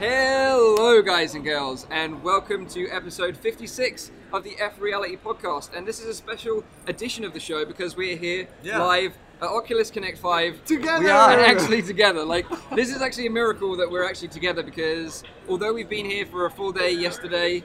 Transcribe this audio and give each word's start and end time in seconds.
Hello, 0.00 1.02
guys 1.02 1.34
and 1.34 1.42
girls, 1.44 1.84
and 1.90 2.22
welcome 2.22 2.66
to 2.68 2.88
episode 2.88 3.36
56 3.36 4.12
of 4.32 4.44
the 4.44 4.54
F 4.60 4.80
Reality 4.80 5.16
podcast. 5.16 5.76
And 5.76 5.84
this 5.86 5.98
is 5.98 6.06
a 6.06 6.14
special 6.14 6.62
edition 6.86 7.24
of 7.24 7.32
the 7.32 7.40
show 7.40 7.64
because 7.64 7.96
we're 7.96 8.16
here 8.16 8.46
Yeah. 8.62 8.80
live 8.80 9.14
at 9.42 9.48
Oculus 9.48 9.90
Connect 9.90 10.16
5 10.18 10.64
Together! 10.64 11.02
We 11.02 11.10
are. 11.10 11.32
and 11.32 11.40
actually 11.40 11.82
together. 11.82 12.24
Like, 12.24 12.46
this 12.76 12.94
is 12.94 13.02
actually 13.02 13.26
a 13.26 13.30
miracle 13.30 13.76
that 13.76 13.90
we're 13.90 14.04
actually 14.08 14.28
together 14.28 14.62
because 14.62 15.24
although 15.48 15.72
we've 15.72 15.88
been 15.90 16.06
here 16.06 16.26
for 16.26 16.46
a 16.46 16.50
full 16.50 16.70
day 16.70 16.92
yesterday, 16.92 17.64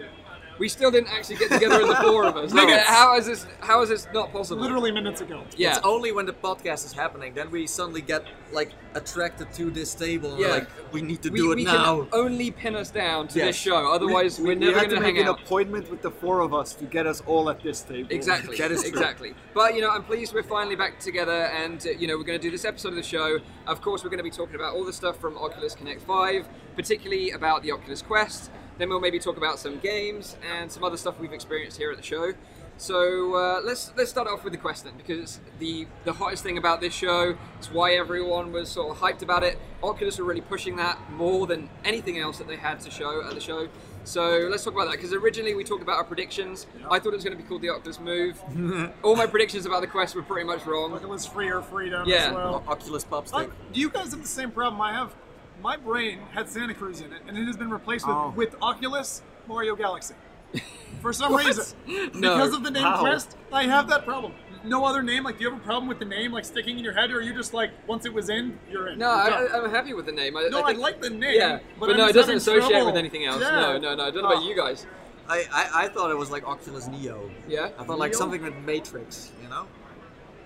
we 0.59 0.69
still 0.69 0.91
didn't 0.91 1.09
actually 1.09 1.37
get 1.37 1.51
together 1.51 1.81
as 1.81 1.87
the 1.87 1.95
four 1.95 2.25
of 2.25 2.37
us. 2.37 2.53
Minutes. 2.63 2.87
how 2.87 3.17
is 3.17 3.25
this? 3.25 3.45
How 3.59 3.81
is 3.81 3.89
this 3.89 4.07
not 4.13 4.31
possible? 4.31 4.61
Literally 4.61 4.91
minutes 4.91 5.21
ago. 5.21 5.43
Yeah. 5.57 5.69
It's 5.77 5.79
only 5.85 6.11
when 6.11 6.25
the 6.25 6.33
podcast 6.33 6.85
is 6.85 6.93
happening 6.93 7.33
then 7.33 7.49
we 7.51 7.67
suddenly 7.67 8.01
get 8.01 8.23
like 8.51 8.71
attracted 8.95 9.51
to 9.53 9.71
this 9.71 9.93
table 9.95 10.31
and 10.33 10.39
Yeah. 10.39 10.47
like 10.47 10.67
we 10.91 11.01
need 11.01 11.21
to 11.23 11.29
we, 11.29 11.39
do 11.39 11.51
it 11.51 11.55
we 11.55 11.63
now. 11.65 12.01
can 12.01 12.07
only 12.13 12.51
pin 12.51 12.75
us 12.75 12.91
down 12.91 13.27
to 13.29 13.39
Yes. 13.39 13.47
this 13.47 13.55
show. 13.55 13.91
Otherwise, 13.91 14.39
we, 14.39 14.45
are 14.45 14.47
we 14.49 14.55
never 14.55 14.79
had 14.79 14.89
going 14.89 15.01
to 15.01 15.05
hang 15.05 15.15
make 15.15 15.23
an 15.23 15.29
appointment 15.29 15.89
with 15.89 16.01
the 16.01 16.11
four 16.11 16.41
of 16.41 16.53
us 16.53 16.73
to 16.75 16.85
get 16.85 17.07
us 17.07 17.21
all 17.25 17.49
at 17.49 17.61
this 17.63 17.81
table. 17.81 18.07
Exactly. 18.11 18.57
That 18.57 18.71
is 18.71 18.81
true. 18.81 18.89
exactly. 18.89 19.33
But 19.53 19.75
you 19.75 19.81
know, 19.81 19.89
I'm 19.89 20.03
pleased 20.03 20.33
we're 20.33 20.43
finally 20.43 20.75
back 20.75 20.99
together, 20.99 21.45
and 21.45 21.85
uh, 21.85 21.91
you 21.91 22.07
know, 22.07 22.17
we're 22.17 22.23
going 22.23 22.39
to 22.39 22.43
do 22.47 22.51
this 22.51 22.65
episode 22.65 22.89
of 22.89 22.95
the 22.95 23.03
show. 23.03 23.39
Of 23.67 23.81
course, 23.81 24.03
we're 24.03 24.09
going 24.09 24.17
to 24.19 24.23
be 24.23 24.29
talking 24.31 24.55
about 24.55 24.73
all 24.75 24.83
the 24.83 24.93
stuff 24.93 25.19
from 25.19 25.37
Oculus 25.37 25.75
Connect 25.75 26.01
5, 26.01 26.47
particularly 26.75 27.31
about 27.31 27.63
the 27.63 27.71
Oculus 27.71 28.01
Quest. 28.01 28.51
Then 28.77 28.89
we'll 28.89 28.99
maybe 28.99 29.19
talk 29.19 29.37
about 29.37 29.59
some 29.59 29.79
games 29.79 30.35
and 30.57 30.71
some 30.71 30.83
other 30.83 30.97
stuff 30.97 31.19
we've 31.19 31.33
experienced 31.33 31.77
here 31.77 31.91
at 31.91 31.97
the 31.97 32.03
show. 32.03 32.33
So 32.77 33.35
uh, 33.35 33.61
let's 33.63 33.91
let's 33.95 34.09
start 34.09 34.27
off 34.27 34.43
with 34.43 34.51
the 34.51 34.57
Quest 34.59 34.83
then, 34.83 34.93
because 34.97 35.39
the 35.59 35.85
the 36.05 36.13
hottest 36.13 36.41
thing 36.43 36.57
about 36.57 36.81
this 36.81 36.93
show 36.93 37.37
is 37.59 37.69
why 37.71 37.93
everyone 37.93 38.51
was 38.51 38.67
sort 38.69 38.89
of 38.95 39.01
hyped 39.01 39.21
about 39.21 39.43
it. 39.43 39.59
Oculus 39.83 40.17
were 40.17 40.25
really 40.25 40.41
pushing 40.41 40.75
that 40.77 40.97
more 41.11 41.45
than 41.45 41.69
anything 41.85 42.17
else 42.17 42.39
that 42.39 42.47
they 42.47 42.55
had 42.55 42.79
to 42.81 42.89
show 42.89 43.23
at 43.27 43.35
the 43.35 43.39
show. 43.39 43.67
So 44.05 44.47
let's 44.51 44.63
talk 44.63 44.73
about 44.73 44.85
that 44.85 44.93
because 44.97 45.13
originally 45.13 45.53
we 45.53 45.63
talked 45.63 45.83
about 45.83 45.97
our 45.97 46.03
predictions. 46.03 46.65
I 46.89 46.97
thought 46.99 47.09
it 47.13 47.15
was 47.15 47.23
going 47.23 47.37
to 47.37 47.41
be 47.41 47.47
called 47.47 47.61
the 47.61 47.69
Oculus 47.69 47.99
Move. 47.99 48.41
All 49.03 49.15
my 49.15 49.27
predictions 49.27 49.65
about 49.67 49.79
the 49.81 49.87
Quest 49.87 50.13
were 50.15 50.23
pretty 50.23 50.45
much 50.45 50.65
wrong. 50.65 50.93
Oculus 50.93 51.25
Free 51.27 51.49
or 51.49 51.61
freedom 51.61 52.05
Yeah. 52.09 52.15
as 52.29 52.33
well. 52.33 52.63
O- 52.67 52.71
Oculus 52.71 53.03
pop 53.05 53.25
Uh, 53.31 53.43
stick. 53.43 53.51
do 53.71 53.79
you 53.79 53.89
guys 53.89 54.11
have 54.11 54.21
the 54.21 54.27
same 54.27 54.51
problem 54.51 54.81
I 54.81 54.93
have? 54.93 55.13
My 55.61 55.77
brain 55.77 56.19
had 56.33 56.49
Santa 56.49 56.73
Cruz 56.73 56.99
in 57.01 57.13
it, 57.13 57.21
and 57.27 57.37
it 57.37 57.45
has 57.45 57.55
been 57.57 57.69
replaced 57.69 58.05
with, 58.07 58.15
Oh. 58.15 58.33
with 58.35 58.55
Oculus 58.61 59.21
Mario 59.47 59.75
Galaxy. 59.75 60.15
For 61.01 61.13
some 61.13 61.35
reason. 61.37 61.65
No. 62.13 62.35
Because 62.35 62.53
of 62.53 62.63
the 62.63 62.71
name 62.71 62.83
How? 62.83 62.99
Quest, 62.99 63.37
I 63.51 63.63
have 63.63 63.87
that 63.89 64.05
problem. 64.05 64.33
No 64.65 64.85
other 64.85 65.01
name? 65.03 65.23
Like, 65.23 65.37
do 65.37 65.43
you 65.43 65.51
have 65.51 65.59
a 65.59 65.63
problem 65.63 65.87
with 65.89 65.99
the 65.99 66.05
name, 66.05 66.31
like, 66.31 66.45
sticking 66.45 66.77
in 66.77 66.83
your 66.83 66.93
head, 66.93 67.11
or 67.11 67.17
are 67.17 67.21
you 67.21 67.33
just 67.33 67.53
like, 67.53 67.71
once 67.87 68.05
it 68.05 68.13
was 68.13 68.29
in, 68.29 68.57
you're 68.69 68.87
in? 68.89 68.97
No, 68.99 69.07
You're 69.11 69.15
I, 69.23 69.29
done? 69.29 69.47
I- 69.51 69.57
I'm 69.65 69.69
happy 69.71 69.93
with 69.93 70.05
the 70.05 70.11
name. 70.11 70.37
I, 70.37 70.47
no, 70.49 70.63
I, 70.63 70.67
think- 70.67 70.79
like 70.79 71.01
the 71.01 71.09
name. 71.09 71.35
Yeah, 71.35 71.59
but, 71.79 71.87
but, 71.87 71.97
no, 71.97 72.07
it 72.07 72.13
doesn't 72.13 72.35
associate 72.37 72.69
trouble. 72.69 72.85
with 72.87 72.95
anything 72.97 73.25
else. 73.25 73.41
Yeah. 73.41 73.49
No, 73.51 73.77
no, 73.77 73.95
no. 73.95 74.03
I 74.05 74.11
don't 74.11 74.23
know 74.23 74.31
about 74.31 74.43
you 74.43 74.55
guys. 74.55 74.85
I, 75.27 75.45
I 75.53 75.85
I 75.85 75.87
thought 75.87 76.11
it 76.11 76.17
was 76.17 76.29
like 76.31 76.45
Oculus 76.45 76.87
Neo. 76.87 77.29
Yeah. 77.47 77.69
I 77.79 77.83
thought 77.85 77.97
like 77.97 78.11
Neo? 78.11 78.19
something 78.19 78.41
with 78.41 78.55
Matrix, 78.65 79.31
you 79.41 79.47
know? 79.49 79.65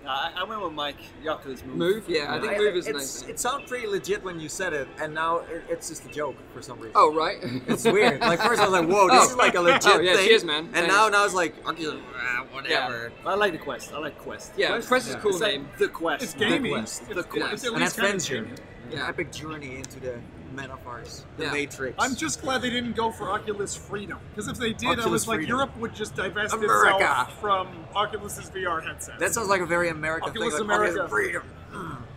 I, 0.08 0.32
I 0.38 0.44
went 0.44 0.62
with 0.64 0.74
Mike. 0.74 0.96
The 1.24 1.38
move. 1.66 1.76
Move. 1.76 2.06
Yeah, 2.10 2.34
I 2.34 2.40
think 2.40 2.54
I- 2.54 2.58
move 2.58 2.76
is 2.76 2.88
nice. 2.88 3.24
It 3.24 3.40
sounded 3.40 3.68
pretty 3.68 3.88
legit 3.88 4.24
when 4.24 4.40
you 4.40 4.50
said 4.50 4.74
it, 4.74 4.88
and 5.00 5.14
now 5.14 5.38
it, 5.40 5.64
it's 5.70 5.90
just 5.90 6.06
a 6.06 6.10
joke 6.10 6.36
for 6.54 6.62
some 6.62 6.78
reason. 6.80 6.94
Oh 6.96 7.14
right. 7.14 7.38
It's 7.68 7.84
weird. 7.86 8.22
Like 8.22 8.40
first 8.40 8.62
I 8.62 8.66
was 8.68 8.74
like, 8.74 8.88
"Whoa, 8.90 9.08
this 9.10 9.28
Oh. 9.28 9.30
is 9.32 9.36
like 9.36 9.56
a 9.56 9.62
legit 9.62 9.86
Oh, 9.86 10.00
yeah, 10.00 10.16
thing." 10.16 10.28
cheers, 10.28 10.44
man. 10.44 10.66
And 10.66 10.74
Thanks. 10.74 10.94
now, 10.94 11.10
now 11.10 11.26
it's 11.26 11.34
like 11.34 11.56
Oculus, 11.68 12.00
ah, 12.16 12.46
whatever. 12.52 13.12
I 13.26 13.36
like 13.36 13.52
the 13.52 13.58
Quest. 13.58 13.94
I 13.94 14.00
like 14.00 14.18
Quest. 14.20 14.54
Yeah, 14.58 14.80
Quest 14.82 15.10
is 15.10 15.16
a 15.16 15.18
cool 15.20 15.32
It's 15.32 15.42
like 15.42 15.54
name. 15.54 15.70
the 15.78 15.88
Quest. 15.90 16.24
It's 16.24 16.34
The. 16.34 16.60
Quest. 16.60 17.02
It's, 17.04 17.14
The 17.14 17.20
it's 17.20 17.28
Quest. 17.28 17.66
at 17.66 17.74
An 17.74 17.80
least 17.80 17.98
kind 17.98 18.08
of 18.10 18.16
adventure, 18.16 18.44
gaming. 18.44 18.60
an 18.92 18.98
Yeah. 18.98 19.08
epic 19.10 19.32
journey 19.32 19.76
into 19.78 20.00
the 20.00 20.20
metaverse, 20.58 21.24
the 21.38 21.44
Yeah. 21.46 21.52
Matrix. 21.52 21.96
I'm 22.00 22.16
just 22.16 22.42
glad 22.42 22.62
they 22.62 22.70
didn't 22.70 22.96
go 22.96 23.12
for 23.12 23.30
Oculus 23.32 23.76
Freedom. 23.76 24.20
Because 24.32 24.48
if 24.48 24.58
they 24.58 24.74
did, 24.74 25.00
I 25.00 25.08
was 25.08 25.28
like, 25.28 25.38
Freedom. 25.40 25.56
Europe 25.58 25.78
would 25.78 25.94
just 25.96 26.16
divest 26.16 26.54
America. 26.54 26.96
itself 26.96 27.40
from 27.40 27.68
Oculus's 27.96 28.50
VR 28.50 28.82
headset. 28.86 29.20
That 29.20 29.34
sounds 29.34 29.48
like 29.50 29.62
a 29.62 29.66
very 29.66 29.90
American 29.90 30.30
Oculus 30.30 30.56
thing. 30.56 30.68
Like, 30.68 30.76
America. 30.78 31.04
Oculus 31.04 31.12
freedom. 31.12 31.44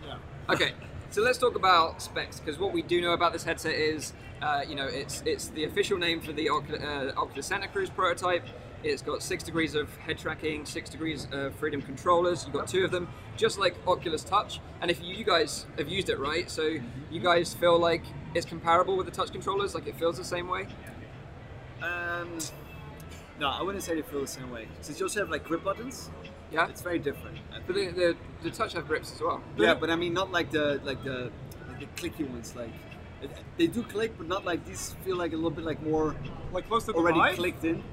yeah. 0.05 0.15
Okay, 0.49 0.71
so 1.11 1.21
let's 1.21 1.37
talk 1.37 1.55
about 1.55 2.01
specs 2.01 2.39
because 2.39 2.59
what 2.59 2.73
we 2.73 2.81
do 2.81 2.99
know 2.99 3.13
about 3.13 3.31
this 3.31 3.43
headset 3.43 3.73
is, 3.73 4.11
uh, 4.41 4.61
you 4.67 4.75
know, 4.75 4.85
it's 4.85 5.21
it's 5.25 5.47
the 5.49 5.63
official 5.63 5.97
name 5.97 6.19
for 6.19 6.33
the 6.33 6.47
Ocul- 6.47 6.83
uh, 6.83 7.13
Oculus 7.17 7.45
Santa 7.45 7.67
Cruz 7.69 7.89
prototype. 7.89 8.43
It's 8.83 9.01
got 9.01 9.21
six 9.21 9.43
degrees 9.43 9.75
of 9.75 9.95
head 9.97 10.17
tracking, 10.17 10.65
six 10.65 10.89
degrees 10.89 11.27
of 11.31 11.53
freedom 11.55 11.81
controllers. 11.81 12.43
You've 12.45 12.53
got 12.53 12.67
two 12.67 12.83
of 12.83 12.91
them, 12.91 13.07
just 13.37 13.59
like 13.59 13.75
Oculus 13.87 14.23
Touch. 14.23 14.59
And 14.81 14.89
if 14.89 15.01
you, 15.03 15.23
guys 15.23 15.65
have 15.77 15.87
used 15.87 16.09
it, 16.09 16.17
right? 16.17 16.49
So 16.49 16.77
you 17.11 17.19
guys 17.19 17.53
feel 17.53 17.77
like 17.77 18.03
it's 18.33 18.45
comparable 18.45 18.97
with 18.97 19.05
the 19.05 19.11
touch 19.11 19.31
controllers, 19.31 19.75
like 19.75 19.85
it 19.87 19.97
feels 19.97 20.17
the 20.17 20.23
same 20.23 20.47
way. 20.47 20.67
Um, 21.83 22.39
no, 23.39 23.49
I 23.49 23.61
wouldn't 23.61 23.83
say 23.83 23.95
they 23.95 24.01
feel 24.01 24.21
the 24.21 24.27
same 24.27 24.49
way. 24.49 24.67
Since 24.81 24.99
you 24.99 25.05
also 25.05 25.19
have 25.19 25.29
like 25.29 25.43
grip 25.43 25.63
buttons, 25.63 26.09
Yeah. 26.51 26.67
it's 26.67 26.81
very 26.81 26.99
different. 26.99 27.37
But 27.67 27.75
the, 27.75 27.87
the, 27.89 28.17
the 28.43 28.49
touch 28.51 28.73
have 28.73 28.87
grips 28.87 29.13
as 29.13 29.21
well. 29.21 29.43
Yeah, 29.57 29.75
but 29.75 29.89
I 29.89 29.95
mean 29.95 30.13
not 30.13 30.31
like 30.31 30.49
the 30.51 30.81
like 30.83 31.03
the 31.03 31.31
like 31.67 31.79
the 31.79 31.85
clicky 32.01 32.27
ones. 32.29 32.55
Like 32.55 32.71
they 33.57 33.67
do 33.67 33.83
click, 33.83 34.17
but 34.17 34.27
not 34.27 34.43
like 34.43 34.65
these. 34.65 34.95
Feel 35.05 35.17
like 35.17 35.33
a 35.33 35.35
little 35.35 35.51
bit 35.51 35.65
like 35.65 35.81
more 35.83 36.15
Like 36.51 36.67
close 36.67 36.85
to 36.85 36.93
already 36.93 37.35
clicked 37.35 37.63
in. 37.63 37.83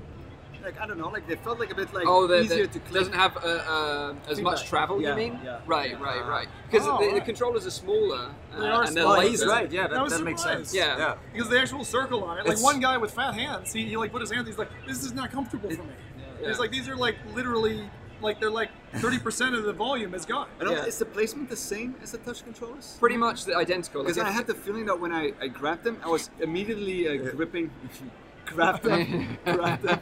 Like 0.68 0.82
I 0.82 0.86
don't 0.86 0.98
know, 0.98 1.08
like 1.08 1.26
they 1.26 1.36
felt 1.36 1.58
like 1.58 1.72
a 1.72 1.74
bit 1.74 1.94
like 1.94 2.04
oh, 2.06 2.26
the, 2.26 2.42
easier 2.42 2.66
the, 2.66 2.74
to 2.74 2.78
click. 2.80 3.00
doesn't 3.00 3.14
have 3.14 3.38
uh, 3.38 3.40
uh, 3.40 4.14
as 4.28 4.38
much 4.42 4.66
travel. 4.66 5.00
Yeah, 5.00 5.12
you 5.12 5.16
mean? 5.16 5.40
yeah, 5.42 5.60
right, 5.64 5.92
yeah. 5.92 6.02
right, 6.02 6.26
right. 6.26 6.48
Because 6.70 6.86
Oh, 6.86 7.02
the, 7.02 7.18
the 7.18 7.24
controllers 7.24 7.66
are 7.66 7.70
smaller 7.70 8.28
uh, 8.52 8.60
They 8.60 8.68
are 8.68 8.82
and 8.82 8.92
smaller. 8.92 9.16
Oh, 9.16 9.20
he's 9.22 9.46
right. 9.46 9.72
Yeah, 9.72 9.86
that, 9.86 10.10
that 10.10 10.22
makes 10.22 10.42
sense. 10.42 10.74
Yeah. 10.74 10.98
yeah. 10.98 11.14
Because 11.32 11.48
the 11.48 11.58
actual 11.58 11.86
circle 11.86 12.22
on 12.22 12.36
it, 12.36 12.40
like 12.40 12.48
It's- 12.48 12.62
one 12.62 12.80
guy 12.80 12.98
with 12.98 13.12
fat 13.12 13.32
hands, 13.32 13.72
he, 13.72 13.86
he 13.86 13.96
like 13.96 14.12
put 14.12 14.20
his 14.20 14.30
hands. 14.30 14.46
He's 14.46 14.58
like, 14.58 14.68
"This 14.86 15.02
is 15.04 15.14
not 15.14 15.32
comfortable 15.32 15.70
for 15.70 15.84
me." 15.84 15.94
Yeah. 16.42 16.48
He's 16.48 16.58
like, 16.58 16.70
"These 16.70 16.86
are 16.86 16.96
like 16.96 17.16
literally 17.34 17.88
like 18.20 18.38
they're 18.38 18.50
like 18.50 18.68
thirty 18.96 19.18
percent 19.18 19.54
of 19.54 19.64
the 19.64 19.72
volume 19.72 20.12
is 20.12 20.26
gone." 20.26 20.48
I. 20.60 20.64
Yeah. 20.64 20.84
Is 20.84 20.98
the 20.98 21.06
placement 21.06 21.48
the 21.48 21.56
same 21.56 21.94
as 22.02 22.12
the 22.12 22.18
touch 22.18 22.44
controllers? 22.44 22.98
Pretty 23.00 23.16
much 23.16 23.46
the 23.46 23.56
identical. 23.56 24.02
Like 24.02 24.08
Because 24.08 24.22
I 24.22 24.30
had 24.30 24.46
the 24.46 24.54
feeling 24.54 24.84
that 24.84 25.00
when 25.00 25.12
I, 25.12 25.32
I 25.40 25.48
grabbed 25.48 25.84
them, 25.84 25.96
I 26.04 26.08
was 26.08 26.28
immediately 26.40 27.08
uh, 27.08 27.30
gripping, 27.30 27.70
grabbed 28.54 28.82
them, 28.84 29.38
grabbed 29.44 29.82
them. 29.82 30.00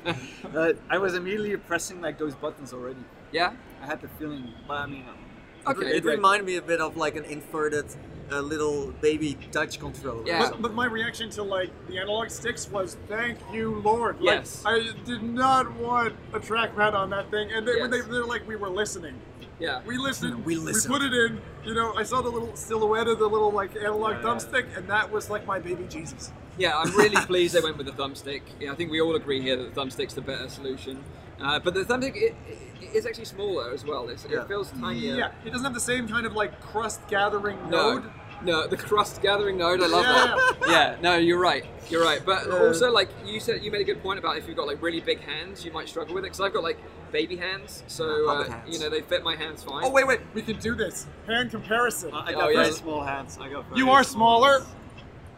Uh, 0.55 0.73
I 0.89 0.99
was 0.99 1.15
immediately 1.15 1.57
pressing 1.57 2.01
like 2.01 2.19
those 2.19 2.35
buttons 2.35 2.73
already. 2.73 3.05
yeah. 3.33 3.53
I 3.83 3.87
had 3.87 4.01
the 4.01 4.09
feeling, 4.19 4.53
but 4.67 4.75
I 4.79 4.87
mean, 4.87 5.05
Okay. 5.69 5.97
It 5.97 6.05
reminded 6.05 6.47
me 6.47 6.57
a 6.57 6.63
bit 6.63 6.81
of 6.81 6.97
like 6.97 7.17
an 7.17 7.25
inverted 7.25 7.87
uh, 8.31 8.41
little 8.41 8.93
baby 9.01 9.37
touch 9.51 9.81
controller. 9.81 10.23
Yeah. 10.25 10.51
But, 10.51 10.63
but 10.63 10.75
my 10.75 10.87
reaction 10.87 11.29
to 11.31 11.43
like 11.43 11.71
the 11.89 11.99
analog 11.99 12.31
sticks 12.31 12.71
was, 12.71 12.97
"Thank 13.09 13.39
you, 13.53 13.81
Lord." 13.85 14.21
Like, 14.21 14.39
Yes. 14.39 14.63
I 14.65 14.91
did 15.05 15.23
not 15.25 15.73
want 15.75 16.15
a 16.33 16.39
trackpad 16.39 16.95
on 16.95 17.11
that 17.11 17.31
thing, 17.33 17.51
and 17.53 17.67
they, 17.67 17.81
when 17.81 17.91
they 17.91 17.97
Yes. 17.99 18.07
they're 18.07 18.25
like, 18.25 18.47
"We 18.47 18.55
were 18.55 18.71
listening." 18.71 19.17
Yeah. 19.59 19.81
We 19.85 19.97
listened. 19.99 20.45
We 20.45 20.55
listened. 20.55 20.93
We 20.95 21.01
put 21.01 21.07
it 21.07 21.13
in. 21.13 21.41
You 21.65 21.75
know, 21.75 21.95
I 21.97 22.05
saw 22.05 22.23
the 22.23 22.31
little 22.31 22.55
silhouette 22.55 23.09
of 23.09 23.19
the 23.19 23.27
little 23.29 23.51
like 23.51 23.75
analog 23.77 24.13
Yeah, 24.13 24.17
yeah. 24.19 24.25
thumbstick, 24.25 24.77
and 24.77 24.87
that 24.89 25.11
was 25.11 25.31
like 25.31 25.47
my 25.47 25.59
baby 25.59 25.85
Jesus. 25.89 26.31
Yeah, 26.59 26.79
I'm 26.79 26.95
really 26.97 27.17
pleased 27.27 27.55
they 27.55 27.61
went 27.61 27.77
with 27.77 27.87
the 27.87 27.93
thumbstick. 27.93 28.43
Yeah, 28.61 28.73
I 28.73 28.75
think 28.75 28.91
we 28.91 29.01
all 29.01 29.15
agree 29.15 29.41
here 29.43 29.57
that 29.57 29.75
the 29.75 29.81
thumbstick's 29.81 30.15
the 30.15 30.23
better 30.23 30.49
solution. 30.49 31.03
Uh, 31.41 31.59
but 31.59 31.75
the 31.75 31.85
thumbstick 31.85 32.17
it, 32.17 32.35
it 32.81 32.95
is 32.95 33.05
actually 33.07 33.27
smaller 33.27 33.71
as 33.73 33.85
well. 33.85 34.09
It's, 34.09 34.25
Yeah. 34.29 34.43
It 34.43 34.49
feels 34.49 34.71
tinier. 34.73 35.17
Yeah, 35.17 35.31
it 35.45 35.51
doesn't 35.51 35.65
have 35.65 35.75
the 35.75 35.81
same 35.81 36.09
kind 36.09 36.25
of 36.27 36.33
like 36.35 36.61
crust 36.61 37.07
gathering 37.09 37.59
No, 37.69 37.95
node. 37.99 38.11
no, 38.43 38.67
the 38.67 38.77
crust 38.79 39.21
gathering 39.21 39.59
node. 39.59 39.83
I 39.83 39.87
love 39.87 40.05
Yeah. 40.05 40.37
that. 40.61 40.71
Yeah, 40.71 40.97
no, 41.03 41.17
you're 41.17 41.39
right. 41.39 41.65
You're 41.91 42.03
right. 42.03 42.25
But 42.25 42.47
Uh, 42.47 42.69
also, 42.69 42.91
like 42.91 43.11
you 43.27 43.39
said, 43.39 43.63
you 43.63 43.71
made 43.71 43.83
a 43.83 43.85
good 43.85 44.03
point 44.03 44.19
about 44.19 44.39
if 44.39 44.49
you've 44.49 44.57
got 44.57 44.67
like 44.67 44.81
really 44.81 45.01
big 45.01 45.21
hands, 45.21 45.63
you 45.63 45.73
might 45.73 45.89
struggle 45.91 46.15
with 46.15 46.25
it. 46.25 46.29
Because 46.29 46.41
I've 46.41 46.55
got 46.55 46.63
like 46.63 46.79
baby 47.13 47.37
hands, 47.37 47.85
so 47.87 48.29
uh, 48.31 48.45
hands. 48.49 48.73
you 48.75 48.83
know 48.83 48.89
they 48.89 49.03
fit 49.03 49.23
my 49.23 49.37
hands 49.37 49.63
fine. 49.63 49.85
Oh 49.85 49.91
wait, 49.91 50.07
wait, 50.07 50.21
we 50.33 50.41
can 50.41 50.57
do 50.59 50.75
this. 50.75 51.07
Hand 51.27 51.51
comparison. 51.51 52.15
I 52.15 52.33
Oh, 52.33 52.41
got 52.41 52.55
yeah. 52.55 52.71
small 52.71 53.03
hands. 53.05 53.37
I 53.39 53.51
got. 53.51 53.67
Very 53.69 53.79
you 53.79 53.91
are 53.91 54.03
small 54.03 54.41
smaller. 54.41 54.59
hands. 54.61 54.73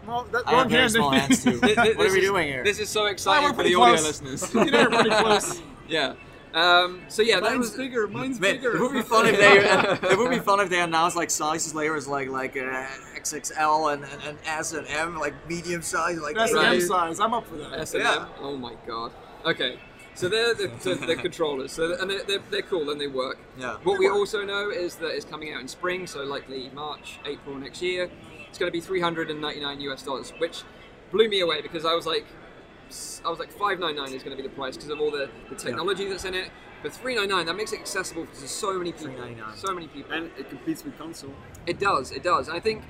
Well, 0.09 0.25
that 0.33 0.43
I 0.47 0.53
have 0.61 0.71
very 0.71 0.89
small 0.89 1.11
hands 1.11 1.45
too. 1.45 1.61
Th- 1.61 1.77
th- 1.77 1.77
what 1.77 1.87
are 1.87 1.95
this 2.05 2.13
we 2.13 2.19
is- 2.21 2.25
doing 2.25 2.49
here? 2.49 2.65
This 2.65 2.79
is 2.79 2.89
so 2.89 3.07
exciting 3.07 3.45
we're 3.45 3.51
for 3.51 3.55
pretty 3.57 3.75
the 3.75 3.81
audio 3.81 4.03
listeners. 4.03 4.55
you 4.55 4.71
know, 4.71 4.89
we're 4.91 5.03
pretty 5.03 5.11
close. 5.11 5.61
yeah. 5.89 6.15
Um, 6.55 7.03
so 7.09 7.21
yeah, 7.21 7.41
that 7.41 7.51
Mine's 7.51 7.59
was 7.59 7.71
bigger. 7.77 8.09
Mine's 8.09 8.41
Man, 8.41 8.57
bigger. 8.57 8.77
it 8.77 8.81
would 8.81 8.93
be 8.95 9.03
fun 9.03 9.27
if 9.27 9.37
they 9.39 10.09
it 10.11 10.19
would 10.19 10.31
be 10.31 10.39
fun 10.39 10.61
if 10.61 10.71
they 10.71 10.81
announced 10.81 11.15
like 11.15 11.29
sizes 11.31 11.75
layers 11.75 12.09
like 12.09 12.31
like 12.31 12.57
uh, 12.57 12.87
XXL 13.17 13.93
and, 13.93 14.05
and, 14.05 14.23
and 14.25 14.39
S 14.47 14.73
and 14.73 14.87
M 14.89 15.19
like 15.19 15.35
medium 15.47 15.83
size 15.83 16.19
like 16.21 16.37
That's 16.37 16.53
hey, 16.53 16.59
the 16.59 16.67
M 16.67 16.81
size. 16.81 17.21
I'm 17.21 17.35
up 17.35 17.47
for 17.47 17.57
that. 17.57 17.79
S&M. 17.81 18.27
Oh 18.41 18.57
my 18.57 18.75
god. 18.87 19.13
Okay. 19.45 19.79
So 20.15 20.29
they're 20.29 20.53
the, 20.55 20.67
the, 20.83 20.95
the 21.07 21.15
controllers, 21.17 21.71
so 21.71 21.97
and 22.01 22.11
they're, 22.11 22.25
they're, 22.25 22.43
they're 22.51 22.63
cool 22.63 22.91
and 22.91 23.01
they 23.01 23.07
work. 23.07 23.39
Yeah. 23.57 23.77
What 23.85 24.01
we 24.01 24.09
also 24.09 24.45
know 24.45 24.69
is 24.71 24.97
that 24.97 25.15
it's 25.15 25.25
coming 25.25 25.53
out 25.53 25.61
in 25.61 25.69
spring, 25.69 26.09
so 26.09 26.25
likely 26.25 26.71
March, 26.75 27.21
April 27.25 27.55
next 27.55 27.83
year. 27.83 28.11
It's 28.49 28.59
going 28.59 28.71
to 28.71 28.77
be 28.77 28.81
399 28.81 29.81
US 29.83 30.03
dollars, 30.03 30.33
which 30.39 30.63
blew 31.11 31.29
me 31.29 31.41
away 31.41 31.61
because 31.63 31.85
I 31.85 31.95
was 31.95 32.07
like, 32.07 32.27
I 33.25 33.29
was 33.29 33.39
like 33.39 33.51
599 33.51 34.15
is 34.15 34.23
going 34.23 34.37
to 34.37 34.43
be 34.43 34.49
the 34.49 34.55
price 34.55 34.77
because 34.77 34.91
of 34.91 35.01
all 35.01 35.11
the, 35.11 35.29
the 35.51 35.55
technology 35.57 36.09
that's 36.09 36.25
in 36.25 36.35
it. 36.35 36.51
But 36.83 36.93
399 36.93 37.47
that 37.47 37.57
makes 37.57 37.73
it 37.73 37.81
accessible 37.81 38.27
to 38.27 38.49
so 38.49 38.79
many 38.79 38.93
people. 38.93 39.09
399. 39.15 39.57
So 39.57 39.75
many 39.75 39.89
people. 39.89 40.13
and 40.13 40.31
it 40.39 40.49
competes 40.49 40.85
with 40.85 40.97
console. 40.97 41.35
It 41.67 41.79
does, 41.81 42.13
it 42.13 42.23
does. 42.23 42.49
And 42.49 42.57
I 42.57 42.61
think 42.61 42.83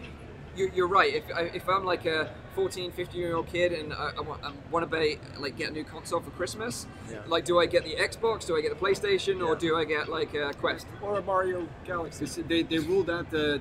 you're, 0.54 0.68
you're 0.70 0.88
right. 0.88 1.14
If, 1.14 1.24
if 1.54 1.68
I'm 1.68 1.84
like 1.84 2.04
a 2.04 2.30
14, 2.54 2.92
15 2.92 3.18
year 3.20 3.34
old 3.36 3.46
kid 3.46 3.72
and 3.72 3.92
I, 3.94 4.12
I 4.18 4.20
want, 4.20 4.44
I 4.44 4.52
want 4.70 4.90
to 4.90 5.16
like 5.38 5.56
get 5.56 5.70
a 5.70 5.72
new 5.72 5.84
console 5.84 6.20
for 6.20 6.30
Christmas, 6.30 6.86
Yeah. 7.10 7.20
like 7.26 7.44
do 7.46 7.58
I 7.58 7.66
get 7.66 7.84
the 7.84 7.94
Xbox, 7.96 8.46
do 8.46 8.56
I 8.56 8.60
get 8.60 8.78
the 8.78 8.84
PlayStation, 8.86 9.44
or 9.46 9.56
do 9.56 9.76
I 9.76 9.84
get 9.84 10.08
like 10.08 10.34
a 10.34 10.52
Quest? 10.52 10.86
Or 11.00 11.18
a 11.18 11.22
Mario 11.22 11.66
Galaxy. 11.84 12.42
They, 12.42 12.62
they 12.62 12.78
ruled 12.78 13.08
out 13.08 13.30
the 13.30 13.60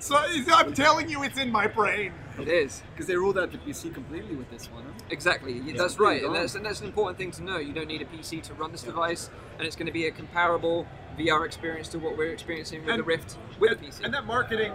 So 0.00 0.16
I'm 0.16 0.72
telling 0.74 1.08
you, 1.08 1.22
it's 1.24 1.38
in 1.38 1.50
my 1.50 1.66
brain. 1.66 2.12
It 2.38 2.46
is. 2.46 2.82
because 2.92 3.06
they 3.08 3.16
ruled 3.16 3.36
out 3.36 3.50
the 3.50 3.58
PC 3.58 3.92
completely 3.92 4.36
with 4.36 4.48
this 4.48 4.70
one. 4.70 4.84
Huh? 4.84 4.90
Exactly, 5.10 5.58
that's 5.72 5.98
right, 5.98 6.22
and 6.22 6.32
that's, 6.34 6.54
and 6.54 6.64
that's 6.64 6.80
an 6.80 6.86
important 6.86 7.18
thing 7.18 7.32
to 7.32 7.42
know. 7.42 7.58
You 7.58 7.72
don't 7.72 7.88
need 7.88 8.00
a 8.00 8.04
PC 8.04 8.42
to 8.44 8.54
run 8.54 8.70
this 8.70 8.82
device, 8.84 9.28
and 9.58 9.66
it's 9.66 9.74
going 9.74 9.86
to 9.86 9.92
be 9.92 10.06
a 10.06 10.12
comparable 10.12 10.86
VR 11.18 11.44
experience 11.44 11.88
to 11.88 11.98
what 11.98 12.16
we're 12.16 12.30
experiencing 12.32 12.82
with 12.82 12.90
And- 12.90 13.00
the 13.00 13.04
Rift 13.04 13.36
with 13.58 13.72
and, 13.72 13.80
the 13.80 13.86
PC. 13.86 14.04
and 14.04 14.14
that 14.14 14.24
marketing, 14.24 14.72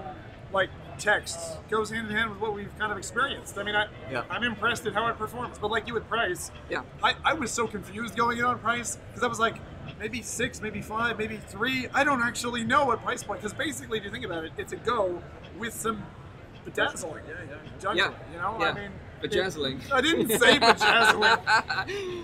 like 0.51 0.69
text, 0.99 1.39
goes 1.69 1.89
hand 1.89 2.09
in 2.09 2.15
hand 2.17 2.31
with 2.31 2.39
what 2.41 2.53
we've 2.53 2.77
kind 2.77 2.91
of 2.91 2.97
experienced. 2.97 3.57
I 3.57 3.63
mean, 3.63 3.75
I, 3.75 3.87
Yeah. 4.11 4.23
I'm 4.29 4.43
impressed 4.43 4.85
at 4.85 4.93
how 4.93 5.07
it 5.07 5.17
performs. 5.17 5.57
But 5.57 5.71
like 5.71 5.87
you 5.87 5.93
with 5.93 6.07
price, 6.09 6.51
yeah, 6.69 6.81
I, 7.01 7.15
I 7.23 7.33
was 7.33 7.49
so 7.49 7.65
confused 7.65 8.17
going 8.17 8.39
in 8.39 8.43
on 8.45 8.59
price 8.59 8.97
because 9.07 9.23
I 9.23 9.27
was 9.27 9.39
like, 9.39 9.55
maybe 9.99 10.21
six, 10.21 10.61
maybe 10.61 10.81
five, 10.81 11.17
maybe 11.17 11.37
three. 11.37 11.87
I 11.93 12.03
don't 12.03 12.21
actually 12.21 12.63
know 12.63 12.85
what 12.85 13.01
price 13.03 13.23
point. 13.23 13.41
Because 13.41 13.53
basically, 13.53 13.97
if 13.97 14.03
you 14.05 14.11
think 14.11 14.25
about 14.25 14.43
it, 14.45 14.51
it's 14.57 14.73
a 14.73 14.77
go 14.77 15.21
with 15.57 15.73
some 15.73 16.03
bedazzling. 16.65 17.23
Yeah, 17.27 17.33
yeah. 17.49 17.55
Judging, 17.79 17.97
Yeah. 17.97 18.11
You 18.31 18.37
know, 18.39 18.57
yeah. 18.59 18.65
I 18.67 18.73
mean, 18.73 18.91
bedazzling. 19.21 19.79
I 19.91 20.01
didn't 20.01 20.37
say 20.39 20.57
bedazzling. 20.59 21.39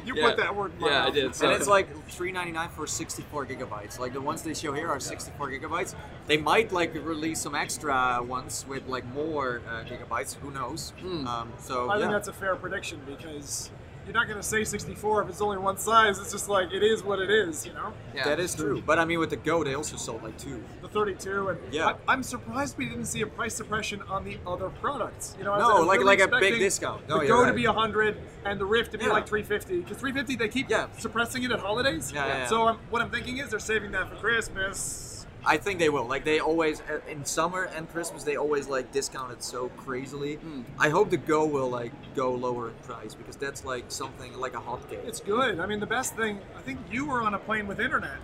You 0.06 0.16
Yeah. 0.16 0.28
put 0.28 0.38
that 0.38 0.56
word 0.56 0.74
in 0.76 0.82
my 0.82 0.88
Yeah, 0.90 1.02
I 1.02 1.06
mouth. 1.06 1.14
did. 1.14 1.26
And 1.26 1.36
So 1.36 1.50
it's 1.50 1.68
like 1.68 1.88
3.99 2.10 2.70
for 2.72 2.88
64 2.88 3.46
gigabytes. 3.46 4.00
Like 4.00 4.14
the 4.14 4.22
ones 4.22 4.42
they 4.42 4.54
show 4.54 4.74
here 4.74 4.90
are 4.90 5.00
64 5.00 5.50
gigabytes. 5.52 5.96
They 6.28 6.38
might 6.38 6.72
like 6.72 6.94
release 6.94 7.42
some 7.42 7.56
extra 7.56 8.22
ones 8.24 8.66
with 8.68 8.88
like 8.88 9.06
more 9.14 9.62
uh, 9.70 9.84
gigabytes. 9.84 10.36
Who 10.36 10.52
knows? 10.52 10.94
Hmm. 11.00 11.28
Um, 11.28 11.54
so 11.58 11.90
I 11.90 11.96
yeah. 11.96 12.02
think 12.02 12.12
that's 12.12 12.28
a 12.28 12.34
fair 12.34 12.56
prediction 12.56 13.00
because 13.06 13.72
you're 14.10 14.18
not 14.20 14.28
going 14.28 14.40
to 14.40 14.44
say 14.48 14.64
64 14.64 15.22
if 15.24 15.30
it's 15.30 15.40
only 15.40 15.60
one 15.60 15.78
size. 15.78 16.18
It's 16.18 16.32
just 16.32 16.50
like 16.50 16.74
it 16.74 16.82
is 16.82 17.04
what 17.04 17.20
it 17.20 17.30
is, 17.30 17.64
you 17.66 17.74
know. 17.74 17.94
yeah. 18.16 18.24
That 18.26 18.40
is 18.40 18.56
true. 18.56 18.82
But 18.84 18.98
I 18.98 19.06
mean, 19.06 19.20
with 19.20 19.30
the 19.30 19.36
Go, 19.36 19.64
they 19.64 19.76
also 19.76 19.98
sold 19.98 20.24
like 20.24 20.36
two. 20.40 20.64
The 20.82 20.88
32, 20.88 21.50
and 21.50 21.60
Yeah. 21.72 21.88
I, 22.08 22.14
I'm 22.14 22.24
surprised 22.24 22.76
we 22.78 22.86
didn't 22.90 23.06
see 23.06 23.22
a 23.22 23.28
price 23.28 23.54
suppression 23.54 24.02
on 24.10 24.24
the 24.26 24.40
other 24.48 24.70
products. 24.70 25.36
You 25.38 25.44
know, 25.44 25.54
I 25.54 25.58
was- 25.58 25.68
No, 25.68 25.76
I 25.76 25.80
was 25.80 25.88
like- 25.88 26.00
really 26.00 26.06
like 26.18 26.20
a 26.22 26.28
big 26.28 26.34
expecting 26.38 26.60
discount. 26.60 27.08
No, 27.08 27.16
the 27.16 27.22
oh, 27.22 27.28
you're 27.28 27.44
Go 27.44 27.46
to 27.52 27.54
be 27.54 27.68
100 27.68 28.18
and 28.46 28.60
the 28.60 28.66
Rift 28.66 28.92
to 28.94 28.98
be 28.98 29.06
Yeah. 29.06 29.12
like 29.12 29.28
350. 29.28 29.82
Because 29.82 29.98
350, 29.98 30.36
they 30.36 30.48
keep 30.50 30.70
Yeah. 30.70 30.88
suppressing 30.98 31.44
it 31.44 31.52
at 31.52 31.60
holidays. 31.60 32.12
Yeah, 32.12 32.26
yeah, 32.26 32.38
yeah. 32.40 32.48
So 32.48 32.68
I'm, 32.68 32.78
what 32.90 33.04
I'm 33.04 33.12
thinking 33.12 33.38
is 33.38 33.52
they're 33.52 33.60
saving 33.60 33.92
that 33.92 34.10
for 34.10 34.16
Christmas. 34.16 35.09
I 35.46 35.58
think 35.58 35.80
they 35.80 35.90
will. 35.90 36.06
Like 36.06 36.26
they 36.26 36.40
always 36.40 36.82
uh, 36.82 37.00
in 37.10 37.24
summer 37.24 37.64
and 37.76 37.90
Christmas, 37.90 38.24
they 38.24 38.36
always 38.36 38.68
like 38.68 38.92
discount 38.92 39.32
it 39.32 39.42
so 39.44 39.70
crazily. 39.70 40.36
Hmm. 40.36 40.62
I 40.78 40.90
hope 40.90 41.10
the 41.10 41.18
Go 41.18 41.46
will 41.46 41.70
like 41.70 41.92
go 42.16 42.32
lower 42.34 42.70
in 42.70 42.76
price 42.84 43.16
because 43.16 43.36
that's 43.36 43.64
like 43.64 43.86
something 43.88 44.38
like 44.40 44.54
a 44.54 44.60
hot 44.60 44.88
cake. 44.90 45.00
It's 45.06 45.20
good. 45.22 45.60
I 45.60 45.66
mean, 45.66 45.80
the 45.80 45.86
best 45.88 46.16
thing. 46.16 46.40
I 46.58 46.62
think 46.62 46.80
you 46.92 47.06
were 47.06 47.22
on 47.22 47.34
a 47.36 47.40
plane 47.40 47.68
with 47.68 47.80
internet, 47.80 48.18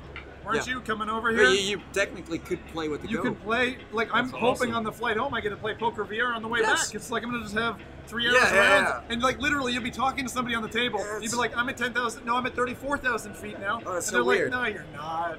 weren't 0.45 0.67
Yeah. 0.67 0.73
you? 0.75 0.81
Coming 0.81 1.07
over 1.09 1.31
here. 1.31 1.43
you, 1.45 1.77
you 1.77 1.81
technically 1.93 2.37
could 2.37 2.65
play 2.67 2.89
with 2.89 3.01
the 3.01 3.07
You 3.07 3.17
Go. 3.17 3.23
can 3.23 3.35
play 3.35 3.77
like 3.93 4.09
I'm 4.13 4.25
That's 4.27 4.37
hoping 4.37 4.69
awesome. 4.69 4.75
on 4.75 4.83
the 4.83 4.91
flight 4.91 5.15
home 5.17 5.33
I 5.33 5.39
get 5.41 5.49
to 5.49 5.55
play 5.57 5.73
poker 5.73 6.03
VR 6.05 6.35
on 6.35 6.41
the 6.41 6.47
way 6.49 6.59
Yes. 6.59 6.87
back. 6.87 6.95
It's 6.95 7.11
like 7.11 7.23
I'm 7.23 7.31
gonna 7.31 7.43
just 7.43 7.55
have 7.55 7.79
three 8.07 8.27
hours 8.27 8.35
Yeah, 8.35 8.53
yeah, 8.53 8.59
around, 8.81 8.83
yeah. 9.07 9.13
and 9.13 9.21
like 9.23 9.39
literally 9.39 9.71
you'll 9.73 9.81
be 9.83 9.89
talking 9.89 10.25
to 10.25 10.29
somebody 10.29 10.53
on 10.55 10.61
the 10.63 10.69
table. 10.69 10.99
Yeah, 10.99 11.19
You'd 11.21 11.31
be 11.31 11.37
like, 11.37 11.55
I'm 11.57 11.69
at 11.69 11.77
ten 11.77 11.93
thousand. 11.93 12.25
No, 12.25 12.35
I'm 12.35 12.45
at 12.45 12.55
thirty-four 12.55 12.97
thousand 12.99 13.35
feet 13.35 13.57
now. 13.59 13.79
Oh, 13.85 13.93
that's 13.93 14.07
and 14.07 14.11
so 14.11 14.11
they're 14.17 14.23
weird. 14.25 14.51
like, 14.51 14.75
No, 14.75 14.81
you're 14.81 14.85
not. 14.95 15.37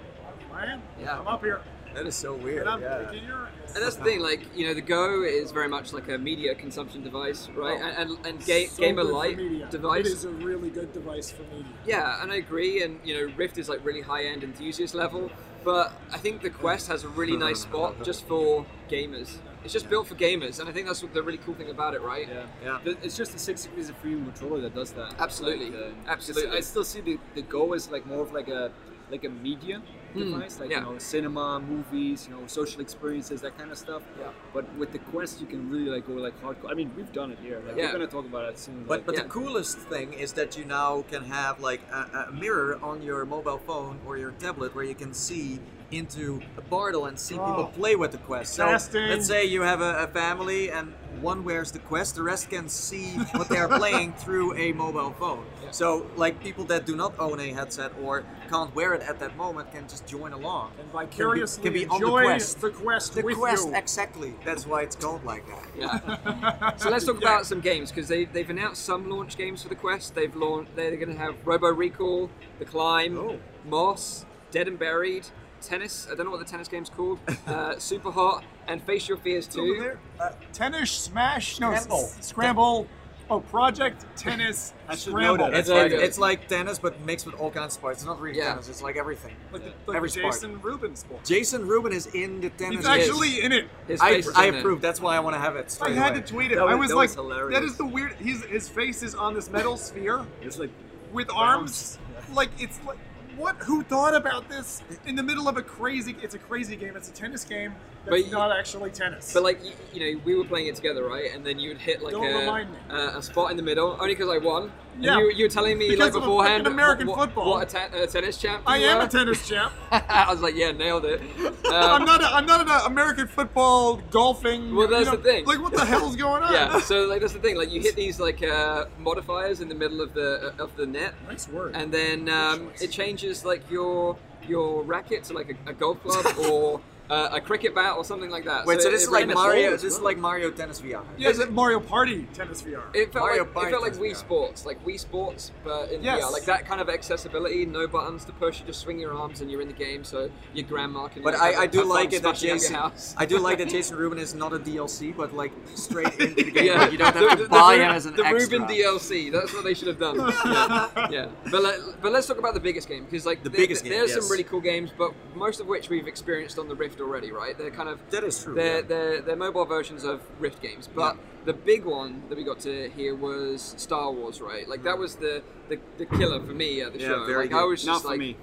Man, 0.56 0.82
Yeah. 1.00 1.19
I'm 1.20 1.29
up 1.29 1.43
here, 1.44 1.61
That 1.94 2.06
is 2.06 2.14
so 2.14 2.35
weird. 2.35 2.61
and 2.62 2.70
I'm 2.70 2.82
yeah. 2.82 3.05
kicking 3.11 3.29
your. 3.29 3.49
And 3.75 3.85
that's 3.85 3.97
the 3.97 4.05
thing, 4.05 4.20
like 4.20 4.41
you 4.56 4.67
know, 4.67 4.75
the 4.75 4.81
Go 4.81 5.23
is 5.23 5.50
very 5.50 5.69
much 5.69 5.93
like 5.93 6.08
a 6.08 6.17
media 6.17 6.55
consumption 6.55 7.03
device, 7.03 7.49
right? 7.55 7.79
Oh. 7.82 7.85
and 7.87 8.11
and, 8.11 8.26
and 8.26 8.44
ga- 8.47 8.67
So 8.69 8.82
gamer 8.82 9.05
light 9.05 9.37
media. 9.37 9.67
device. 9.70 10.06
It 10.06 10.12
is 10.12 10.25
a 10.25 10.31
really 10.31 10.70
good 10.70 10.93
device 10.93 11.31
for 11.31 11.43
media. 11.43 11.73
Yeah, 11.87 12.23
and 12.23 12.32
I 12.32 12.37
agree. 12.37 12.82
And 12.82 13.00
you 13.05 13.14
know, 13.14 13.32
Rift 13.37 13.58
is 13.58 13.69
like 13.69 13.85
really 13.85 14.00
high-end 14.00 14.43
enthusiast 14.44 14.94
level, 14.94 15.31
but 15.64 15.93
I 16.12 16.17
think 16.19 16.41
the 16.43 16.50
Quest 16.50 16.88
has 16.88 17.05
a 17.05 17.08
really 17.08 17.37
nice 17.37 17.61
spot 17.61 18.03
just 18.03 18.26
for 18.26 18.64
gamers. 18.91 19.37
It's 19.64 19.73
just 19.73 19.91
built 19.91 20.06
for 20.06 20.14
gamers, 20.14 20.61
and 20.61 20.69
I 20.69 20.73
think 20.73 20.87
that's 20.87 21.03
what 21.03 21.12
the 21.12 21.23
really 21.23 21.38
cool 21.38 21.55
thing 21.55 21.70
about 21.70 21.93
it, 21.94 22.00
right? 22.00 22.29
Yeah. 22.29 22.47
Yeah. 22.64 22.79
Th- 22.85 22.99
It's 23.03 23.17
just 23.17 23.32
the 23.32 23.38
six 23.38 23.64
degrees 23.64 23.88
of 23.91 23.97
freedom 23.97 24.25
controller 24.25 24.61
that 24.62 24.75
does 24.76 24.93
that. 24.93 25.17
Absolutely. 25.19 25.70
Like, 25.70 25.81
uh, 26.06 26.11
Absolutely. 26.12 26.56
I 26.56 26.61
still 26.61 26.85
see 26.85 27.00
the, 27.00 27.19
the 27.35 27.43
Go 27.43 27.73
as 27.75 27.91
like 27.91 28.06
more 28.06 28.23
of 28.23 28.32
like 28.32 28.47
a 28.49 28.70
like 29.11 29.25
a 29.25 29.29
media 29.29 29.81
Hmm, 30.12 30.20
device, 30.32 30.58
like 30.61 30.70
yeah. 30.70 30.79
you 30.79 30.85
know, 30.85 30.99
cinema, 30.99 31.61
movies, 31.61 32.26
you 32.29 32.35
know, 32.35 32.47
social 32.47 32.81
experiences, 32.81 33.41
that 33.43 33.56
kind 33.58 33.70
of 33.70 33.76
stuff. 33.79 34.03
Yeah. 34.19 34.29
But 34.55 34.64
with 34.76 34.93
the 34.93 34.99
Quest, 34.99 35.41
you 35.41 35.47
can 35.47 35.69
really 35.70 35.91
like 35.91 36.06
go 36.06 36.14
like 36.14 36.41
hardcore. 36.43 36.70
I 36.70 36.75
mean, 36.75 36.91
we've 36.97 37.12
done 37.12 37.32
it 37.32 37.38
here. 37.43 37.61
Like, 37.67 37.76
Yeah. 37.76 37.87
We're 37.87 37.93
gonna 37.93 38.06
talk 38.06 38.25
about 38.25 38.49
it 38.49 38.58
soon. 38.58 38.85
But 38.85 38.91
like, 38.91 39.06
but 39.06 39.14
Yeah. 39.17 39.23
the 39.25 39.29
coolest 39.29 39.79
thing 39.79 40.12
is 40.14 40.32
that 40.35 40.56
you 40.56 40.64
now 40.64 41.03
can 41.03 41.25
have 41.25 41.61
like 41.61 41.82
a, 41.91 42.29
a 42.31 42.32
mirror 42.32 42.79
on 42.82 43.03
your 43.03 43.25
mobile 43.26 43.58
phone 43.58 43.99
or 44.06 44.17
your 44.17 44.31
tablet 44.32 44.75
where 44.75 44.85
you 44.85 44.94
can 44.94 45.12
see 45.12 45.61
into 45.90 46.40
a 46.56 46.60
portal 46.62 47.04
and 47.06 47.18
see 47.18 47.34
people 47.34 47.70
Oh. 47.72 47.72
play 47.76 47.94
with 47.96 48.12
the 48.12 48.18
Quest. 48.18 48.54
So 48.54 48.66
Testing. 48.66 49.08
let's 49.08 49.26
say 49.26 49.44
you 49.44 49.62
have 49.62 49.80
a, 49.80 50.04
a 50.04 50.06
family 50.08 50.70
and 50.70 50.92
one 51.20 51.44
wears 51.44 51.70
the 51.72 51.78
Quest, 51.78 52.16
the 52.16 52.22
rest 52.22 52.50
can 52.50 52.68
see 52.68 53.12
what 53.32 53.48
they 53.48 53.56
are 53.56 53.68
playing 53.78 54.12
through 54.14 54.54
a 54.56 54.72
mobile 54.72 55.12
phone. 55.18 55.44
So 55.70 56.10
like 56.16 56.42
people 56.42 56.64
that 56.64 56.84
do 56.86 56.94
not 56.96 57.18
own 57.18 57.40
a 57.40 57.52
headset 57.52 57.92
or 58.02 58.24
can't 58.50 58.74
wear 58.74 58.94
it 58.94 59.02
at 59.02 59.18
that 59.20 59.36
moment 59.36 59.70
can 59.72 59.88
just 59.88 60.06
join 60.06 60.32
along. 60.32 60.72
And 60.78 60.90
vicariously 60.90 61.62
can 61.62 61.72
be 61.72 61.86
on 61.86 62.00
the 62.00 62.10
Quest. 62.10 62.60
the 62.60 62.70
quest 62.70 63.14
The 63.14 63.22
with 63.22 63.36
Quest, 63.38 63.68
you. 63.68 63.74
exactly. 63.76 64.34
That's 64.44 64.66
why 64.66 64.82
it's 64.82 64.96
called 64.96 65.24
like 65.24 65.44
that. 65.46 65.64
Yeah. 65.78 66.74
so 66.76 66.90
let's 66.90 67.04
talk 67.06 67.20
Yeah. 67.22 67.28
about 67.28 67.46
some 67.46 67.60
games 67.60 67.90
because 67.90 68.08
they 68.08 68.24
they've 68.26 68.50
announced 68.50 68.84
some 68.84 69.08
launch 69.08 69.36
games 69.38 69.62
for 69.62 69.68
the 69.68 69.74
Quest. 69.76 70.14
They've 70.14 70.34
launched. 70.34 70.74
They're 70.76 70.96
going 70.96 71.12
to 71.14 71.18
have 71.18 71.34
Robo 71.46 71.68
Recall, 71.68 72.28
The 72.58 72.64
Climb, 72.66 73.16
Oh. 73.18 73.38
Moss, 73.64 74.26
Dead 74.50 74.68
and 74.68 74.78
Buried, 74.78 75.26
Tennis. 75.61 76.06
I 76.11 76.14
don't 76.14 76.26
know 76.26 76.31
what 76.32 76.41
the 76.41 76.44
tennis 76.50 76.69
game's 76.69 76.91
called. 76.91 77.19
Uh, 77.47 77.76
Super 77.79 78.11
Hot 78.11 78.44
and 78.69 78.82
Face 78.82 79.08
Your 79.08 79.19
Fears 79.19 79.47
It's 79.47 79.56
over 79.56 79.75
too. 79.75 79.81
there. 79.81 79.99
Uh, 80.20 80.31
tennis, 80.53 80.91
smash, 80.91 81.58
no, 81.61 81.73
s- 81.73 81.82
Scramble. 81.85 82.08
scramble. 82.20 82.87
Oh, 83.29 83.41
project, 83.41 84.05
tennis, 84.17 84.73
I 84.87 84.93
should 84.94 85.11
scramble. 85.11 85.47
It's, 85.47 85.69
like, 85.69 85.91
it's 85.91 86.17
like 86.17 86.47
tennis, 86.47 86.79
but 86.79 87.00
mixed 87.05 87.26
with 87.26 87.35
all 87.35 87.50
kinds 87.50 87.67
of 87.67 87.73
sports. 87.73 87.99
It's 87.99 88.06
not 88.06 88.20
really 88.20 88.38
Yeah. 88.38 88.50
tennis. 88.50 88.69
It's 88.69 88.82
like 88.82 88.97
everything. 88.97 89.35
Like 89.53 89.64
the, 89.64 89.73
like 89.88 89.97
Every 89.97 90.08
the 90.11 90.12
sport. 90.20 90.35
Jason 90.35 90.61
Rubin 90.61 90.94
sport. 90.94 91.25
Jason 91.25 91.67
Rubin 91.67 91.93
is 91.93 92.06
in 92.14 92.41
the 92.41 92.50
tennis. 92.50 92.76
He's 92.76 92.87
He 92.87 93.00
is. 93.00 93.08
actually 93.08 93.41
in 93.41 93.50
it. 93.50 93.64
His 93.88 94.00
I, 94.00 94.11
is 94.11 94.29
I 94.37 94.44
in 94.47 94.55
it. 94.55 94.58
approve. 94.61 94.81
That's 94.81 95.00
why 95.00 95.17
I 95.17 95.19
want 95.19 95.35
to 95.35 95.41
have 95.41 95.56
it. 95.56 95.76
I 95.82 95.91
had 95.91 96.12
away. 96.12 96.20
to 96.20 96.26
tweet 96.26 96.53
it. 96.53 96.55
That 96.55 96.69
I 96.69 96.75
was- 96.76 96.79
was 96.82 96.88
that 96.91 96.97
like, 96.97 97.08
was 97.08 97.14
hilarious. 97.17 97.58
that 97.58 97.64
is 97.64 97.76
the 97.76 97.85
weird. 97.87 98.12
His 98.12 98.44
his 98.44 98.69
face 98.69 99.03
is 99.03 99.17
on 99.17 99.35
this 99.35 99.50
metal 99.50 99.76
sphere 99.76 100.25
it's 100.41 100.60
like 100.60 100.70
with 101.13 101.29
arms. 101.34 101.98
Like 102.32 102.51
it's 102.60 102.79
like 102.86 102.98
what? 103.36 103.56
Who 103.56 103.82
thought 103.82 104.14
about 104.14 104.48
this 104.48 104.82
in 105.06 105.14
the 105.16 105.22
middle 105.22 105.48
of 105.48 105.56
a 105.56 105.62
crazy? 105.62 106.16
It's 106.22 106.34
a 106.34 106.38
crazy 106.38 106.76
game. 106.76 106.96
It's 106.96 107.08
a 107.08 107.12
tennis 107.12 107.44
game. 107.44 107.74
That's 108.05 108.22
But 108.22 108.32
not 108.32 108.56
actually 108.56 108.90
tennis. 108.90 109.32
But 109.32 109.43
like 109.43 109.64
you, 109.64 109.72
you 109.93 110.00
know, 110.14 110.20
we 110.24 110.34
were 110.36 110.44
playing 110.44 110.69
it 110.69 110.76
together, 110.76 111.05
right? 111.06 111.31
And 111.32 111.44
then 111.44 111.58
you 111.58 111.70
would 111.70 111.78
hit 111.78 112.02
like 112.02 112.12
Don't 112.12 112.24
a, 112.24 112.94
a, 112.94 113.19
a 113.19 113.22
spot 113.22 113.50
in 113.50 113.56
the 113.56 113.62
middle, 113.62 113.96
only 114.00 114.14
because 114.14 114.31
I 114.31 114.38
won. 114.38 114.72
Yeah. 114.98 115.19
you, 115.19 115.31
you 115.32 115.44
were 115.44 115.48
telling 115.50 115.76
me 115.79 115.88
Because 115.91 116.15
like 116.15 116.22
beforehand 116.22 116.67
American 116.67 117.06
what, 117.06 117.19
football. 117.19 117.50
what 117.50 117.74
a, 117.74 117.88
te- 117.91 117.98
a 118.03 118.06
tennis 118.06 118.38
champ. 118.38 118.62
I 118.67 118.79
am 118.79 118.98
were. 118.98 119.05
a 119.05 119.08
tennis 119.08 119.46
champ. 119.48 119.72
I 119.91 120.26
was 120.31 120.41
like, 120.41 120.55
yeah, 120.55 120.72
nailed 120.72 121.05
it. 121.05 121.20
Um, 121.67 121.72
I'm 121.74 122.05
not. 122.05 122.22
A, 122.22 122.26
I'm 122.26 122.46
not 122.46 122.60
an 122.60 122.93
American 122.93 123.26
football 123.26 123.96
golfing. 124.12 124.72
Well, 124.74 124.86
that's 124.86 125.06
you 125.06 125.10
know, 125.10 125.17
the 125.17 125.22
thing. 125.24 125.44
Like, 125.46 125.60
what 125.60 125.72
the 125.72 125.84
hell's 125.84 126.15
going 126.15 126.44
on? 126.44 126.53
yeah, 126.53 126.79
so 126.79 127.06
like 127.08 127.20
that's 127.20 127.32
the 127.32 127.41
thing. 127.41 127.56
Like 127.56 127.72
you 127.72 127.81
hit 127.81 127.96
these 127.96 128.20
like 128.20 128.41
uh, 128.41 128.84
modifiers 129.00 129.60
in 129.60 129.69
the 129.69 129.74
middle 129.74 130.00
of 130.00 130.15
the 130.15 130.55
of 130.60 130.76
the 130.76 130.86
net, 130.86 131.15
nice 131.29 131.48
word. 131.48 131.74
and 131.74 131.91
then 131.93 132.29
um, 132.29 132.70
it 132.81 132.93
changes 132.93 133.44
like 133.44 133.69
your 133.69 134.17
your 134.46 134.84
racket 134.84 135.24
to 135.24 135.32
like 135.32 135.56
a, 135.67 135.70
a 135.70 135.72
golf 135.72 136.00
club 136.05 136.24
or 136.48 136.81
uh, 137.10 137.29
a 137.32 137.41
cricket 137.41 137.75
bat 137.75 137.96
or 137.96 138.05
something 138.05 138.31
like 138.31 138.44
that. 138.44 138.67
Wait, 138.67 138.81
so 138.82 138.91
this 138.91 139.03
it 139.03 139.05
is 139.05 139.10
like 139.10 139.27
Mario. 139.29 139.63
forwards, 139.65 139.82
This 139.82 139.94
is 139.94 140.01
like 140.01 140.19
Mario 140.19 140.51
Tennis 140.51 140.81
VR. 140.81 141.05
yeah, 141.17 141.29
is 141.29 141.39
it 141.39 141.53
Mario 141.53 141.79
Party 141.81 142.27
tennis 142.34 142.63
VR? 142.63 142.82
It 142.94 143.13
felt 143.13 143.25
Mario 143.27 143.44
like 143.44 143.55
Party 143.55 143.69
it 143.69 143.70
felt 143.70 143.82
like 143.82 143.93
Wii 143.94 144.08
yeah. 144.10 144.15
Sports, 144.15 144.67
like 144.67 144.84
Wii 144.84 144.98
Sports, 144.98 145.53
but 145.65 145.91
in 145.93 146.03
Yes. 146.03 146.22
VR, 146.25 146.32
like 146.32 146.44
that 146.44 146.67
kind 146.67 146.81
of 146.81 146.89
accessibility, 146.89 147.65
no 147.67 147.86
buttons 147.86 148.25
to 148.25 148.32
push. 148.32 148.60
You 148.60 148.67
just 148.67 148.81
swing 148.81 148.98
your 148.98 149.15
arms 149.15 149.41
and 149.41 149.51
you're 149.51 149.60
in 149.60 149.69
the 149.69 149.75
game. 149.75 150.05
So 150.05 150.31
your 150.55 150.67
grandma 150.67 151.08
can. 151.08 151.22
But 151.22 151.34
I, 151.36 151.48
I, 151.48 151.51
a- 151.53 151.58
I 151.60 151.67
do 151.67 151.84
like 151.84 152.13
it 152.13 152.22
that 152.22 152.36
smashing 152.36 152.51
up 152.51 152.55
your 152.55 152.56
Jason. 152.58 152.75
house. 152.75 153.15
I 153.17 153.27
do 153.27 153.39
like 153.39 153.58
that 153.58 153.69
Jason 153.77 153.96
Rubin 153.96 154.19
is 154.19 154.34
not 154.34 154.53
a 154.53 154.58
DLC, 154.58 155.17
but 155.17 155.34
like 155.34 155.53
straight 155.75 156.13
into 156.20 156.34
the 156.44 156.51
game. 156.51 156.67
Yeah, 156.67 156.89
you 156.91 156.98
don't 156.98 157.15
have 157.15 157.31
the, 157.31 157.36
to 157.36 157.43
the- 157.44 157.48
buy 157.48 157.75
him 157.77 157.91
as 157.93 158.06
an 158.06 158.17
the 158.17 158.25
extra. 158.27 158.58
Rubin 158.60 158.77
DLC. 158.77 159.31
That's 159.31 159.53
what 159.55 159.65
they 159.65 159.75
should 159.75 159.89
have 159.89 159.98
done. 159.98 160.17
yeah, 160.44 161.08
yeah. 161.10 161.29
But 161.51 161.63
let, 161.63 161.79
but 162.03 162.13
let's 162.13 162.27
talk 162.27 162.39
about 162.39 162.55
the 162.55 162.60
biggest 162.60 162.89
game 162.89 163.05
because 163.05 163.27
like 163.27 163.43
The 163.43 163.51
biggest 163.51 163.84
game, 163.84 163.93
There's 163.93 164.13
some 164.15 164.29
really 164.31 164.44
cool 164.44 164.60
games, 164.60 164.91
but 164.96 165.13
most 165.34 165.60
of 165.60 165.67
which 165.67 165.89
we've 165.89 166.06
experienced 166.08 166.58
on 166.58 166.69
the 166.69 166.75
Rift 166.75 166.95
already, 167.00 167.32
right? 167.32 167.56
They're 167.56 167.70
kind 167.70 167.88
of 167.88 167.98
That 168.10 168.24
is 168.24 168.43
true. 168.43 168.55
they're, 168.55 168.76
yeah. 168.76 168.82
they're, 168.82 169.20
they're 169.22 169.36
mobile 169.36 169.65
versions 169.65 170.05
of 170.05 170.20
Rift 170.38 170.62
games. 170.62 170.88
But 170.93 171.17
Yeah. 171.17 171.20
the 171.46 171.53
big 171.53 171.84
one 171.84 172.22
that 172.29 172.36
we 172.36 172.44
got 172.44 172.60
to 172.60 172.88
hear 172.91 173.15
was 173.15 173.74
Star 173.79 174.10
Wars, 174.12 174.41
right? 174.41 174.69
Like 174.69 174.82
that 174.84 174.96
mm. 174.96 175.00
was 175.00 175.17
the, 175.17 175.43
the, 175.69 175.79
the 175.98 176.06
killer 176.06 176.41
for 176.41 176.53
me 176.53 176.81
at 176.82 176.93
the 176.93 176.98
Yeah, 177.00 177.08
show. 177.08 177.26
very 177.26 177.48
like 177.48 177.55
I 177.55 177.65
was 177.65 177.82
just 177.84 178.05
not 178.05 178.12
for 178.12 178.19
me. 178.19 178.36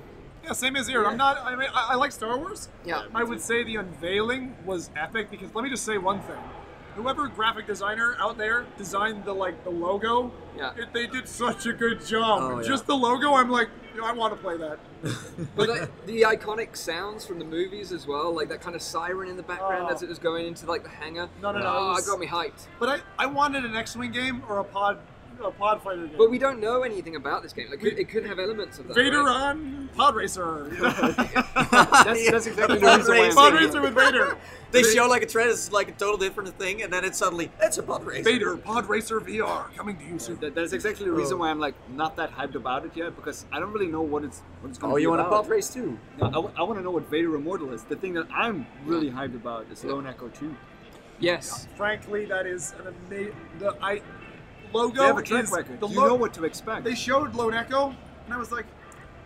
Yeah, 0.44 0.52
same 0.52 0.76
as 0.76 0.88
here. 0.88 1.06
I'm 1.06 1.16
not. 1.16 1.38
I 1.42 1.56
mean, 1.56 1.70
I, 1.74 1.90
I 1.92 1.96
like 1.96 2.12
Star 2.12 2.38
Wars. 2.38 2.68
Yeah. 2.84 3.06
I 3.16 3.24
would 3.24 3.40
say 3.40 3.64
the 3.64 3.78
unveiling 3.78 4.56
was 4.66 4.90
epic 4.96 5.32
because 5.32 5.56
let 5.56 5.64
me 5.64 5.70
just 5.70 5.86
say 5.86 5.98
one 5.98 6.20
thing. 6.22 6.36
Whoever 6.96 7.28
graphic 7.28 7.68
designer 7.68 8.16
out 8.20 8.38
there 8.38 8.66
designed 8.78 9.26
the 9.26 9.34
like 9.34 9.64
the 9.64 9.70
logo, 9.70 10.32
Yeah. 10.58 10.74
it, 10.78 10.94
they 10.94 11.08
did 11.08 11.28
such 11.28 11.66
a 11.66 11.74
good 11.74 12.06
job. 12.06 12.42
Oh, 12.44 12.60
yeah. 12.60 12.68
Just 12.68 12.86
the 12.88 12.96
logo, 12.96 13.34
I'm 13.34 13.50
like, 13.50 13.70
you 13.94 14.02
know, 14.02 14.08
I 14.08 14.12
want 14.14 14.34
to 14.36 14.40
play 14.42 14.58
that. 14.58 14.80
But 15.56 15.70
like, 15.70 16.06
the 16.06 16.22
iconic 16.22 16.76
sounds 16.78 17.26
from 17.26 17.40
the 17.40 17.46
movies 17.46 17.92
as 17.92 18.08
well, 18.08 18.34
like 18.34 18.50
that 18.50 18.62
kind 18.62 18.76
of 18.76 18.82
siren 18.82 19.28
in 19.30 19.36
the 19.38 19.44
background 19.44 19.88
Oh. 19.90 19.94
as 19.94 20.02
it 20.02 20.10
was 20.10 20.20
going 20.20 20.46
into 20.48 20.66
like 20.66 20.84
the 20.84 20.90
hangar. 20.90 21.30
No, 21.42 21.52
no, 21.52 21.60
no, 21.60 21.66
Oh, 21.68 21.86
it 21.88 21.90
was- 21.96 22.08
it 22.08 22.10
got 22.12 22.20
me 22.20 22.28
hyped. 22.28 22.68
But 22.80 22.90
I, 22.90 23.24
I 23.24 23.26
wanted 23.28 23.66
an 23.66 23.76
X-wing 23.76 24.12
game 24.12 24.44
or 24.48 24.60
a 24.60 24.64
pod 24.64 25.00
a 25.42 25.52
pod 25.52 25.82
fighter 25.82 26.08
game. 26.08 26.16
But 26.18 26.30
we 26.30 26.38
don't 26.38 26.60
know 26.60 26.84
anything 26.84 27.16
about 27.16 27.44
this 27.44 27.54
game. 27.54 27.70
Like, 27.70 27.84
it, 27.84 28.00
it 28.00 28.10
could 28.10 28.26
have 28.26 28.40
elements 28.40 28.80
of 28.80 28.88
that. 28.88 28.96
Vader 28.96 29.24
right? 29.24 29.50
on 29.52 29.90
Pod 29.96 30.16
Racer. 30.16 30.66
That's, 31.74 32.30
that's 32.32 32.48
exactly 32.48 32.80
the 32.80 32.86
reason 32.86 33.16
why 33.16 33.28
I'm 33.28 33.36
pod 33.36 33.54
Racer 33.54 33.82
with 33.82 33.96
Vader. 33.96 34.38
They 34.74 34.82
show 34.82 35.08
like 35.08 35.22
a 35.22 35.28
trend 35.28 35.52
it's 35.52 35.72
like 35.72 35.90
a 35.90 35.92
total 35.92 36.18
different 36.18 36.58
thing, 36.58 36.82
and 36.82 36.92
then 36.92 37.06
it's 37.06 37.20
suddenly 37.20 37.52
it's 37.62 37.78
a 37.78 37.84
pod 37.84 38.04
race. 38.04 38.24
Vader 38.26 38.58
Pod 38.58 38.90
Racer 38.90 39.22
VR 39.22 39.72
coming 39.76 39.96
to 39.98 40.04
you 40.04 40.18
soon. 40.18 40.40
That, 40.40 40.56
that's 40.56 40.74
exactly 40.74 41.06
the 41.06 41.12
reason 41.12 41.36
Oh. 41.36 41.42
why 41.42 41.52
I'm 41.52 41.60
like 41.60 41.76
not 41.92 42.16
that 42.16 42.32
hyped 42.32 42.56
about 42.56 42.84
it 42.84 42.92
yet 42.96 43.16
because 43.16 43.46
I 43.52 43.60
don't 43.60 43.72
really 43.72 43.86
know 43.86 44.02
what 44.02 44.24
it's 44.24 44.42
what 44.62 44.70
it's 44.70 44.80
going 44.80 44.90
to 44.90 44.94
Oh, 44.94 44.96
be 44.96 45.04
you 45.04 45.10
want 45.12 45.22
a 45.22 45.28
about. 45.28 45.44
pod 45.44 45.52
race 45.52 45.72
too? 45.72 46.00
No, 46.20 46.52
I, 46.58 46.64
want 46.64 46.80
to 46.80 46.84
know 46.84 46.90
what 46.90 47.08
Vader 47.08 47.36
Immortal 47.36 47.72
is. 47.72 47.84
The 47.84 47.96
thing 47.96 48.14
that 48.14 48.26
I'm 48.34 48.66
really 48.84 49.12
hyped 49.12 49.36
about 49.36 49.68
is 49.72 49.84
Lone 49.84 50.08
Echo 50.08 50.28
2. 50.30 50.56
Yes. 51.20 51.68
Frankly, 51.78 52.26
that 52.26 52.48
is 52.48 52.74
an 52.80 52.88
amazing. 53.08 53.36
The 53.60 53.78
I 53.80 54.02
logo 54.74 55.00
They 55.02 55.06
have 55.06 55.18
a 55.18 55.22
track 55.22 55.44
is 55.46 55.52
record. 55.52 55.80
the 55.80 55.88
you 55.88 55.96
know 55.96 56.16
what 56.16 56.34
to 56.36 56.46
expect. 56.46 56.84
They 56.84 56.96
showed 56.96 57.36
Lone 57.36 57.54
Echo, 57.54 57.96
and 58.26 58.34
I 58.34 58.38
was 58.38 58.52
like, 58.52 58.66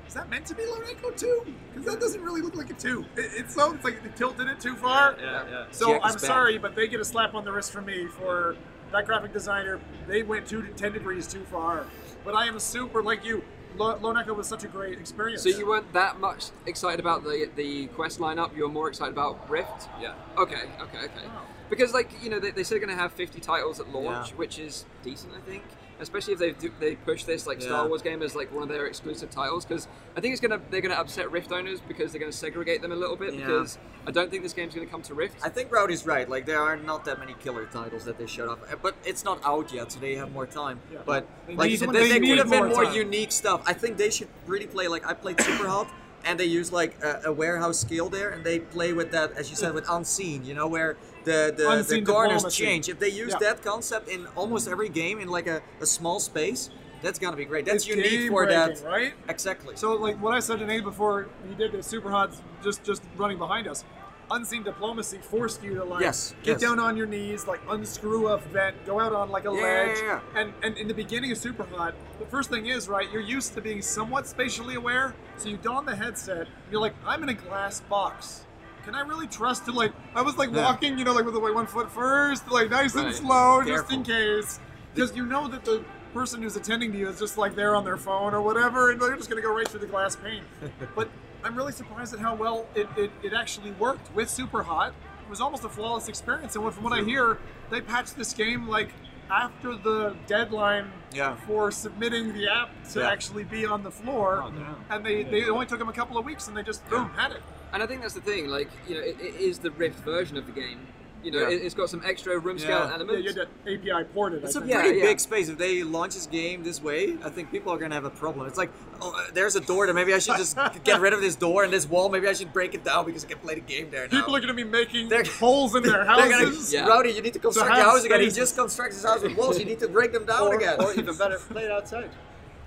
"Is 0.07 0.13
that 0.13 0.29
meant 0.29 0.45
to 0.47 0.55
be 0.55 0.65
Lone 0.65 0.83
Echo 0.89 1.11
2? 1.11 1.53
Because 1.73 1.85
that 1.91 1.99
doesn't 1.99 2.21
really 2.21 2.41
look 2.41 2.55
like 2.55 2.69
a 2.69 2.73
two. 2.73 3.05
It, 3.15 3.31
it 3.45 3.51
sounds 3.51 3.83
like 3.83 4.03
they 4.03 4.09
tilted 4.15 4.47
it 4.47 4.59
too 4.59 4.75
far. 4.75 5.15
yeah, 5.21 5.43
yeah. 5.49 5.65
So 5.71 5.93
Jack 5.93 6.01
I'm 6.03 6.17
sorry, 6.19 6.57
but 6.57 6.75
they 6.75 6.87
get 6.87 6.99
a 6.99 7.05
slap 7.05 7.33
on 7.33 7.45
the 7.45 7.51
wrist 7.51 7.71
from 7.71 7.85
me 7.85 8.07
for 8.07 8.55
that 8.91 9.05
graphic 9.05 9.33
designer. 9.33 9.79
They 10.07 10.23
went 10.23 10.47
two 10.47 10.61
to 10.61 10.69
ten 10.69 10.93
degrees 10.93 11.27
too 11.27 11.43
far. 11.51 11.85
But 12.25 12.35
I 12.35 12.47
am 12.47 12.59
super 12.59 13.01
like 13.01 13.23
you. 13.25 13.43
Lone 13.77 14.17
Echo 14.17 14.33
was 14.33 14.47
such 14.47 14.63
a 14.63 14.67
great 14.67 14.97
experience. 14.97 15.43
So 15.43 15.49
you 15.49 15.67
weren't 15.67 15.93
that 15.93 16.19
much 16.19 16.45
excited 16.65 16.99
about 16.99 17.23
the 17.23 17.49
the 17.55 17.87
quest 17.87 18.19
lineup. 18.19 18.55
You 18.55 18.63
were 18.63 18.69
more 18.69 18.87
excited 18.89 19.13
about 19.13 19.49
Rift. 19.49 19.87
Yeah. 20.01 20.13
Okay. 20.37 20.63
Okay. 20.81 20.97
Okay. 20.97 21.25
Oh. 21.27 21.45
Because 21.69 21.93
like 21.93 22.11
you 22.23 22.29
know 22.29 22.39
they, 22.39 22.51
they 22.51 22.63
said 22.63 22.75
they're 22.75 22.85
going 22.85 22.95
to 22.95 23.01
have 23.01 23.11
50 23.13 23.39
titles 23.39 23.79
at 23.79 23.89
launch, 23.89 24.31
Yeah. 24.31 24.35
which 24.37 24.59
is 24.59 24.85
decent, 25.03 25.33
I 25.35 25.39
think. 25.49 25.63
Especially 25.99 26.33
if 26.33 26.37
they 26.39 26.51
do, 26.51 26.71
they 26.79 26.95
push 26.95 27.23
this 27.23 27.47
like 27.47 27.59
Star 27.59 27.87
Wars 27.87 28.03
game 28.03 28.21
as 28.21 28.35
like 28.35 28.53
one 28.53 28.61
of 28.61 28.69
their 28.69 28.85
exclusive 28.85 29.31
titles, 29.31 29.65
because 29.65 29.87
I 30.15 30.21
think 30.21 30.31
it's 30.33 30.39
gonna 30.41 30.61
they're 30.69 30.79
gonna 30.79 30.93
upset 30.93 31.31
Rift 31.31 31.51
owners 31.51 31.81
because 31.81 32.11
they're 32.11 32.19
gonna 32.19 32.31
segregate 32.31 32.83
them 32.83 32.91
a 32.91 32.95
little 32.95 33.15
bit. 33.15 33.33
Yeah. 33.33 33.47
Because 33.47 33.79
I 34.05 34.11
don't 34.11 34.29
think 34.29 34.43
this 34.43 34.53
game's 34.53 34.75
gonna 34.75 34.85
come 34.85 35.01
to 35.01 35.15
Rift. 35.15 35.37
I 35.43 35.49
think 35.49 35.71
Rowdy's 35.71 36.05
right. 36.05 36.29
Like 36.29 36.45
there 36.45 36.61
are 36.61 36.77
not 36.77 37.03
that 37.05 37.17
many 37.17 37.33
killer 37.39 37.65
titles 37.65 38.05
that 38.05 38.19
they 38.19 38.27
showed 38.27 38.47
off, 38.47 38.59
Uh, 38.71 38.75
but 38.79 38.93
it's 39.05 39.23
not 39.25 39.41
out 39.43 39.73
yet, 39.73 39.91
so 39.91 39.99
they 39.99 40.13
have 40.13 40.31
more 40.31 40.45
time. 40.45 40.79
Yeah. 40.93 40.99
But 41.03 41.25
like 41.49 41.71
need- 41.71 41.79
they, 41.79 41.85
they 41.87 42.09
they 42.11 42.19
could 42.19 42.37
have 42.37 42.49
been 42.51 42.65
more 42.67 42.83
more 42.83 42.93
unique 42.93 43.31
stuff. 43.31 43.63
I 43.65 43.73
think 43.73 43.97
they 43.97 44.11
should 44.11 44.29
really 44.45 44.67
play. 44.67 44.87
Like 44.87 45.03
I 45.03 45.15
played 45.15 45.41
Super 45.41 45.67
Hot, 45.67 45.87
and 46.27 46.39
they 46.39 46.45
use 46.45 46.71
like 46.71 47.01
a, 47.03 47.21
a 47.25 47.31
warehouse 47.31 47.79
skill 47.79 48.09
there, 48.09 48.29
and 48.31 48.43
they 48.43 48.59
play 48.59 48.93
with 48.93 49.11
that, 49.11 49.31
as 49.33 49.49
you 49.49 49.55
said, 49.55 49.73
with 49.73 49.85
unseen. 49.89 50.43
You 50.45 50.53
know 50.53 50.67
where 50.67 50.97
the 51.23 51.53
the, 51.55 51.95
the 51.95 52.01
corners 52.01 52.43
diplomacy. 52.43 52.63
change. 52.63 52.89
If 52.89 52.99
they 52.99 53.09
use 53.09 53.31
Yeah. 53.33 53.39
that 53.53 53.63
concept 53.63 54.09
in 54.09 54.27
almost 54.35 54.67
every 54.67 54.89
game 54.89 55.19
in 55.19 55.29
like 55.29 55.47
a, 55.47 55.61
a 55.81 55.85
small 55.85 56.19
space, 56.19 56.69
that's 57.01 57.17
gonna 57.19 57.37
be 57.37 57.45
great. 57.45 57.65
That's 57.65 57.85
It's 57.87 57.95
unique 57.95 58.29
for 58.29 58.45
that. 58.47 58.81
right? 58.83 59.13
Exactly. 59.29 59.75
So 59.77 59.93
like 59.95 60.21
what 60.21 60.33
I 60.33 60.39
said 60.39 60.59
to 60.59 60.65
Nate 60.65 60.83
before 60.83 61.27
he 61.47 61.55
did 61.55 61.71
this, 61.71 61.87
Super 61.87 62.09
hot 62.11 62.35
just 62.63 62.83
just 62.83 63.01
running 63.15 63.37
behind 63.37 63.67
us. 63.67 63.83
Unseen 64.29 64.61
diplomacy 64.63 65.19
forced 65.19 65.63
you 65.63 65.75
to 65.75 65.83
like 65.85 66.01
Yes, 66.01 66.35
get 66.43 66.53
yes. 66.53 66.61
down 66.61 66.79
on 66.79 66.97
your 66.97 67.07
knees, 67.07 67.47
like 67.47 67.61
unscrew 67.69 68.27
a 68.27 68.37
vent, 68.37 68.75
go 68.85 68.99
out 68.99 69.13
on 69.13 69.29
like 69.29 69.45
a 69.45 69.53
Yeah, 69.53 69.61
ledge. 69.61 69.97
yeah, 69.99 70.19
yeah. 70.35 70.41
And 70.41 70.53
and 70.63 70.77
in 70.77 70.87
the 70.87 70.93
beginning 70.93 71.31
of 71.31 71.37
Super 71.37 71.63
Hot, 71.75 71.93
the 72.19 72.25
first 72.25 72.49
thing 72.49 72.65
is 72.65 72.89
right, 72.89 73.09
you're 73.11 73.21
used 73.21 73.53
to 73.53 73.61
being 73.61 73.81
somewhat 73.81 74.27
spatially 74.27 74.75
aware, 74.75 75.15
so 75.37 75.47
you 75.47 75.57
don 75.57 75.85
the 75.85 75.95
headset, 75.95 76.47
you're 76.69 76.81
like, 76.81 76.93
I'm 77.05 77.23
in 77.23 77.29
a 77.29 77.33
glass 77.33 77.79
box. 77.81 78.43
Can 78.83 78.95
I 78.95 79.01
really 79.01 79.27
trust 79.27 79.65
to 79.65 79.71
like 79.71 79.93
I 80.13 80.21
was 80.21 80.37
like 80.37 80.51
walking, 80.51 80.97
you 80.97 81.05
know, 81.05 81.13
like 81.13 81.25
with 81.25 81.35
like 81.35 81.55
one 81.55 81.67
foot 81.67 81.89
first, 81.91 82.49
like 82.51 82.69
nice 82.69 82.95
and 82.95 83.05
Right. 83.05 83.15
slow, 83.15 83.63
just 83.63 83.91
in 83.91 84.03
case. 84.03 84.59
Because 84.93 85.15
you 85.15 85.25
know 85.25 85.47
that 85.47 85.63
the 85.63 85.83
person 86.13 86.41
who's 86.41 86.55
attending 86.55 86.91
to 86.91 86.97
you 86.97 87.07
is 87.07 87.19
just 87.19 87.37
like 87.37 87.55
there 87.55 87.75
on 87.75 87.85
their 87.85 87.97
phone 87.97 88.33
or 88.33 88.41
whatever, 88.41 88.91
and 88.91 88.99
they're 89.01 89.15
just 89.15 89.29
gonna 89.29 89.41
go 89.41 89.53
right 89.53 89.67
through 89.67 89.81
the 89.81 89.85
glass 89.87 90.15
pane. 90.17 90.43
but 90.95 91.09
I'm 91.43 91.55
really 91.55 91.71
surprised 91.71 92.13
at 92.13 92.19
how 92.19 92.35
well 92.35 92.65
it, 92.75 92.87
it, 92.97 93.11
it 93.23 93.33
actually 93.33 93.71
worked 93.71 94.13
with 94.15 94.29
Super 94.29 94.63
Hot. 94.63 94.93
It 95.25 95.29
was 95.29 95.41
almost 95.41 95.63
a 95.63 95.69
flawless 95.69 96.07
experience, 96.07 96.55
and 96.55 96.73
from 96.73 96.83
what 96.83 96.93
I 96.93 97.03
hear, 97.03 97.37
they 97.69 97.81
patched 97.81 98.15
this 98.15 98.33
game 98.33 98.67
like 98.67 98.89
after 99.29 99.75
the 99.75 100.15
deadline 100.25 100.89
Yeah. 101.13 101.35
for 101.45 101.69
submitting 101.69 102.33
the 102.33 102.49
app 102.49 102.69
to 102.93 103.01
Yeah. 103.01 103.09
actually 103.09 103.43
be 103.43 103.65
on 103.65 103.83
the 103.83 103.91
floor, 103.91 104.41
Oh, 104.45 104.75
and 104.89 105.05
they, 105.05 105.23
they 105.23 105.49
only 105.49 105.65
took 105.65 105.79
them 105.79 105.89
a 105.89 105.93
couple 105.93 106.17
of 106.17 106.25
weeks, 106.25 106.47
and 106.47 106.55
they 106.55 106.63
just 106.63 106.87
boom 106.89 107.09
had 107.09 107.31
it. 107.33 107.41
And 107.73 107.83
I 107.83 107.87
think 107.87 108.01
that's 108.01 108.13
the 108.13 108.21
thing. 108.21 108.47
Like 108.47 108.69
you 108.87 108.95
know, 108.95 109.01
it, 109.01 109.19
it 109.19 109.35
is 109.35 109.59
the 109.59 109.71
Rift 109.71 109.99
version 109.99 110.37
of 110.37 110.45
the 110.45 110.53
game. 110.53 110.87
You 111.27 111.33
know, 111.33 111.39
Yeah. 111.49 111.55
it, 111.57 111.61
it's 111.65 111.75
got 111.75 111.89
some 111.89 112.01
extra 112.05 112.39
room 112.39 112.57
scale 112.57 112.69
Yeah. 112.89 113.03
Yeah, 113.05 113.17
you 113.17 113.27
had 113.27 113.35
that 113.35 113.49
API 113.67 114.03
ported. 114.13 114.45
It's 114.45 114.55
I 114.55 114.59
a 114.61 114.63
think. 114.63 114.79
Pretty 114.79 114.99
yeah. 114.99 115.05
big 115.07 115.19
space. 115.19 115.49
If 115.49 115.57
they 115.57 115.83
launch 115.83 116.13
this 116.13 116.25
game 116.25 116.63
this 116.63 116.81
way, 116.81 117.17
I 117.21 117.29
think 117.29 117.51
people 117.51 117.73
are 117.73 117.77
gonna 117.77 117.95
have 117.95 118.05
a 118.05 118.09
problem. 118.09 118.47
It's 118.47 118.57
like, 118.57 118.71
oh, 119.01 119.13
uh, 119.13 119.29
there's 119.33 119.57
a 119.57 119.59
door 119.59 119.85
there. 119.87 119.93
Maybe 119.93 120.13
I 120.13 120.19
should 120.19 120.37
just 120.37 120.57
get 120.85 121.01
rid 121.01 121.11
of 121.11 121.19
this 121.19 121.35
door 121.35 121.65
and 121.65 121.73
this 121.73 121.85
wall. 121.85 122.07
Maybe 122.07 122.29
I 122.29 122.33
should 122.33 122.53
break 122.53 122.73
it 122.73 122.85
down 122.85 123.03
because 123.05 123.25
I 123.25 123.27
can 123.27 123.39
play 123.39 123.55
the 123.55 123.59
game 123.61 123.89
there 123.91 124.07
now. 124.07 124.17
People 124.17 124.37
are 124.37 124.39
going 124.39 124.47
to 124.47 124.53
be 124.53 124.63
making 124.63 125.09
They're- 125.09 125.25
holes 125.39 125.75
in 125.75 125.83
their 125.83 125.91
They're 126.05 126.05
gonna, 126.05 126.45
houses. 126.45 126.71
Yeah. 126.71 126.87
Rowdy, 126.87 127.09
you 127.11 127.21
need 127.21 127.33
to 127.33 127.39
construct 127.39 127.69
have 127.71 127.77
your 127.77 127.85
house 127.91 128.05
again. 128.05 128.21
He 128.21 128.29
just 128.31 128.55
constructs 128.55 128.95
his 128.95 129.03
house 129.03 129.21
with 129.21 129.35
walls. 129.35 129.59
You 129.59 129.65
need 129.65 129.79
to 129.79 129.89
break 129.89 130.13
them 130.13 130.25
down 130.25 130.43
or, 130.47 130.55
again. 130.55 130.77
or 130.79 130.93
even 130.93 131.17
better, 131.17 131.39
play 131.39 131.63
it 131.65 131.71
outside. 131.71 132.09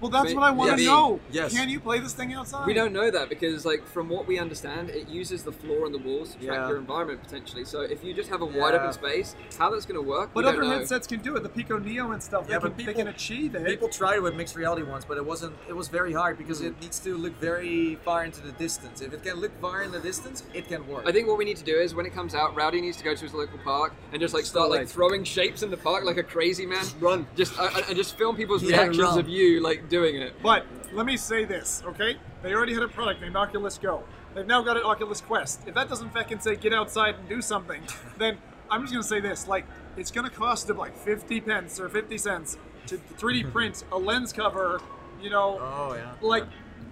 Well, 0.01 0.11
that's 0.11 0.33
But- 0.33 0.41
what 0.41 0.45
I 0.45 0.51
want 0.51 0.71
to 0.77 0.83
yes. 0.83 0.87
know. 0.87 1.21
Yes. 1.31 1.53
Can 1.53 1.69
you 1.69 1.81
play 1.81 1.99
this 1.99 2.13
thing 2.15 2.33
outside? 2.33 2.67
We 2.67 2.75
don't 2.75 2.93
know 2.93 3.11
that 3.11 3.29
because, 3.29 3.65
like, 3.67 3.87
from 3.87 4.09
what 4.09 4.27
we 4.27 4.39
understand, 4.39 4.91
it 4.91 5.09
uses 5.09 5.43
the 5.43 5.53
floor 5.53 5.85
and 5.87 5.95
the 5.95 5.99
walls 5.99 6.31
to 6.35 6.39
track 6.45 6.57
Yeah. 6.57 6.69
your 6.69 6.79
environment 6.79 7.23
potentially. 7.23 7.65
So 7.65 7.81
if 7.83 8.03
you 8.03 8.15
just 8.15 8.31
have 8.31 8.41
a 8.43 8.47
wide 8.47 8.75
open 8.75 8.93
space, 8.93 9.35
how 9.59 9.71
that's 9.71 9.87
going 9.87 10.03
to 10.03 10.09
work? 10.09 10.31
But 10.33 10.41
we 10.41 10.43
don't 10.51 10.55
other 10.61 10.63
know. 10.69 10.79
headsets 10.79 11.07
can 11.07 11.21
do 11.21 11.37
it. 11.37 11.43
The 11.43 11.49
Pico 11.49 11.79
Neo 11.79 12.13
and 12.13 12.23
stuff. 12.23 12.47
Yeah, 12.49 12.59
they, 12.59 12.63
but 12.63 12.69
can, 12.69 12.77
they 12.79 12.93
people- 12.93 12.95
can 13.05 13.09
achieve 13.09 13.55
it. 13.55 13.67
People 13.67 13.89
tried 13.89 14.17
it 14.17 14.23
with 14.23 14.35
mixed 14.35 14.57
reality 14.57 14.83
once, 14.83 15.05
but 15.05 15.17
it 15.19 15.25
wasn't. 15.25 15.55
It 15.69 15.77
was 15.77 15.89
very 15.89 16.13
hard 16.13 16.39
because 16.39 16.61
it 16.61 16.81
needs 16.81 16.99
to 17.01 17.17
look 17.17 17.39
very 17.41 17.97
far 18.05 18.25
into 18.25 18.41
the 18.41 18.53
distance. 18.53 19.01
If 19.01 19.13
it 19.13 19.23
can 19.23 19.37
look 19.37 19.53
far 19.61 19.83
in 19.83 19.93
the 19.93 20.01
distance, 20.01 20.45
it 20.55 20.69
can 20.69 20.87
work. 20.89 21.05
I 21.07 21.13
think 21.13 21.29
what 21.29 21.37
we 21.39 21.45
need 21.45 21.57
to 21.59 21.65
do 21.65 21.77
is 21.77 21.95
when 21.95 22.07
it 22.07 22.15
comes 22.15 22.35
out, 22.35 22.55
Rowdy 22.57 22.81
needs 22.81 22.97
to 22.99 23.05
go 23.05 23.15
to 23.15 23.21
his 23.23 23.35
local 23.35 23.59
park 23.59 23.93
and 24.13 24.21
just 24.21 24.33
like 24.35 24.45
start 24.47 24.71
like 24.71 24.81
like- 24.81 24.89
throwing 24.89 25.25
shapes 25.25 25.63
in 25.63 25.71
the 25.71 25.77
park 25.77 26.05
like 26.05 26.17
a 26.17 26.23
crazy 26.23 26.65
man. 26.67 26.85
Run. 27.01 27.27
Just 27.37 27.59
uh, 27.59 27.69
and 27.89 27.97
just 27.97 28.17
film 28.17 28.37
people's 28.37 28.63
Yeah, 28.63 28.77
reactions 28.83 28.99
run. 28.99 29.19
of 29.19 29.29
you 29.29 29.61
like 29.61 29.89
doing 29.91 30.17
it. 30.17 30.33
But 30.43 30.65
let 30.95 31.05
me 31.05 31.19
say 31.19 31.45
this, 31.45 31.83
okay? 31.85 32.17
They 32.43 32.55
already 32.55 32.73
had 32.73 32.83
a 32.83 32.89
product 32.89 33.21
named 33.21 33.37
Oculus 33.37 33.77
Go. 33.77 34.03
They've 34.35 34.47
now 34.47 34.63
got 34.63 34.77
an 34.79 34.85
Oculus 34.85 35.21
Quest. 35.21 35.61
If 35.67 35.75
that 35.75 35.89
doesn't 35.91 36.11
fucking 36.15 36.39
say 36.41 36.57
get 36.57 36.73
outside 36.73 37.17
and 37.17 37.29
do 37.29 37.43
something, 37.43 37.83
then 38.19 38.39
I'm 38.71 38.81
just 38.83 38.93
gonna 38.93 39.03
say 39.03 39.21
this: 39.21 39.47
like, 39.47 39.67
it's 39.97 40.11
gonna 40.11 40.31
cost 40.31 40.69
them 40.69 40.79
like 40.79 40.97
50 40.97 41.41
pence 41.43 41.79
or 41.79 41.89
50 41.91 42.17
cents 42.17 42.57
to 42.87 42.97
3D 43.19 43.53
print 43.53 43.85
a 43.93 43.99
lens 43.99 44.33
cover, 44.33 44.81
you 45.21 45.29
know, 45.31 45.59
oh 45.61 45.95
yeah. 45.95 46.13
like, 46.23 46.45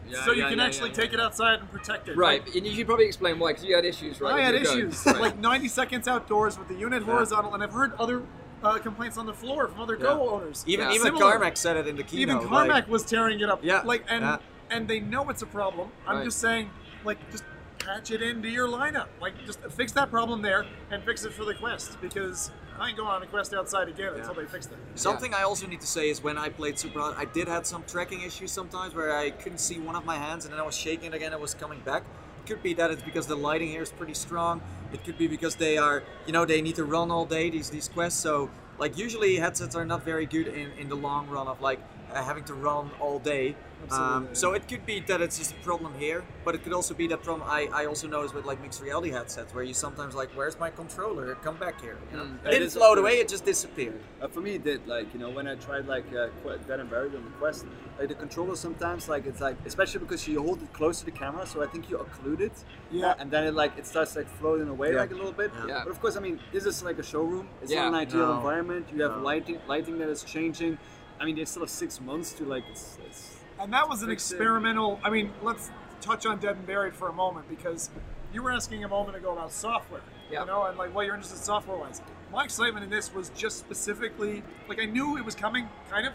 Yeah, 0.08 0.24
so 0.24 0.32
you 0.32 0.42
yeah, 0.42 0.48
can 0.50 0.58
yeah, 0.58 0.64
actually 0.64 0.90
yeah, 0.90 0.96
take 0.96 1.12
it 1.14 1.20
outside 1.20 1.60
and 1.60 1.70
protect 1.70 2.08
it. 2.08 2.16
Right, 2.16 2.44
Like, 2.44 2.56
and 2.56 2.66
you 2.66 2.74
should 2.74 2.86
probably 2.86 3.06
explain 3.06 3.38
why 3.38 3.52
because 3.52 3.64
you 3.64 3.74
had 3.76 3.84
issues, 3.84 4.20
right? 4.20 4.34
I 4.34 4.40
had 4.42 4.54
your 4.54 4.64
go. 4.64 4.70
issues, 4.72 5.06
Right. 5.06 5.20
like 5.20 5.38
90 5.38 5.68
seconds 5.68 6.08
outdoors 6.08 6.58
with 6.58 6.66
the 6.68 6.74
unit 6.74 7.04
horizontal, 7.04 7.54
and 7.54 7.62
I've 7.62 7.72
heard 7.72 7.92
other 7.98 8.22
uh, 8.62 8.78
complaints 8.78 9.16
on 9.18 9.26
the 9.26 9.34
floor 9.34 9.68
from 9.68 9.80
other 9.80 9.96
Go 9.96 10.28
owners. 10.30 10.64
Even 10.66 10.86
Yeah. 10.86 10.92
even 10.94 11.06
Similar- 11.06 11.30
Carmack 11.32 11.56
said 11.56 11.76
it 11.76 11.86
in 11.86 11.96
the 11.96 12.02
keynote. 12.02 12.36
Even 12.36 12.48
Carmack 12.48 12.68
like- 12.74 12.88
was 12.88 13.04
tearing 13.04 13.40
it 13.40 13.48
up. 13.48 13.60
Yeah, 13.62 13.82
Like 13.84 14.04
and 14.08 14.22
yeah. 14.22 14.38
and 14.70 14.88
they 14.88 15.00
know 15.00 15.28
it's 15.30 15.42
a 15.42 15.46
problem. 15.46 15.90
I'm 16.06 16.16
Right. 16.16 16.24
just 16.24 16.40
saying, 16.40 16.70
like, 17.04 17.18
just 17.30 17.44
patch 17.78 18.10
it 18.10 18.20
into 18.20 18.48
your 18.48 18.68
lineup. 18.68 19.06
Like, 19.20 19.32
just 19.46 19.60
fix 19.70 19.92
that 19.92 20.10
problem 20.10 20.42
there 20.42 20.66
and 20.90 21.02
fix 21.04 21.24
it 21.24 21.32
for 21.32 21.44
the 21.44 21.54
Quest 21.54 22.00
because 22.00 22.50
I 22.78 22.88
ain't 22.88 22.96
going 22.96 23.08
on 23.08 23.22
a 23.22 23.26
Quest 23.26 23.54
outside 23.54 23.88
again 23.88 24.12
until 24.14 24.34
they 24.34 24.44
fix 24.44 24.66
it. 24.66 24.72
Something 24.94 25.32
I 25.34 25.42
also 25.42 25.66
need 25.66 25.80
to 25.80 25.86
say 25.86 26.10
is 26.10 26.22
when 26.22 26.36
I 26.38 26.48
played 26.48 26.78
Super 26.78 27.00
Hot, 27.00 27.14
I 27.16 27.24
did 27.24 27.48
have 27.48 27.66
some 27.66 27.82
tracking 27.84 28.20
issues 28.22 28.52
sometimes 28.52 28.94
where 28.94 29.16
I 29.16 29.30
couldn't 29.30 29.58
see 29.58 29.78
one 29.80 29.96
of 29.96 30.04
my 30.04 30.16
hands 30.16 30.44
and 30.44 30.52
then 30.52 30.60
I 30.60 30.64
was 30.64 30.76
shaking 30.76 31.12
it 31.12 31.14
again. 31.14 31.32
It 31.32 31.40
was 31.40 31.54
coming 31.54 31.80
back. 31.80 32.02
Could 32.48 32.62
be 32.62 32.72
that 32.74 32.90
it's 32.90 33.02
because 33.02 33.26
the 33.26 33.36
lighting 33.36 33.68
here 33.68 33.82
is 33.82 33.92
pretty 33.92 34.14
strong. 34.14 34.62
It 34.94 35.04
could 35.04 35.18
be 35.18 35.26
because 35.26 35.56
they 35.56 35.76
are, 35.76 36.02
you 36.26 36.32
know, 36.32 36.46
they 36.46 36.62
need 36.62 36.76
to 36.76 36.84
run 36.84 37.10
all 37.10 37.26
day 37.26 37.50
these 37.50 37.68
these 37.68 37.90
quests. 37.90 38.18
So 38.22 38.48
like 38.78 38.96
usually 38.96 39.36
headsets 39.36 39.76
are 39.76 39.84
not 39.84 40.02
very 40.02 40.24
good 40.24 40.46
in 40.46 40.70
in 40.78 40.88
the 40.88 40.96
long 40.96 41.28
run 41.28 41.46
of 41.46 41.60
like 41.60 41.78
uh, 42.10 42.24
having 42.24 42.44
to 42.44 42.54
run 42.54 42.90
all 43.00 43.18
day. 43.18 43.54
Um, 43.90 44.28
so 44.32 44.52
it 44.52 44.68
could 44.68 44.84
be 44.84 45.00
that 45.00 45.20
it's 45.22 45.38
just 45.38 45.52
a 45.52 45.60
problem 45.64 45.94
here, 45.98 46.22
but 46.44 46.54
it 46.54 46.62
could 46.62 46.72
also 46.74 46.94
be 46.94 47.06
that 47.08 47.22
problem 47.22 47.48
I, 47.48 47.68
I 47.72 47.86
also 47.86 48.06
noticed 48.06 48.34
with 48.34 48.44
like 48.44 48.60
mixed 48.60 48.82
reality 48.82 49.10
headsets 49.10 49.54
where 49.54 49.64
you 49.64 49.72
sometimes 49.72 50.14
like, 50.14 50.30
where's 50.36 50.58
my 50.58 50.68
controller? 50.70 51.34
Come 51.36 51.56
back 51.56 51.80
here. 51.80 51.96
You 52.10 52.16
know? 52.18 52.24
Mm. 52.24 52.44
It 52.46 52.54
It 52.54 52.58
didn't 52.58 52.72
float 52.72 52.98
away, 52.98 53.14
it 53.20 53.28
just 53.28 53.44
disappeared. 53.44 54.00
Uh, 54.20 54.28
for 54.28 54.40
me, 54.40 54.56
it 54.56 54.64
did 54.64 54.86
like 54.86 55.12
you 55.14 55.20
know 55.20 55.30
when 55.30 55.46
I 55.48 55.54
tried 55.54 55.86
like 55.86 56.04
uh, 56.14 56.28
Qu- 56.42 56.58
Dead 56.66 56.80
and 56.80 56.90
Buried 56.90 57.14
on 57.14 57.24
the 57.24 57.30
Quest, 57.38 57.64
like 57.98 58.08
the 58.08 58.14
controller 58.14 58.56
sometimes 58.56 59.08
like 59.08 59.26
it's 59.26 59.40
like 59.40 59.56
especially 59.64 60.00
because 60.00 60.26
you 60.28 60.42
hold 60.42 60.60
it 60.62 60.72
close 60.72 60.98
to 61.00 61.04
the 61.06 61.10
camera, 61.22 61.46
so 61.46 61.62
I 61.62 61.66
think 61.66 61.88
you 61.88 61.96
occlude 61.98 62.40
it. 62.40 62.52
Yeah. 62.90 63.14
And 63.18 63.30
then 63.30 63.44
it 63.44 63.54
like 63.54 63.78
it 63.78 63.86
starts 63.86 64.16
like 64.16 64.28
floating 64.38 64.68
away 64.68 64.92
Yeah. 64.92 65.00
like 65.00 65.12
a 65.12 65.14
little 65.14 65.32
bit. 65.32 65.50
Yeah. 65.54 65.66
Yeah. 65.68 65.80
But 65.84 65.92
of 65.92 66.00
course, 66.00 66.16
I 66.16 66.20
mean, 66.20 66.40
this 66.52 66.66
is 66.66 66.82
like 66.82 66.98
a 66.98 67.02
showroom. 67.02 67.48
It's 67.62 67.72
Yeah. 67.72 67.84
not 67.84 67.88
an 67.88 67.94
ideal 67.94 68.26
No. 68.26 68.36
environment. 68.36 68.88
You 68.94 69.02
have 69.04 69.16
No. 69.16 69.22
lighting, 69.22 69.58
lighting 69.66 69.98
that 69.98 70.08
is 70.10 70.22
changing. 70.24 70.76
I 71.20 71.24
mean, 71.24 71.36
they 71.36 71.44
still 71.46 71.62
have 71.62 71.70
six 71.70 72.00
months 72.00 72.32
to 72.34 72.44
like. 72.44 72.64
It's, 72.70 72.98
it's, 73.06 73.37
And 73.60 73.72
that 73.72 73.88
was 73.88 74.02
an 74.02 74.10
experimental. 74.10 75.00
I 75.02 75.10
mean, 75.10 75.32
let's 75.42 75.70
touch 76.00 76.26
on 76.26 76.38
Dead 76.38 76.56
and 76.56 76.66
Buried 76.66 76.94
for 76.94 77.08
a 77.08 77.12
moment 77.12 77.48
because 77.48 77.90
you 78.32 78.42
were 78.42 78.52
asking 78.52 78.84
a 78.84 78.88
moment 78.88 79.16
ago 79.16 79.32
about 79.32 79.52
software. 79.52 80.02
Yeah. 80.30 80.40
You 80.40 80.46
know, 80.46 80.64
and 80.64 80.78
like 80.78 80.94
what 80.94 81.06
you're 81.06 81.14
interested 81.14 81.38
in 81.38 81.44
software 81.44 81.76
wise. 81.76 82.02
My 82.30 82.44
excitement 82.44 82.84
in 82.84 82.90
this 82.90 83.12
was 83.12 83.30
just 83.30 83.58
specifically 83.58 84.42
like 84.68 84.80
I 84.80 84.84
knew 84.84 85.16
it 85.16 85.24
was 85.24 85.34
coming, 85.34 85.68
kind 85.90 86.06
of. 86.06 86.12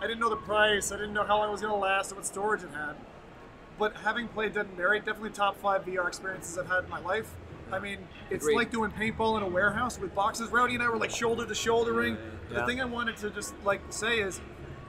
I 0.00 0.06
didn't 0.06 0.20
know 0.20 0.28
the 0.28 0.36
price. 0.36 0.92
I 0.92 0.96
didn't 0.96 1.14
know 1.14 1.24
how 1.24 1.38
long 1.38 1.48
it 1.48 1.52
was 1.52 1.62
going 1.62 1.72
to 1.72 1.78
last 1.78 2.10
and 2.10 2.18
what 2.18 2.26
storage 2.26 2.62
it 2.62 2.70
had. 2.70 2.94
But 3.78 3.96
having 3.96 4.28
played 4.28 4.52
Dead 4.52 4.66
and 4.66 4.76
Buried, 4.76 5.04
definitely 5.04 5.30
top 5.30 5.58
five 5.60 5.84
VR 5.86 6.06
experiences 6.06 6.56
I've 6.58 6.68
had 6.68 6.84
in 6.84 6.90
my 6.90 7.00
life. 7.00 7.34
I 7.72 7.78
mean, 7.78 7.98
it's 8.30 8.44
Agreed. 8.44 8.56
like 8.56 8.70
doing 8.70 8.90
paintball 8.90 9.38
in 9.38 9.42
a 9.42 9.48
warehouse 9.48 9.98
with 9.98 10.14
boxes. 10.14 10.50
Rowdy 10.50 10.74
and 10.74 10.82
I 10.82 10.88
were 10.88 10.98
like 10.98 11.10
shoulder 11.10 11.46
to 11.46 11.54
shouldering. 11.54 12.16
Yeah. 12.50 12.60
The 12.60 12.66
thing 12.66 12.80
I 12.80 12.84
wanted 12.84 13.16
to 13.18 13.30
just 13.30 13.54
like 13.64 13.80
say 13.90 14.20
is, 14.20 14.40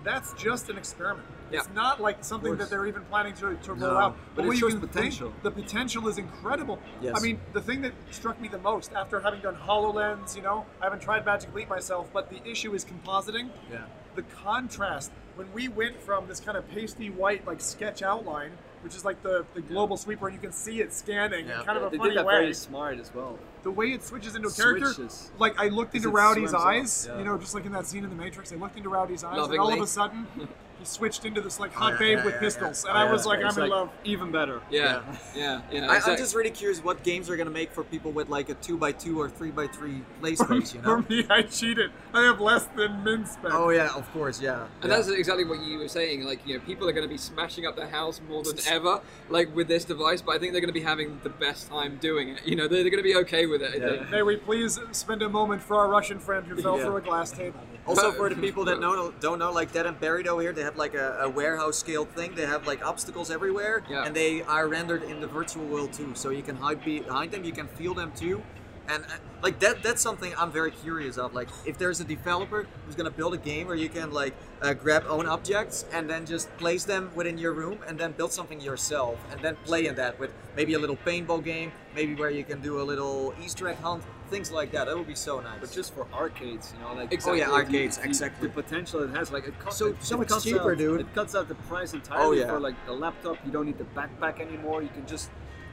that's 0.08 0.34
just 0.34 0.70
an 0.70 0.78
experiment. 0.78 1.28
Yeah. 1.52 1.60
It's 1.60 1.70
not 1.74 2.02
like 2.02 2.24
something 2.24 2.56
that 2.58 2.70
they're 2.70 2.88
even 2.88 3.04
planning 3.06 3.34
to, 3.36 3.56
to 3.56 3.76
No, 3.76 3.88
roll 3.88 3.98
out. 3.98 4.18
but 4.36 4.46
what 4.46 4.56
it 4.56 4.60
you 4.62 4.70
shows 4.70 4.80
potential. 4.80 5.32
Think, 5.32 5.44
the 5.44 5.52
potential 5.52 6.08
is 6.08 6.18
incredible. 6.18 6.80
Yes. 7.02 7.16
I 7.18 7.22
mean, 7.22 7.40
the 7.54 7.62
thing 7.62 7.82
that 7.82 7.94
struck 8.12 8.40
me 8.42 8.48
the 8.48 8.58
most 8.58 8.94
after 8.94 9.20
having 9.20 9.42
done 9.42 9.56
HoloLens, 9.56 10.36
you 10.36 10.42
know, 10.42 10.66
I 10.82 10.86
haven't 10.86 11.02
tried 11.02 11.26
Magic 11.26 11.54
Leap 11.54 11.70
myself, 11.70 12.10
but 12.14 12.30
the 12.30 12.46
issue 12.48 12.74
is 12.74 12.86
compositing. 12.86 13.50
Yeah. 13.72 13.84
The 14.16 14.24
contrast 14.24 15.12
when 15.36 15.52
we 15.54 15.68
went 15.68 16.02
from 16.02 16.28
this 16.28 16.40
kind 16.40 16.58
of 16.58 16.68
pasty 16.70 17.10
white 17.10 17.46
like 17.46 17.62
sketch 17.62 18.02
outline, 18.02 18.52
which 18.84 18.96
is 18.96 19.04
like 19.06 19.22
the, 19.24 19.46
the 19.54 19.62
global 19.62 19.98
sweeper, 19.98 20.28
and 20.28 20.36
you 20.36 20.42
can 20.42 20.52
see 20.52 20.82
it 20.82 20.94
scanning 20.94 21.48
Yeah. 21.48 21.60
in 21.60 21.66
kind 21.66 21.78
of 21.78 21.86
a 21.86 21.90
they 21.90 21.98
funny 21.98 22.10
did 22.12 22.18
that 22.20 22.26
way. 22.26 22.34
very 22.42 22.54
smart 22.54 23.00
as 23.00 23.14
well. 23.14 23.38
the 23.64 23.72
way 23.72 23.88
it 23.92 24.04
switches 24.04 24.36
into 24.36 24.48
a 24.48 24.52
character, 24.52 24.94
Switches. 24.94 25.32
like 25.40 25.60
I 25.60 25.68
looked 25.70 25.96
into 25.96 26.10
Rowdy's 26.10 26.54
eyes, 26.54 27.08
yeah. 27.10 27.18
you 27.18 27.26
know, 27.26 27.38
just 27.38 27.54
like 27.54 27.66
in 27.66 27.72
that 27.74 27.86
scene 27.86 28.04
in 28.04 28.10
The 28.10 28.16
Matrix, 28.16 28.52
I 28.54 28.56
looked 28.56 28.78
into 28.78 28.90
Rowdy's 28.90 29.24
eyes, 29.24 29.48
and 29.50 29.60
all 29.60 29.74
of 29.74 29.82
a 29.82 29.88
sudden, 29.88 30.28
he 30.80 30.86
switched 30.86 31.26
into 31.26 31.42
this 31.42 31.60
like 31.60 31.74
hot 31.74 31.94
yeah, 31.94 32.00
babe 32.00 32.18
yeah, 32.20 32.26
with 32.26 32.34
yeah, 32.36 32.40
pistols, 32.40 32.84
yeah. 32.86 32.92
and 32.92 32.98
Oh, 33.00 33.02
I 33.02 33.06
yeah. 33.06 33.12
was 33.12 33.26
like, 33.26 33.40
It's 33.40 33.58
I'm 33.58 33.64
in 33.64 33.70
love. 33.70 33.90
Even 34.04 34.32
better. 34.32 34.62
Yeah, 34.70 35.02
yeah, 35.36 35.62
yeah. 35.72 35.82
I, 35.86 35.90
I'm 35.92 35.96
exact- 35.98 36.20
just 36.20 36.36
really 36.36 36.52
curious 36.52 36.84
what 36.84 37.04
games 37.04 37.30
are 37.30 37.38
gonna 37.38 37.50
make 37.50 37.72
for 37.72 37.84
people 37.84 38.12
with 38.12 38.30
like 38.30 38.50
a 38.50 38.54
two 38.56 38.84
x 38.86 39.04
two 39.04 39.20
or 39.20 39.30
three 39.30 39.52
x 39.58 39.76
three 39.78 40.02
play 40.22 40.36
space. 40.36 40.74
You 40.74 40.82
know? 40.84 41.02
For 41.02 41.10
me, 41.10 41.26
I 41.30 41.42
cheated. 41.44 41.92
I 42.14 42.24
have 42.24 42.40
less 42.40 42.66
than 42.76 43.04
min 43.04 43.26
spec. 43.26 43.52
Oh 43.54 43.70
yeah, 43.70 43.94
of 43.96 44.12
course, 44.14 44.42
yeah. 44.42 44.66
And 44.82 44.90
yeah. 44.92 44.98
that's 44.98 45.08
exactly 45.10 45.46
what 45.46 45.60
you 45.62 45.78
were 45.80 45.88
saying. 45.88 46.24
Like, 46.24 46.46
you 46.48 46.58
know, 46.58 46.64
people 46.66 46.88
are 46.88 46.92
going 46.94 47.06
to 47.08 47.12
be 47.12 47.18
smashing 47.18 47.66
up 47.66 47.76
their 47.76 47.90
house 47.90 48.22
more 48.30 48.44
than 48.44 48.58
ever, 48.68 49.02
like 49.30 49.54
with 49.56 49.68
this 49.68 49.86
device. 49.86 50.22
But 50.22 50.36
I 50.36 50.40
think 50.40 50.52
they're 50.54 50.62
going 50.62 50.74
to 50.74 50.80
be 50.80 50.86
having 50.86 51.20
the 51.24 51.30
best 51.30 51.68
time 51.70 51.98
doing 52.02 52.30
it. 52.30 52.46
You 52.46 52.56
know, 52.56 52.68
they're, 52.68 52.82
they're 52.84 52.92
going 52.92 53.04
to 53.04 53.08
be 53.10 53.16
okay 53.18 53.46
with 53.46 53.62
it. 53.62 53.82
I 53.82 53.96
Yeah. 53.96 54.04
May 54.10 54.22
we 54.22 54.36
please 54.38 54.80
spend 54.92 55.22
a 55.22 55.30
moment 55.30 55.62
for 55.62 55.76
our 55.78 55.88
Russian 55.90 56.20
friend 56.20 56.46
who 56.46 56.62
fell 56.62 56.78
Yeah. 56.78 56.86
through 56.86 56.98
a 56.98 57.02
glass 57.02 57.32
table? 57.32 57.60
Also, 57.86 58.12
for 58.12 58.30
the 58.30 58.36
people 58.36 58.66
that 58.66 58.80
know, 58.82 59.12
don't 59.20 59.40
know, 59.40 59.52
like 59.52 59.72
Dead 59.72 59.86
and 59.86 59.98
Buried 60.00 60.28
over 60.28 60.42
here, 60.42 60.52
they 60.54 60.64
have 60.64 60.77
like 60.78 60.94
a, 60.94 61.20
a 61.22 61.30
warehouse 61.30 61.78
scale 61.78 62.06
thing. 62.06 62.36
They 62.36 62.46
have 62.46 62.68
like 62.68 62.86
obstacles 62.86 63.32
everywhere, 63.32 63.84
Yeah. 63.90 64.04
and 64.06 64.16
they 64.16 64.42
are 64.44 64.68
rendered 64.68 65.04
in 65.04 65.20
the 65.20 65.28
virtual 65.28 65.66
world 65.66 65.94
too. 65.94 66.12
So 66.16 66.30
you 66.30 66.44
can 66.44 66.56
hide 66.56 66.84
behind 66.84 67.32
them, 67.32 67.44
you 67.44 67.52
can 67.52 67.68
feel 67.68 67.94
them 67.94 68.12
too, 68.16 68.42
and 68.89 69.03
uh, 69.03 69.08
like 69.44 69.60
that—that's 69.60 70.01
something 70.01 70.34
I'm 70.38 70.51
very 70.51 70.72
curious 70.72 71.17
of. 71.17 71.34
Like, 71.34 71.50
if 71.65 71.77
there's 71.77 72.00
a 72.00 72.03
developer 72.03 72.65
who's 72.86 72.96
gonna 72.96 73.12
build 73.12 73.34
a 73.34 73.38
game 73.38 73.67
where 73.67 73.75
you 73.75 73.89
can 73.89 74.12
like 74.12 74.34
uh, 74.62 74.74
grab 74.74 75.03
own 75.08 75.27
objects 75.27 75.86
and 75.94 76.10
then 76.10 76.25
just 76.25 76.56
place 76.58 76.84
them 76.86 77.12
within 77.15 77.38
your 77.38 77.53
room, 77.53 77.79
and 77.88 77.98
then 78.00 78.12
build 78.13 78.32
something 78.32 78.60
yourself, 78.62 79.17
and 79.32 79.39
then 79.41 79.56
play 79.65 79.88
in 79.88 79.96
that 79.96 80.20
with 80.20 80.32
maybe 80.56 80.74
a 80.74 80.79
little 80.79 80.98
paintball 80.98 81.44
game, 81.44 81.72
maybe 81.96 82.15
where 82.15 82.29
you 82.32 82.44
can 82.44 82.62
do 82.62 82.82
a 82.82 82.84
little 82.84 83.34
Easter 83.44 83.67
egg 83.67 83.77
hunt, 83.77 84.03
things 84.29 84.51
like 84.51 84.72
that. 84.72 84.86
That 84.88 84.98
would 84.98 85.08
be 85.08 85.15
so 85.15 85.39
nice. 85.39 85.60
But 85.62 85.72
just 85.72 85.94
for 85.94 86.08
arcades, 86.13 86.74
you 86.75 86.84
know, 86.84 86.94
like 86.96 87.12
Exactly. 87.13 87.44
Oh, 87.44 87.46
yeah, 87.48 87.51
arcades, 87.53 87.98
the- 87.98 88.06
exactly. 88.06 88.48
The 88.48 88.53
potential 88.53 89.01
it 89.03 89.12
has, 89.12 89.32
like 89.32 89.48
it 89.48 89.60
cuts, 89.60 89.77
So- 89.77 89.88
it, 89.88 90.03
so 90.03 90.15
it 90.22 90.29
much 90.29 90.44
cheaper, 90.44 90.72
out, 90.72 90.77
dude. 90.77 91.01
It 91.01 91.13
cuts 91.13 91.36
out 91.36 91.48
the 91.48 91.56
price 91.70 91.94
entirely 91.94 92.25
Oh, 92.25 92.32
yeah. 92.41 92.48
for 92.48 92.60
like 92.60 92.75
the 92.86 92.94
laptop. 92.94 93.38
You 93.46 93.51
don't 93.51 93.65
need 93.67 93.78
the 93.78 93.86
backpack 93.95 94.39
anymore. 94.39 94.82
You 94.82 94.89
can 94.89 95.06
just. 95.06 95.30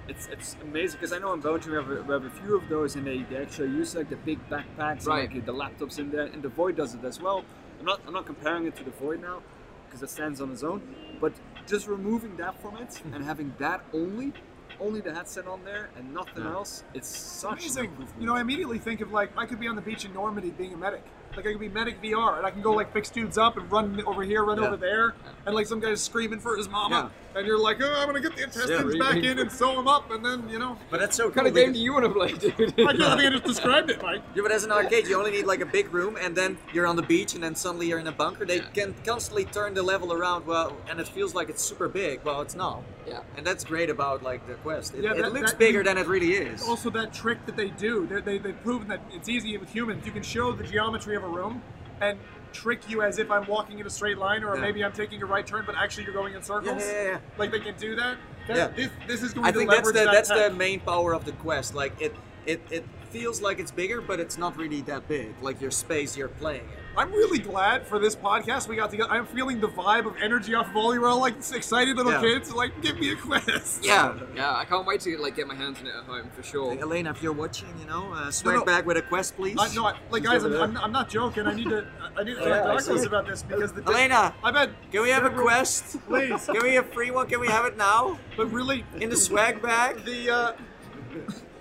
It's, 0.09 0.27
it's 0.27 0.57
amazing 0.63 1.01
because 1.01 1.13
I 1.15 1.19
know 1.19 1.33
in 1.33 1.41
Belgium 1.41 1.73
we 1.73 1.79
have, 1.79 1.91
a, 1.91 2.03
we 2.03 2.13
have 2.13 2.25
a 2.25 2.31
few 2.31 2.57
of 2.57 2.69
those 2.69 2.95
and 2.95 3.07
they, 3.07 3.23
they 3.23 3.37
actually 3.37 3.69
use 3.69 3.95
like 3.95 4.11
the 4.11 4.17
big 4.17 4.39
backpacks 4.51 5.07
Right. 5.07 5.25
and 5.31 5.35
like, 5.35 5.47
the 5.47 5.53
laptops 5.55 5.99
in 5.99 6.11
there 6.11 6.27
and 6.27 6.43
the 6.43 6.49
Void 6.49 6.77
does 6.77 6.95
it 6.95 7.05
as 7.05 7.21
well. 7.21 7.45
I'm 7.81 7.87
not 7.87 8.01
I'm 8.07 8.13
not 8.13 8.27
comparing 8.27 8.67
it 8.67 8.77
to 8.77 8.85
the 8.85 8.91
Void 8.91 9.21
now 9.23 9.43
because 9.87 10.03
it 10.03 10.11
stands 10.11 10.41
on 10.41 10.51
its 10.53 10.63
own, 10.63 10.83
but 11.21 11.33
just 11.67 11.87
removing 11.87 12.37
that 12.37 12.61
from 12.61 12.77
it 12.77 13.01
and 13.05 13.17
hmm. 13.17 13.23
having 13.23 13.55
that 13.59 13.83
only, 13.95 14.33
only 14.81 15.01
the 15.01 15.15
headset 15.15 15.47
on 15.47 15.65
there 15.65 15.89
and 15.97 16.13
nothing 16.13 16.45
Yeah. 16.45 16.53
else, 16.53 16.85
it's 16.93 17.09
such 17.09 17.53
an 17.53 17.59
Amazing. 17.71 17.85
improvement. 17.87 18.21
You 18.21 18.27
know, 18.27 18.35
I 18.37 18.41
immediately 18.43 18.79
think 18.79 19.01
of 19.01 19.11
like 19.13 19.37
I 19.39 19.47
could 19.47 19.61
be 19.61 19.69
on 19.69 19.77
the 19.77 19.83
beach 19.83 20.05
in 20.05 20.13
Normandy 20.13 20.51
being 20.51 20.75
a 20.75 20.77
medic. 20.77 21.05
Like 21.37 21.47
I 21.47 21.51
could 21.53 21.61
be 21.61 21.69
medic 21.69 22.01
VR, 22.03 22.39
and 22.39 22.47
I 22.47 22.51
can 22.51 22.63
go 22.63 22.73
like 22.73 22.93
fix 22.93 23.11
dudes 23.11 23.39
up 23.39 23.57
and 23.57 23.71
run 23.71 24.03
over 24.07 24.23
here, 24.23 24.45
run 24.45 24.59
Yeah. 24.61 24.69
over 24.69 24.77
there, 24.77 25.15
and 25.47 25.55
like 25.55 25.67
some 25.67 25.81
guy's 25.81 26.01
screaming 26.03 26.39
for 26.39 26.57
his 26.57 26.69
mama, 26.69 27.11
and 27.35 27.47
you're 27.47 27.59
like, 27.59 27.79
oh, 27.83 27.95
I'm 27.99 28.07
gonna 28.07 28.21
get 28.21 28.37
the 28.37 28.45
intestines 28.45 28.95
Yeah. 28.95 29.01
back 29.03 29.17
in 29.23 29.39
and 29.39 29.51
sew 29.51 29.75
them 29.75 29.89
up, 29.89 30.11
and 30.11 30.25
then 30.25 30.49
you 30.49 30.59
know, 30.59 30.79
But 30.91 31.01
that's 31.01 31.17
so 31.17 31.27
What 31.27 31.35
kind 31.35 31.47
of 31.47 31.55
game 31.55 31.73
do 31.73 31.79
you 31.79 31.93
want 31.93 32.05
to 32.05 32.11
play, 32.13 32.33
dude? 32.33 32.53
I 32.89 32.93
just 32.93 33.17
think 33.19 33.27
I 33.27 33.31
just 33.31 33.45
described 33.45 33.91
it, 33.91 34.01
Mike. 34.03 34.23
Yeah, 34.35 34.43
but 34.43 34.53
as 34.53 34.65
an 34.65 34.71
arcade, 34.73 35.09
you 35.09 35.19
only 35.19 35.33
need 35.33 35.47
like 35.47 35.61
a 35.61 35.67
big 35.67 35.93
room, 35.93 36.17
and 36.21 36.37
then 36.37 36.57
you're 36.73 36.87
on 36.87 36.97
the 36.97 37.03
beach, 37.03 37.35
and 37.35 37.43
then 37.43 37.55
suddenly 37.57 37.89
you're 37.89 37.99
in 37.99 38.07
a 38.07 38.13
bunker. 38.13 38.45
They 38.45 38.57
Yeah. 38.59 38.69
can 38.73 38.95
constantly 39.05 39.45
turn 39.45 39.75
the 39.75 39.83
level 39.83 40.13
around, 40.13 40.47
well, 40.47 40.77
and 40.89 41.01
it 41.01 41.09
feels 41.09 41.35
like 41.35 41.49
it's 41.49 41.63
super 41.63 41.89
big. 41.89 42.21
Well, 42.25 42.41
it's 42.43 42.55
not, 42.55 42.83
yeah. 43.07 43.21
and 43.37 43.47
that's 43.47 43.65
great 43.65 43.91
about 43.91 44.23
like 44.23 44.47
the 44.47 44.55
Quest. 44.55 44.95
It, 44.95 45.05
Yeah, 45.05 45.13
it 45.13 45.33
looks 45.33 45.53
that- 45.53 45.59
bigger 45.59 45.83
than 45.83 45.99
it 45.99 46.07
really 46.07 46.33
is. 46.35 46.63
Also, 46.63 46.91
that 46.91 47.13
trick 47.13 47.45
that 47.47 47.57
they 47.57 47.69
do, 47.71 48.07
they, 48.07 48.21
they, 48.21 48.39
they've 48.39 48.63
proven 48.63 48.89
that 48.89 49.01
it's 49.13 49.29
easy 49.29 49.57
with 49.59 49.71
humans. 49.71 50.05
You 50.07 50.13
can 50.13 50.23
show 50.23 50.53
the 50.53 50.65
geometry 50.65 51.17
of 51.17 51.25
a 51.25 51.29
room 51.29 51.63
and 52.01 52.19
trick 52.53 52.89
you 52.89 53.03
as 53.03 53.19
if 53.19 53.31
I'm 53.31 53.47
walking 53.47 53.79
in 53.81 53.87
a 53.87 53.91
straight 53.91 54.19
line, 54.19 54.45
or 54.45 54.55
Yeah. 54.55 54.61
maybe 54.63 54.85
I'm 54.85 54.93
taking 54.93 55.23
a 55.23 55.27
right 55.27 55.47
turn, 55.47 55.65
but 55.67 55.75
actually 55.77 56.05
you're 56.05 56.13
going 56.15 56.35
in 56.35 56.43
circles. 56.43 56.83
Yeah, 56.85 56.93
yeah, 56.93 57.03
yeah, 57.03 57.09
yeah. 57.11 57.19
Like 57.39 57.51
they 57.51 57.61
can 57.61 57.77
do 57.77 57.97
that. 57.97 58.17
That- 58.49 58.57
Yeah. 58.57 58.67
This, 58.69 58.91
this 59.07 59.23
is 59.23 59.33
going 59.35 59.47
I 59.47 59.51
to 59.53 59.59
think 59.59 59.71
that's 59.71 59.87
the 59.89 59.93
that 59.93 60.13
that's 60.13 60.29
the 60.29 60.51
main 60.51 60.81
power 60.81 61.15
of 61.15 61.25
the 61.25 61.33
Quest. 61.33 61.75
Like 61.75 62.01
it, 62.01 62.15
it, 62.47 62.61
it 62.71 62.85
feels 63.11 63.41
like 63.43 63.59
it's 63.59 63.71
bigger, 63.73 64.01
but 64.01 64.21
it's 64.21 64.39
not 64.39 64.57
really 64.57 64.83
that 64.83 65.09
big. 65.09 65.35
Like 65.43 65.61
your 65.61 65.71
space 65.71 66.17
you're 66.17 66.29
playing 66.29 66.63
in. 66.63 66.84
I'm 66.97 67.11
really 67.11 67.39
glad 67.39 67.87
for 67.87 67.99
this 67.99 68.15
podcast 68.15 68.69
we 68.69 68.77
got 68.77 68.91
together. 68.91 69.11
I'm 69.11 69.27
feeling 69.27 69.61
the 69.61 69.69
vibe 69.69 70.07
of 70.07 70.17
energy 70.23 70.55
off 70.55 70.69
of 70.69 70.77
all 70.77 70.95
you 70.95 71.05
all 71.05 71.19
like 71.19 71.35
excited 71.53 71.97
little 71.97 72.13
Yeah. 72.13 72.21
kids. 72.21 72.53
Like, 72.53 72.81
give 72.83 72.99
me 72.99 73.11
a 73.13 73.17
quest. 73.17 73.85
Yeah. 73.85 74.15
Yeah, 74.35 74.55
I 74.55 74.65
can't 74.65 74.87
wait 74.87 75.01
to 75.03 75.17
like 75.19 75.35
get 75.35 75.47
my 75.49 75.55
hands 75.55 75.81
on 75.81 75.87
it 75.87 75.95
at 75.95 76.05
home 76.05 76.31
for 76.35 76.43
sure. 76.43 76.73
Hey, 76.73 76.81
Elena, 76.81 77.11
if 77.11 77.23
you're 77.23 77.33
watching, 77.33 77.69
you 77.81 77.87
know, 77.87 78.13
uh, 78.13 78.31
swag 78.31 78.57
no. 78.57 78.65
back 78.65 78.87
with 78.87 78.97
a 78.97 79.03
Quest, 79.03 79.37
please. 79.37 79.57
I, 79.59 79.75
no, 79.75 79.87
I, 79.87 79.99
like 80.11 80.23
guys, 80.23 80.45
I'm. 80.45 80.55
I'm, 80.55 80.77
I'm 80.77 80.93
not 80.93 81.09
joking. 81.09 81.47
I 81.47 81.55
need 81.55 81.69
to 81.69 81.87
I 82.17 82.23
need 82.23 82.35
to 82.35 82.41
talk 82.41 82.49
yeah, 82.49 82.63
to 82.63 82.73
I 82.73 82.77
Douglas 82.77 83.05
about 83.05 83.27
this 83.27 83.43
because 83.43 83.73
the 83.73 83.83
Elena, 83.83 84.35
I've 84.43 84.55
had 84.55 84.71
can 84.93 85.03
we 85.03 85.11
have 85.11 85.25
a 85.25 85.31
Quest? 85.31 85.99
Please, 86.07 86.47
Can 86.47 86.63
we 86.63 86.75
have 86.75 86.87
a 86.87 86.93
free 86.93 87.11
one? 87.11 87.27
Can 87.27 87.41
we 87.41 87.49
have 87.49 87.65
it 87.65 87.77
now? 87.77 88.19
but 88.37 88.53
really 88.53 88.85
In 89.01 89.11
the 89.11 89.17
swag 89.17 89.61
bag? 89.61 90.05
the 90.05 90.31
uh, 90.31 90.53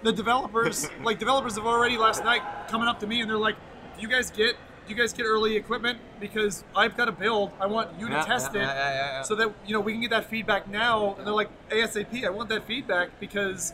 the 0.04 0.12
developers 0.12 0.90
like 1.04 1.18
developers 1.18 1.56
have 1.56 1.66
already 1.66 1.98
last 1.98 2.24
night 2.24 2.42
coming 2.68 2.88
up 2.88 3.00
to 3.00 3.08
me 3.08 3.22
and 3.22 3.30
they're 3.30 3.38
like, 3.38 3.56
"Do 3.96 4.02
you 4.02 4.08
guys 4.08 4.30
get 4.30 4.56
do 4.56 4.58
you 4.88 4.96
guys 4.96 5.14
get 5.14 5.24
early 5.24 5.56
equipment 5.56 6.00
because 6.20 6.64
I've 6.76 6.98
got 6.98 7.08
a 7.08 7.12
build. 7.12 7.52
I 7.60 7.68
want 7.68 7.90
you 8.00 8.08
to 8.08 8.14
Yeah, 8.14 8.24
test 8.24 8.52
yeah, 8.54 9.22
it 9.22 9.26
so 9.26 9.36
that 9.36 9.52
you 9.66 9.74
know 9.74 9.80
we 9.80 9.94
can 9.94 10.02
get 10.02 10.10
that 10.12 10.30
feedback 10.30 10.68
now." 10.70 11.16
And 11.18 11.26
they're 11.26 11.34
like, 11.34 11.50
"ASAP, 11.70 12.26
I 12.26 12.30
want 12.30 12.50
that 12.50 12.66
feedback 12.66 13.20
because 13.20 13.74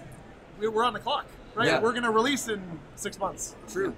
we- 0.59 0.67
we're 0.67 0.83
on 0.83 0.93
the 0.93 0.99
clock, 0.99 1.25
right? 1.55 1.81
We're 1.81 1.93
gonna 1.93 2.11
release 2.11 2.47
in 2.47 2.79
six 2.95 3.17
months." 3.19 3.55
True. 3.71 3.95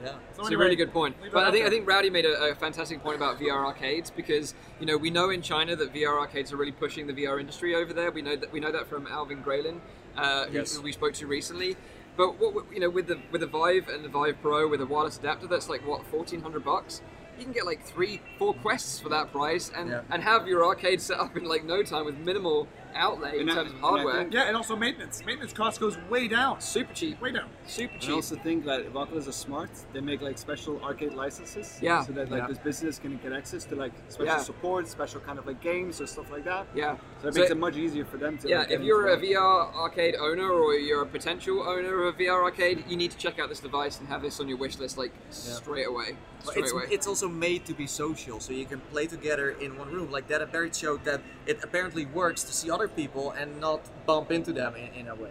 Yeah. 0.00 0.10
So 0.12 0.18
It's 0.38 0.38
anyway, 0.46 0.54
a 0.54 0.58
really 0.64 0.76
good 0.76 0.92
point. 0.92 1.16
But 1.32 1.44
I 1.44 1.50
think 1.50 1.66
I 1.66 1.70
think 1.70 1.88
Rowdy 1.88 2.08
made 2.08 2.24
a, 2.24 2.50
a 2.50 2.54
fantastic 2.54 3.02
point 3.02 3.16
about 3.16 3.40
VR 3.40 3.64
arcades 3.66 4.10
because 4.10 4.54
you 4.78 4.86
know 4.86 4.96
we 4.96 5.10
know 5.10 5.30
in 5.30 5.42
China 5.42 5.74
that 5.74 5.92
VR 5.92 6.18
arcades 6.20 6.52
are 6.52 6.56
really 6.56 6.70
pushing 6.72 7.08
the 7.08 7.12
VR 7.12 7.40
industry 7.40 7.74
over 7.74 7.92
there. 7.92 8.12
We 8.12 8.22
know 8.22 8.36
that 8.36 8.52
we 8.52 8.60
know 8.60 8.70
that 8.70 8.86
from 8.86 9.08
Alvin 9.08 9.42
Graylin, 9.42 9.80
uh, 10.16 10.46
who, 10.46 10.60
who 10.62 10.82
we 10.82 10.92
spoke 10.92 11.14
to 11.14 11.26
recently. 11.26 11.76
But 12.18 12.38
what 12.40 12.66
you 12.72 12.80
know 12.80 12.90
with 12.90 13.06
the 13.06 13.18
with 13.30 13.40
the 13.42 13.46
Vive 13.46 13.88
and 13.88 14.04
the 14.04 14.08
Vive 14.08 14.36
Pro 14.42 14.68
with 14.68 14.80
a 14.82 14.86
wireless 14.86 15.16
adapter, 15.18 15.46
that's 15.46 15.68
like 15.70 15.86
what 15.86 16.04
fourteen 16.08 16.42
hundred 16.42 16.64
bucks. 16.64 17.00
you 17.38 17.44
can 17.44 17.52
get 17.52 17.64
like 17.64 17.84
three, 17.86 18.20
four 18.36 18.52
quests 18.54 18.98
for 18.98 19.08
that 19.10 19.30
price, 19.30 19.70
and 19.76 19.88
Yeah. 19.88 20.00
and 20.10 20.24
have 20.24 20.48
your 20.48 20.66
arcade 20.66 21.00
set 21.00 21.20
up 21.20 21.36
in 21.36 21.44
like 21.44 21.64
no 21.64 21.84
time 21.84 22.04
with 22.06 22.18
minimal 22.18 22.66
outlay 22.94 23.34
in 23.36 23.42
And 23.42 23.50
I- 23.50 23.54
terms 23.54 23.72
of 23.72 23.80
hardware. 23.80 24.14
think- 24.22 24.34
Yeah, 24.34 24.42
and 24.48 24.56
also 24.56 24.76
maintenance. 24.76 25.22
Maintenance 25.24 25.52
cost 25.52 25.80
goes 25.80 25.96
way 26.10 26.28
down. 26.28 26.60
Super 26.60 26.92
cheap, 26.94 27.20
Way 27.20 27.32
down. 27.32 27.48
super 27.66 27.92
And 27.94 28.02
I 28.02 28.06
cheap. 28.06 28.14
also 28.14 28.36
think 28.36 28.64
that 28.64 28.80
if 28.80 28.94
Oculus 28.96 29.26
is 29.26 29.36
smart, 29.36 29.70
they 29.92 30.00
make 30.00 30.20
like 30.22 30.38
special 30.38 30.80
arcade 30.82 31.14
licenses. 31.14 31.78
Yeah. 31.82 32.02
So 32.02 32.12
that 32.12 32.30
like 32.30 32.42
Yeah. 32.42 32.46
this 32.48 32.58
business 32.58 32.98
can 32.98 33.18
get 33.22 33.32
access 33.32 33.64
to 33.66 33.76
like 33.76 33.92
special 34.08 34.26
Yeah. 34.26 34.38
support, 34.38 34.88
special 34.88 35.20
kind 35.20 35.38
of 35.38 35.46
like 35.46 35.60
games 35.60 36.00
or 36.00 36.06
stuff 36.06 36.30
like 36.30 36.44
that. 36.44 36.66
yeah. 36.74 36.96
So 37.22 37.28
it 37.28 37.34
So- 37.34 37.40
makes 37.40 37.50
it 37.50 37.58
much 37.58 37.76
easier 37.76 38.04
for 38.04 38.16
them 38.16 38.38
to. 38.38 38.48
Yeah, 38.48 38.60
like, 38.60 38.70
if 38.70 38.80
you're 38.82 39.08
a. 39.08 39.16
VR 39.18 39.72
arcade 39.74 40.14
owner 40.16 40.48
or 40.50 40.74
you're 40.74 41.02
a 41.02 41.06
potential 41.06 41.62
owner 41.68 42.04
of 42.04 42.14
a 42.14 42.18
VR 42.18 42.42
arcade, 42.44 42.84
you 42.88 42.96
need 42.96 43.10
to 43.10 43.16
check 43.18 43.38
out 43.38 43.48
this 43.48 43.60
device 43.60 43.98
and 43.98 44.08
have 44.08 44.22
this 44.22 44.38
on 44.40 44.48
your 44.48 44.56
wish 44.58 44.78
list 44.78 44.96
like 44.96 45.12
straight 45.30 45.86
away. 45.86 46.16
Straight 46.44 46.58
it's, 46.64 46.72
away. 46.72 46.84
it's 46.90 47.06
also 47.08 47.28
made 47.28 47.64
to 47.66 47.74
be 47.74 47.86
social, 47.86 48.38
so 48.38 48.52
you 48.52 48.64
can 48.64 48.80
play 48.92 49.06
together 49.08 49.50
in 49.50 49.76
one 49.76 49.90
room. 49.92 50.10
Like 50.12 50.28
Dead 50.28 50.40
and 50.40 50.52
Buried 50.52 50.74
showed 50.76 51.04
that 51.04 51.20
it 51.46 51.58
apparently 51.64 52.06
works 52.06 52.44
to 52.44 52.52
see 52.52 52.70
other 52.78 52.88
people 52.88 53.32
and 53.32 53.60
not 53.60 53.80
bump 54.06 54.30
into 54.30 54.52
them 54.52 54.74
in, 54.76 55.00
in 55.00 55.08
a 55.08 55.14
way. 55.14 55.30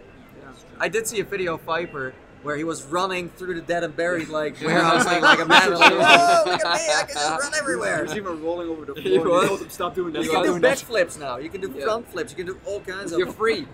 I 0.78 0.88
did 0.88 1.06
see 1.06 1.20
a 1.20 1.24
video 1.24 1.54
of 1.54 1.62
Viper 1.62 2.14
where 2.42 2.56
he 2.56 2.62
was 2.62 2.84
running 2.84 3.30
through 3.30 3.54
the 3.54 3.62
dead 3.62 3.82
and 3.84 3.96
buried 3.96 4.28
like 4.28 4.60
warehouse 4.62 5.04
like, 5.06 5.22
like 5.22 5.40
a 5.40 5.46
man. 5.46 5.72
Like, 5.72 5.92
Whoa, 5.92 6.42
look 6.52 6.64
at 6.64 6.76
me! 6.76 6.94
I 6.94 7.02
can 7.06 7.14
just 7.14 7.30
run 7.42 7.54
everywhere. 7.58 7.96
There's 7.98 8.16
even 8.16 8.42
rolling 8.42 8.68
over 8.68 8.84
the 8.84 8.92
floor. 8.94 9.02
He 9.02 9.16
and 9.16 9.24
they 9.24 9.46
told 9.48 9.60
them 9.60 9.70
stop 9.70 9.94
doing 9.94 10.12
that. 10.12 10.22
You 10.24 10.30
can 10.30 10.42
do 10.42 10.48
doing 10.50 10.60
that. 10.62 10.76
backflips 10.78 11.18
now. 11.18 11.38
You 11.38 11.48
can 11.48 11.60
do 11.62 11.74
Yeah. 11.76 11.84
front 11.84 12.08
flips. 12.10 12.30
You 12.32 12.36
can 12.36 12.46
do 12.46 12.60
all 12.66 12.80
kinds 12.80 13.12
of. 13.12 13.18
You're 13.18 13.32
free. 13.32 13.66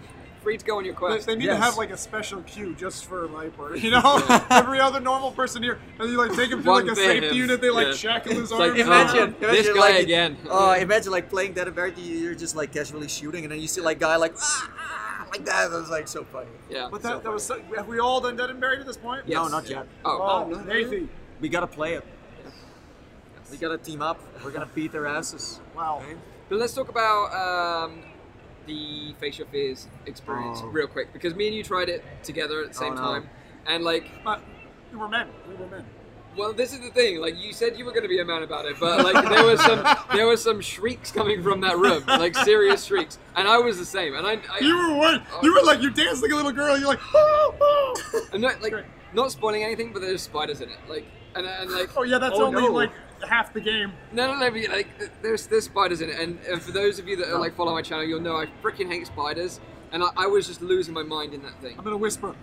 Free 0.45 0.59
to 0.59 0.65
go 0.65 0.77
on 0.77 0.85
your 0.85 0.93
They, 0.95 0.99
quest. 0.99 1.27
they 1.27 1.35
need 1.37 1.47
to 1.47 1.57
have 1.57 1.77
like 1.79 1.91
a 1.91 1.97
special 1.97 2.43
queue 2.43 2.75
just 2.75 3.07
for 3.07 3.27
Viper. 3.27 3.75
You 3.85 3.91
know, 3.91 4.23
every 4.51 4.79
other 4.79 5.01
normal 5.01 5.33
person 5.33 5.63
here, 5.63 5.79
and 5.99 6.11
you 6.11 6.19
like 6.19 6.35
take 6.37 6.51
him 6.51 6.63
to 6.63 6.71
like 6.71 6.85
a 6.85 6.95
safety 6.95 7.29
him. 7.29 7.35
unit. 7.35 7.61
They 7.63 7.71
like 7.71 7.87
Yeah. 7.89 7.93
shackle 7.95 8.33
his 8.35 8.53
arms. 8.53 8.73
like, 8.73 8.79
Imagine, 8.79 9.35
Oh, 9.41 9.45
imagine 9.49 9.65
this 9.65 9.69
guy 9.69 9.81
like, 9.81 10.03
again. 10.03 10.37
Oh, 10.51 10.73
imagine 10.75 11.11
like 11.13 11.31
playing 11.31 11.55
Dead 11.55 11.67
and 11.67 11.75
Buried. 11.75 11.97
you- 11.99 12.19
You're 12.19 12.35
just 12.35 12.55
like 12.55 12.73
casually 12.73 13.09
shooting, 13.09 13.45
and 13.45 13.53
then 13.53 13.61
you 13.61 13.67
see 13.69 13.81
like 13.81 13.99
guy 13.99 14.17
like 14.17 14.35
ah, 14.39 15.27
like 15.33 15.45
that. 15.47 15.67
It 15.67 15.75
was 15.75 15.89
like 15.91 16.09
so 16.09 16.25
funny. 16.25 16.51
yeah. 16.69 16.89
But 16.91 17.01
that, 17.03 17.25
that 17.25 17.33
was 17.33 17.43
so, 17.43 17.61
have 17.77 17.89
we 17.89 17.99
all 17.99 18.21
done 18.21 18.37
Dead 18.37 18.51
and 18.51 18.61
Buried 18.61 18.81
at 18.81 18.87
this 18.87 18.97
point? 18.99 19.23
Yes. 19.27 19.37
No, 19.37 19.49
not 19.49 19.69
yet. 19.69 19.87
Oh, 20.05 20.21
Oh, 20.21 20.49
no, 20.49 20.57
no, 20.59 20.63
no. 20.63 20.73
Nathan. 20.73 21.09
We 21.41 21.49
gotta 21.49 21.67
play 21.67 21.95
it. 21.95 22.05
We 23.51 23.57
gotta 23.57 23.79
team 23.79 24.03
up. 24.03 24.21
We're 24.45 24.51
gonna 24.51 24.69
beat 24.75 24.93
their 24.93 25.07
asses. 25.07 25.61
Wow. 25.75 26.03
But 26.51 26.59
let's 26.59 26.75
talk 26.75 26.89
about 26.91 27.33
um, 27.33 28.03
the 28.67 29.15
Face 29.21 29.39
Your 29.39 29.47
Fears 29.49 29.89
experience 30.07 30.61
Oh. 30.63 30.69
real 30.69 30.87
quick 30.87 31.13
because 31.13 31.35
me 31.35 31.47
and 31.49 31.57
you 31.57 31.63
tried 31.63 31.89
it 31.89 32.05
together 32.23 32.61
at 32.63 32.69
the 32.69 32.75
same 32.75 32.93
Oh, 32.93 32.97
no. 32.97 33.03
time, 33.03 33.29
and 33.67 33.85
like, 33.85 34.11
But 34.25 34.41
we 34.93 34.99
were 34.99 35.09
men. 35.09 35.29
We 35.49 35.55
were 35.57 35.67
men. 35.67 35.85
well, 36.37 36.53
this 36.53 36.73
is 36.73 36.81
the 36.81 36.91
thing. 36.91 37.21
Like, 37.21 37.37
you 37.39 37.53
said 37.53 37.79
you 37.79 37.85
were 37.85 37.93
going 37.93 38.03
to 38.03 38.09
be 38.09 38.19
a 38.21 38.25
man 38.25 38.43
about 38.43 38.65
it, 38.67 38.77
but 38.81 39.05
like, 39.05 39.29
there 39.29 39.45
was 39.45 39.61
some 39.61 39.85
there 40.13 40.27
was 40.27 40.43
some 40.43 40.61
shrieks 40.61 41.11
coming 41.13 41.43
from 41.43 41.61
that 41.63 41.79
room, 41.79 42.03
like 42.07 42.35
serious 42.37 42.85
shrieks, 42.85 43.19
and 43.37 43.47
I 43.49 43.59
was 43.59 43.79
the 43.79 43.85
same. 43.85 44.15
And 44.15 44.27
I, 44.27 44.39
I 44.51 44.59
You 44.61 44.77
were 44.77 44.97
what? 44.97 45.23
You 45.43 45.55
were 45.55 45.63
like 45.63 45.81
you 45.81 45.91
danced 45.91 46.23
like 46.23 46.33
a 46.33 46.37
little 46.37 46.53
girl. 46.53 46.77
You're 46.79 46.89
like, 46.89 47.01
oh, 47.15 47.55
oh. 47.61 48.27
I'm 48.33 48.41
not 48.41 48.61
like 48.63 48.75
not 49.13 49.31
spoiling 49.31 49.63
anything, 49.63 49.93
but 49.93 50.03
there's 50.03 50.23
spiders 50.23 50.61
in 50.61 50.69
it, 50.71 50.79
like, 50.89 51.05
and, 51.37 51.47
and 51.47 51.71
like, 51.71 51.97
Oh 51.97 52.03
yeah, 52.03 52.19
that's 52.19 52.35
Oh, 52.37 52.47
only 52.47 52.63
no. 52.63 52.73
like 52.73 52.91
half 53.29 53.53
the 53.53 53.61
game. 53.61 53.93
No, 54.13 54.33
no, 54.33 54.39
no. 54.39 54.51
But, 54.51 54.71
like, 54.71 55.23
there's 55.23 55.47
there's 55.47 55.65
spiders 55.65 56.01
in 56.01 56.11
it, 56.11 56.19
and, 56.19 56.39
and 56.51 56.61
for 56.63 56.73
those 56.73 56.99
of 56.99 57.09
you 57.09 57.17
that 57.17 57.39
like 57.39 57.57
follow 57.57 57.73
my 57.73 57.83
channel, 57.83 58.05
you'll 58.05 58.21
know 58.21 58.37
I 58.37 58.47
freaking 58.63 58.89
hate 58.89 59.07
spiders, 59.07 59.61
and 59.93 60.03
I, 60.03 60.09
I 60.17 60.27
was 60.27 60.47
just 60.47 60.63
losing 60.63 60.95
my 60.95 61.03
mind 61.03 61.35
in 61.35 61.43
that 61.43 61.61
thing. 61.61 61.77
I'm 61.79 61.85
gonna 61.85 61.97
whisper. 61.97 62.35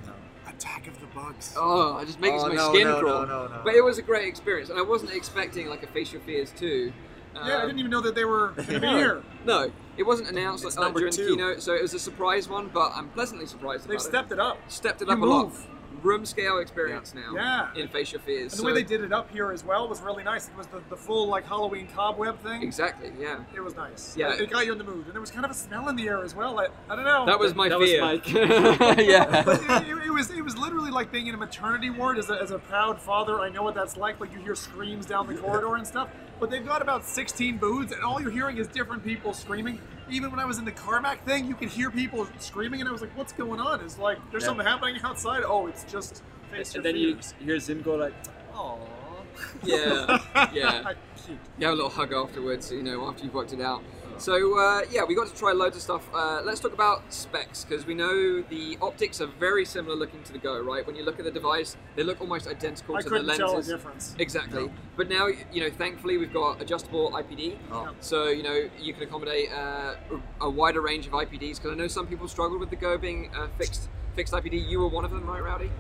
Attack 0.48 0.88
of 0.88 1.00
the 1.00 1.08
bugs. 1.08 1.56
Oh, 1.58 1.98
it 2.00 2.06
just 2.06 2.20
makes 2.20 2.44
Oh, 2.44 2.50
my 2.50 2.56
no, 2.56 2.70
skin 2.74 2.84
no, 2.88 3.00
crawl. 3.00 3.26
no, 3.26 3.48
no, 3.48 3.56
no. 3.56 3.62
But 3.63 3.74
it 3.76 3.84
was 3.84 3.98
a 3.98 4.02
great 4.02 4.28
experience, 4.28 4.70
and 4.70 4.78
I 4.78 4.82
wasn't 4.84 5.12
expecting 5.13 5.67
like 5.70 5.82
a 5.84 5.88
Face 5.88 6.12
Your 6.12 6.22
Fears 6.22 6.52
too. 6.56 6.91
yeah, 7.34 7.41
I 7.41 7.48
didn't 7.62 7.72
um, 7.72 7.80
even 7.80 7.91
know 7.91 8.02
that 8.02 8.15
they 8.15 8.26
were 8.26 8.54
gonna 8.58 8.80
be 8.80 8.88
here. 8.88 9.24
no, 9.46 9.72
it 9.98 10.04
wasn't 10.04 10.30
announced 10.30 10.65
like, 10.65 10.76
number 10.76 11.00
during 11.00 11.15
the 11.15 11.26
keynote, 11.26 11.62
so 11.63 11.74
it 11.74 11.82
was 11.82 11.94
a 11.94 12.00
surprise 12.00 12.48
one. 12.50 12.70
But 12.74 12.91
I'm 12.96 13.10
pleasantly 13.10 13.46
surprised. 13.48 13.84
They've 13.86 13.91
about 13.91 14.02
stepped 14.02 14.32
it 14.32 14.39
up. 14.39 14.58
stepped 14.67 15.02
it 15.02 15.08
You 15.08 15.13
up 15.13 15.20
a 15.22 15.26
lot. 15.26 15.54
Move. 16.02 16.06
Room 16.06 16.26
scale 16.26 16.60
experience 16.60 17.14
now. 17.14 17.34
Yeah. 17.36 17.70
In 17.76 17.88
Face 17.88 18.12
Your 18.12 18.22
Fears. 18.22 18.54
And 18.54 18.62
the 18.62 18.66
way 18.66 18.74
they 18.74 18.84
did 18.84 19.02
it 19.02 19.14
up 19.14 19.30
here 19.32 19.52
as 19.52 19.64
well 19.64 19.88
was 19.88 20.02
really 20.02 20.24
nice. 20.24 20.48
It 20.48 20.58
was 20.58 20.68
the, 20.68 20.82
the 20.90 20.98
full 20.98 21.28
like 21.28 21.46
Halloween 21.46 21.88
cobweb 21.94 22.40
thing. 22.40 22.62
Exactly. 22.62 23.12
Yeah. 23.20 23.44
It 23.56 23.62
was 23.62 23.76
nice. 23.76 24.16
Yeah. 24.18 24.34
It 24.34 24.50
got 24.50 24.66
you 24.66 24.72
in 24.72 24.78
the 24.78 24.84
mood. 24.84 25.06
And 25.06 25.14
there 25.14 25.22
was 25.22 25.32
kind 25.32 25.46
of 25.46 25.52
a 25.52 25.56
smell 25.56 25.90
in 25.90 25.96
the 25.96 26.08
air 26.08 26.24
as 26.24 26.36
well. 26.36 26.60
I, 26.60 26.68
I 26.90 26.96
don't 26.96 27.06
know. 27.06 27.26
That 27.26 27.40
was 27.40 27.56
my 27.56 27.70
That 27.70 27.80
was 27.80 27.90
fear. 27.90 28.02
Mike. 28.02 28.32
yeah. 28.34 29.44
But 29.44 29.62
it, 29.62 29.88
it, 29.90 30.08
it 30.08 30.12
was 30.12 30.30
it 30.32 30.44
was 30.44 30.58
literally 30.58 30.92
like 30.92 31.12
being 31.12 31.28
in 31.28 31.36
a 31.36 31.38
maternity 31.38 31.90
ward 31.90 32.18
as 32.18 32.30
a, 32.30 32.42
as 32.42 32.52
a 32.52 32.60
proud 32.60 33.00
father. 33.00 33.40
I 33.40 33.50
know 33.50 33.64
what 33.64 33.76
that's 33.76 33.98
like. 33.98 34.20
Like 34.20 34.34
you 34.34 34.40
hear 34.40 34.56
screams 34.56 35.06
down 35.06 35.28
the 35.28 35.36
corridor 35.36 35.76
and 35.76 35.86
stuff. 35.86 36.10
But 36.40 36.50
they've 36.50 36.66
got 36.66 36.82
about 36.82 37.06
16 37.06 37.60
booths, 37.60 37.92
and 37.92 38.04
all 38.04 38.20
you're 38.20 38.32
hearing 38.32 38.58
is 38.58 38.68
different 38.68 39.04
people 39.04 39.32
screaming. 39.32 39.80
Even 40.12 40.30
when 40.30 40.39
I 40.39 40.45
was 40.45 40.58
in 40.60 40.65
the 40.65 40.71
Carmack 40.71 41.24
thing, 41.26 41.47
you 41.47 41.56
could 41.56 41.69
hear 41.69 41.89
people 41.89 42.28
screaming, 42.39 42.82
and 42.82 42.89
I 42.89 42.91
was 42.91 43.02
like, 43.02 43.15
"What's 43.17 43.32
going 43.34 43.60
on?" 43.60 43.80
Is 43.82 43.97
like 43.97 44.17
there's 44.30 44.43
Yeah. 44.43 44.47
something 44.50 44.65
happening 44.65 45.02
outside. 45.04 45.43
Oh, 45.45 45.67
it's 45.67 45.84
just 45.86 46.21
face 46.52 46.76
and 46.76 46.84
then 46.84 46.97
you 46.97 47.17
hear 47.39 47.58
Zim 47.60 47.82
go 47.82 47.95
like, 47.95 48.13
"Aww." 48.54 48.78
Yeah. 49.63 50.19
Yeah. 50.54 50.93
You 51.58 51.65
have 51.67 51.74
a 51.74 51.76
little 51.76 51.89
hug 51.91 52.12
afterwards, 52.13 52.71
you 52.71 52.82
know, 52.84 53.08
after 53.08 53.24
you've 53.24 53.34
worked 53.34 53.54
it 53.54 53.62
out. 53.62 53.84
So 54.22 54.60
uh, 54.60 54.82
yeah, 54.92 55.04
we 55.04 55.16
got 55.16 55.28
to 55.28 55.36
try 55.36 55.52
loads 55.52 55.76
of 55.76 55.82
stuff. 55.82 56.08
Uh, 56.14 56.42
let's 56.44 56.60
talk 56.60 56.74
about 56.74 57.12
specs 57.12 57.66
because 57.66 57.88
we 57.88 57.96
know 57.96 58.44
the 58.44 58.78
optics 58.80 59.20
are 59.20 59.26
very 59.26 59.66
similar 59.66 59.96
looking 59.96 60.22
to 60.22 60.32
the 60.32 60.38
Go, 60.38 60.62
right? 60.62 60.86
When 60.86 60.96
you 60.96 61.04
look 61.04 61.18
at 61.18 61.26
the 61.26 61.32
device, 61.32 61.76
they 61.96 62.04
look 62.04 62.22
almost 62.22 62.48
identical 62.48 62.96
I 62.96 63.02
to 63.02 63.06
the 63.06 63.18
couldn't 63.18 63.36
tell 63.36 63.54
a 63.54 63.56
lenses. 63.56 63.74
difference. 63.74 64.16
Exactly. 64.20 64.66
No. 64.66 64.72
But 64.96 65.10
now, 65.10 65.28
you 65.52 65.62
know, 65.62 65.72
thankfully 65.72 66.20
we've 66.20 66.32
got 66.32 66.62
adjustable 66.62 67.12
IPD. 67.14 67.58
Oh. 67.72 67.96
So, 68.00 68.28
you 68.28 68.44
know, 68.44 68.70
you 68.80 68.94
can 68.94 69.02
accommodate 69.02 69.52
uh, 69.52 69.96
a 70.40 70.50
wider 70.50 70.82
range 70.82 71.08
of 71.08 71.14
IPDs 71.14 71.56
because 71.56 71.72
I 71.72 71.76
know 71.76 71.88
some 71.88 72.06
people 72.06 72.28
struggled 72.28 72.60
with 72.60 72.70
the 72.70 72.76
Go 72.76 73.00
being 73.00 73.32
uh, 73.36 73.48
fixed 73.58 73.90
fixed 74.16 74.34
IPD. 74.34 74.70
You 74.70 74.82
were 74.82 74.88
one 74.88 75.04
of 75.04 75.10
them, 75.10 75.26
right, 75.26 75.42
Rowdy? 75.44 75.72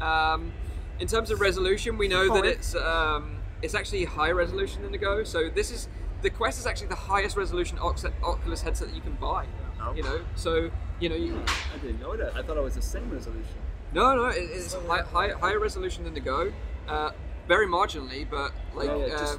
Um, 0.00 0.52
in 0.98 1.06
terms 1.06 1.30
of 1.30 1.40
resolution, 1.40 1.98
we 1.98 2.08
know 2.08 2.34
that 2.34 2.44
it's 2.44 2.74
um, 2.74 3.36
it's 3.62 3.76
actually 3.76 4.06
higher 4.06 4.34
resolution 4.34 4.82
than 4.82 4.90
the 4.90 4.98
Go. 4.98 5.22
So 5.22 5.48
this 5.48 5.70
is 5.70 5.88
the 6.22 6.30
Quest 6.30 6.58
is 6.58 6.66
actually 6.66 6.88
the 6.88 6.94
highest 6.94 7.36
resolution 7.36 7.78
Oculus 7.78 8.62
headset 8.62 8.88
that 8.88 8.94
you 8.94 9.02
can 9.02 9.14
buy. 9.14 9.46
Oh. 9.80 9.92
You 9.94 10.02
know, 10.02 10.20
so 10.34 10.70
you 11.00 11.08
know 11.08 11.14
you 11.16 11.38
I 11.74 11.78
didn't 11.78 12.00
know 12.00 12.16
that. 12.16 12.34
I 12.34 12.42
thought 12.42 12.56
it 12.56 12.62
was 12.62 12.74
the 12.74 12.82
same 12.82 13.10
resolution. 13.10 13.54
no 13.92 14.14
no 14.16 14.24
it, 14.26 14.38
it's 14.52 14.74
high, 14.74 15.02
high, 15.02 15.28
higher 15.30 15.58
resolution 15.58 16.04
than 16.04 16.14
the 16.14 16.20
Go. 16.20 16.52
Uh, 16.88 17.10
very 17.46 17.66
marginally, 17.66 18.26
but 18.28 18.52
like. 18.74 18.88
Yeah, 18.88 18.96
yeah, 18.96 19.14
uh, 19.14 19.18
just- 19.18 19.38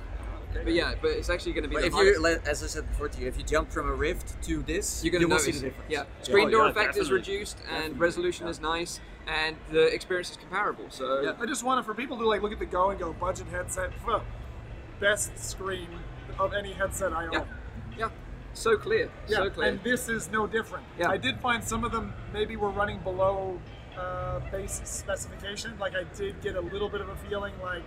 okay. 0.52 0.64
but 0.64 0.74
yeah, 0.74 0.94
but 1.02 1.12
it's 1.12 1.30
actually 1.30 1.54
going 1.54 1.64
to 1.64 1.70
be 1.70 1.76
But 1.76 1.82
the 1.82 1.88
if 1.88 1.94
you, 1.94 2.26
as 2.46 2.64
I 2.64 2.68
said 2.68 2.88
before 2.90 3.10
to 3.10 3.22
you, 3.22 3.28
if 3.28 3.38
you 3.38 3.44
jump 3.44 3.72
from 3.72 3.90
a 3.90 3.94
Rift 3.94 4.42
to 4.44 4.62
this, 4.64 5.04
You're 5.04 5.12
going 5.12 5.22
to 5.22 5.28
will 5.28 5.32
notice 5.36 5.46
see 5.46 5.52
the 5.52 5.70
difference. 5.70 5.92
Yeah, 5.92 6.04
screen 6.22 6.48
Oh, 6.48 6.52
door 6.52 6.66
yeah, 6.66 6.72
effect 6.72 6.98
is 6.98 7.12
reduced 7.12 7.58
and 7.70 8.00
resolution 8.00 8.48
is 8.48 8.62
nice, 8.62 9.02
and 9.28 9.58
the 9.72 9.88
experience 9.94 10.30
is 10.32 10.38
comparable. 10.38 10.86
So 10.90 11.22
Yeah. 11.22 11.34
I 11.40 11.46
just 11.46 11.64
wanted 11.64 11.84
for 11.86 11.94
people 11.94 12.18
to 12.18 12.28
like 12.28 12.42
look 12.42 12.54
at 12.54 12.60
the 12.60 12.66
Go 12.66 12.92
and 12.92 13.00
go 13.00 13.12
budget 13.14 13.48
headset, 13.48 13.92
pho, 14.06 14.22
best 15.00 15.38
screen 15.38 15.88
of 16.40 16.54
any 16.54 16.74
headset 16.74 17.14
I 17.14 17.26
own. 17.26 17.34
yeah, 17.34 17.44
yeah, 17.98 18.10
so 18.54 18.78
clear, 18.78 19.10
Yeah, 19.28 19.38
so 19.38 19.50
clear. 19.50 19.70
and 19.70 19.84
this 19.84 20.10
is 20.10 20.30
no 20.32 20.48
different. 20.48 20.86
Yeah. 21.00 21.10
I 21.10 21.18
did 21.18 21.40
find 21.40 21.64
some 21.64 21.84
of 21.84 21.92
them 21.92 22.14
maybe 22.34 22.56
were 22.56 22.70
running 22.70 23.00
below 23.00 23.60
uh, 23.98 24.40
base 24.52 24.82
specification. 24.84 25.74
Like 25.80 25.94
I 25.96 26.04
did 26.16 26.42
get 26.42 26.56
a 26.56 26.62
little 26.62 26.90
bit 26.90 27.02
of 27.02 27.10
a 27.10 27.16
feeling 27.28 27.54
like 27.64 27.84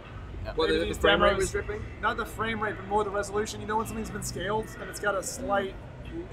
Well, 0.57 0.69
maybe 0.69 0.81
the, 0.81 0.87
the 0.95 0.95
frame 1.01 1.23
rate 1.23 1.29
demos- 1.31 1.43
was 1.43 1.51
dripping. 1.53 1.83
not 2.01 2.17
the 2.17 2.27
frame 2.27 2.61
rate, 2.61 2.75
but 2.77 2.87
more 2.89 3.05
the 3.05 3.11
resolution. 3.11 3.61
You 3.61 3.67
know 3.67 3.77
when 3.77 3.87
something's 3.87 4.11
been 4.11 4.23
scaled 4.23 4.67
and 4.81 4.89
it's 4.91 5.01
got 5.01 5.15
a 5.15 5.23
slight, 5.23 5.75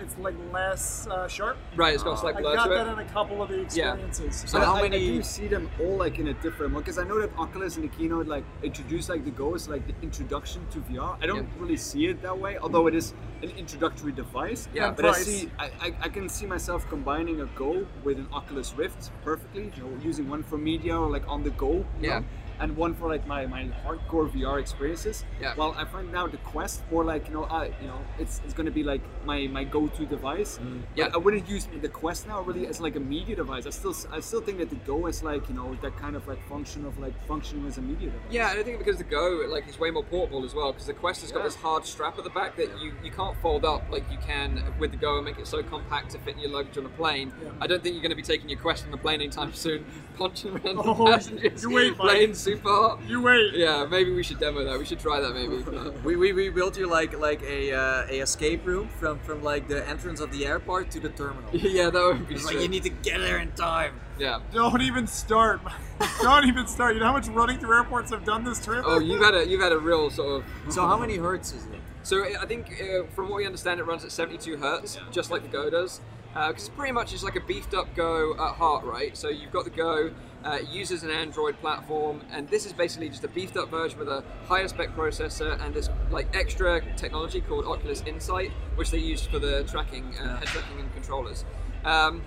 it's 0.01 0.17
like 0.17 0.35
less 0.51 1.07
uh, 1.07 1.27
sharp. 1.27 1.57
Right, 1.75 1.93
it's 1.93 2.03
got 2.03 2.13
a 2.13 2.17
slight 2.17 2.35
I 2.35 2.41
blur 2.41 2.55
got 2.55 2.63
to 2.65 2.69
that 2.75 2.87
it. 2.87 2.91
in 2.93 2.99
a 2.99 3.05
couple 3.11 3.41
of 3.41 3.49
the 3.49 3.61
experiences. 3.61 4.43
So 4.47 4.59
But 4.59 4.65
how 4.65 4.75
I, 4.75 4.79
I 4.79 4.81
many- 4.83 4.99
do 4.99 5.13
you 5.13 5.23
see 5.23 5.47
them 5.47 5.69
all 5.81 5.97
like 5.97 6.19
in 6.19 6.27
a 6.29 6.33
different 6.35 6.73
one 6.73 6.81
because 6.83 6.97
I 6.97 7.03
know 7.03 7.19
that 7.21 7.31
Oculus 7.37 7.75
in 7.77 7.83
the 7.83 7.87
keynote 7.89 8.27
like 8.27 8.43
introduced 8.63 9.09
like 9.09 9.23
the 9.25 9.31
Go 9.31 9.55
as 9.55 9.67
like 9.69 9.85
the 9.87 9.93
introduction 10.01 10.65
to 10.71 10.79
VR. 10.79 11.17
I 11.21 11.25
don't 11.27 11.43
Yeah. 11.43 11.61
really 11.61 11.77
see 11.77 12.07
it 12.07 12.21
that 12.21 12.37
way, 12.37 12.57
although 12.57 12.87
it 12.87 12.95
is 12.95 13.13
an 13.43 13.49
introductory 13.51 14.11
device. 14.11 14.67
Yeah. 14.73 14.91
but 14.91 15.05
I 15.05 15.11
see 15.13 15.49
I, 15.59 15.65
I, 15.81 15.93
I 16.01 16.09
can 16.09 16.27
see 16.29 16.45
myself 16.45 16.87
combining 16.89 17.41
a 17.41 17.45
Go 17.55 17.85
with 18.03 18.17
an 18.17 18.27
Oculus 18.33 18.73
Rift 18.75 19.11
perfectly. 19.23 19.71
You 19.75 19.83
know, 19.83 19.97
using 20.03 20.29
one 20.29 20.43
for 20.43 20.57
media 20.57 20.97
or 20.97 21.09
like 21.09 21.27
on 21.27 21.43
the 21.43 21.51
go. 21.51 21.85
Yeah. 22.01 22.19
know, 22.19 22.25
And 22.59 22.75
one 22.75 22.93
for 22.95 23.07
like 23.07 23.27
my, 23.27 23.45
my 23.45 23.69
hardcore 23.85 24.29
VR 24.31 24.59
experiences. 24.59 25.23
Yeah. 25.41 25.53
While 25.55 25.75
I 25.77 25.85
find 25.85 26.11
now 26.11 26.27
the 26.27 26.37
Quest 26.37 26.81
more 26.91 27.03
like 27.03 27.27
you 27.27 27.33
know 27.33 27.43
I 27.45 27.65
you 27.81 27.87
know 27.87 27.99
it's, 28.17 28.41
it's 28.45 28.53
gonna 28.53 28.71
be 28.71 28.83
like 28.83 29.01
my, 29.25 29.47
my 29.47 29.63
go-to 29.63 30.05
device. 30.05 30.57
Mm. 30.61 30.81
Yeah. 30.95 31.09
I 31.13 31.17
wouldn't 31.17 31.47
use 31.47 31.67
the 31.81 31.89
Quest 31.89 32.27
now 32.27 32.41
really 32.41 32.67
as 32.67 32.79
like 32.79 32.95
a 32.95 32.99
media 32.99 33.35
device. 33.35 33.65
I 33.67 33.69
still 33.71 33.95
I 34.11 34.19
still 34.21 34.41
think 34.41 34.57
that 34.57 34.69
the 34.69 34.75
Go 34.87 35.05
is 35.07 35.21
like 35.23 35.47
you 35.49 35.55
know 35.55 35.75
that 35.81 35.95
kind 35.97 36.15
of 36.15 36.27
like 36.27 36.41
function 36.49 36.85
of 36.85 36.97
like 36.99 37.13
functioning 37.27 37.65
as 37.67 37.77
a 37.77 37.81
media 37.81 38.09
device. 38.09 38.31
Yeah, 38.31 38.51
and 38.51 38.59
I 38.59 38.63
think 38.63 38.79
because 38.79 38.97
the 38.97 39.03
Go 39.03 39.45
like 39.49 39.67
is 39.67 39.79
way 39.79 39.91
more 39.91 40.03
portable 40.03 40.43
as 40.43 40.55
well 40.55 40.71
because 40.73 40.87
the 40.87 40.93
Quest 40.93 41.21
has 41.21 41.31
got 41.31 41.43
this 41.43 41.55
hard 41.55 41.85
strap 41.85 42.17
at 42.17 42.23
the 42.23 42.29
back 42.31 42.55
that 42.55 42.69
you, 42.81 42.93
you 43.03 43.11
can't 43.11 43.37
fold 43.41 43.65
up 43.65 43.83
like 43.91 44.09
you 44.11 44.17
can 44.25 44.63
with 44.79 44.91
the 44.91 44.97
Go 44.97 45.17
and 45.17 45.25
make 45.25 45.37
it 45.37 45.47
so 45.47 45.61
compact 45.61 46.11
to 46.11 46.19
fit 46.19 46.35
in 46.35 46.39
your 46.41 46.51
luggage 46.51 46.77
on 46.77 46.85
a 46.85 46.89
plane. 46.89 47.31
Yeah. 47.43 47.49
I 47.61 47.67
don't 47.67 47.83
think 47.83 47.93
you're 47.93 48.01
going 48.01 48.09
to 48.09 48.15
be 48.15 48.21
taking 48.23 48.49
your 48.49 48.59
Quest 48.59 48.85
on 48.85 48.91
the 48.91 48.97
plane 48.97 49.21
anytime 49.21 49.53
soon, 49.65 49.85
punching 50.17 50.51
around 50.51 50.77
Oh, 50.87 51.05
the 51.05 51.11
passengers, 51.11 51.63
you 51.63 51.69
wait, 51.71 51.89
Mike. 51.91 51.97
playing 51.99 52.33
super 52.47 52.69
hot. 52.69 52.99
You 53.07 53.21
wait. 53.21 53.53
Yeah, 53.53 53.85
maybe 53.85 54.11
we 54.13 54.23
should 54.23 54.39
demo 54.39 54.63
that. 54.63 54.79
We 54.79 54.85
should 54.85 54.99
try 54.99 55.19
that 55.19 55.33
maybe. 55.33 55.57
We, 56.03 56.15
we, 56.15 56.31
we 56.31 56.49
built 56.49 56.77
you 56.77 56.87
like 56.87 57.17
like 57.17 57.41
a 57.43 57.73
uh, 57.73 58.07
a 58.09 58.19
escape 58.19 58.65
room 58.65 58.87
from 58.99 59.19
from 59.19 59.43
like 59.43 59.67
the 59.67 59.87
entrance 59.87 60.19
of 60.19 60.31
the 60.31 60.45
airport 60.45 60.91
to 60.91 60.99
the 60.99 61.09
terminal. 61.09 61.49
yeah, 61.53 61.89
that 61.89 62.01
would 62.01 62.27
be 62.27 62.35
It's 62.35 62.45
like 62.45 62.59
you 62.59 62.67
need 62.67 62.83
to 62.83 62.89
get 62.89 63.19
there 63.19 63.39
in 63.39 63.51
time. 63.51 63.99
Yeah. 64.19 64.39
Don't 64.53 64.81
even 64.81 65.05
start. 65.07 65.61
Don't 66.21 66.45
even 66.45 66.67
start. 66.67 66.93
You 66.93 67.01
know 67.01 67.07
how 67.07 67.13
much 67.13 67.27
running 67.27 67.59
through 67.59 67.75
airports 67.75 68.11
I've 68.11 68.25
done 68.25 68.43
this 68.43 68.63
trip? 68.63 68.83
Oh, 68.87 68.99
you've 68.99 69.21
had 69.21 69.35
a 69.35 69.47
you've 69.47 69.61
had 69.61 69.71
a 69.71 69.79
real 69.79 70.09
sort 70.09 70.41
of. 70.41 70.73
So 70.73 70.85
how 70.87 70.97
many 70.97 71.17
hertz 71.17 71.53
is 71.53 71.65
it? 71.65 71.81
So 72.03 72.23
I 72.23 72.45
think 72.45 72.81
uh, 72.81 73.03
from 73.13 73.29
what 73.29 73.37
we 73.37 73.45
understand, 73.45 73.81
it 73.81 73.83
runs 73.83 74.05
at 74.05 74.11
72 74.13 74.57
hertz, 74.57 74.97
just 75.11 75.29
like 75.29 75.41
the 75.43 75.49
Go 75.49 75.69
does. 75.69 75.99
Because 76.33 76.69
pretty 76.69 76.93
much 76.93 77.13
it's 77.13 77.23
like 77.23 77.35
a 77.35 77.41
beefed 77.41 77.73
up 77.73 77.93
Go 77.95 78.33
at 78.33 78.55
heart, 78.55 78.85
right? 78.85 79.17
So 79.17 79.27
you've 79.27 79.51
got 79.51 79.65
the 79.65 79.71
Go, 79.71 80.11
uh, 80.43 80.59
uses 80.69 81.03
an 81.03 81.11
Android 81.11 81.59
platform, 81.59 82.21
and 82.31 82.47
this 82.49 82.65
is 82.65 82.73
basically 82.73 83.09
just 83.09 83.23
a 83.23 83.27
beefed 83.27 83.57
up 83.57 83.69
version 83.69 83.99
with 83.99 84.07
a 84.07 84.23
higher 84.45 84.67
spec 84.67 84.95
processor 84.95 85.61
and 85.63 85.73
this 85.73 85.89
like 86.09 86.33
extra 86.35 86.81
technology 86.95 87.41
called 87.41 87.65
Oculus 87.65 88.03
Insight, 88.05 88.51
which 88.75 88.91
they 88.91 88.99
use 88.99 89.25
for 89.25 89.39
the 89.39 89.63
tracking, 89.63 90.15
uh, 90.17 90.37
head 90.37 90.47
tracking 90.47 90.79
and 90.79 90.93
controllers. 90.93 91.45
Um, 91.83 92.23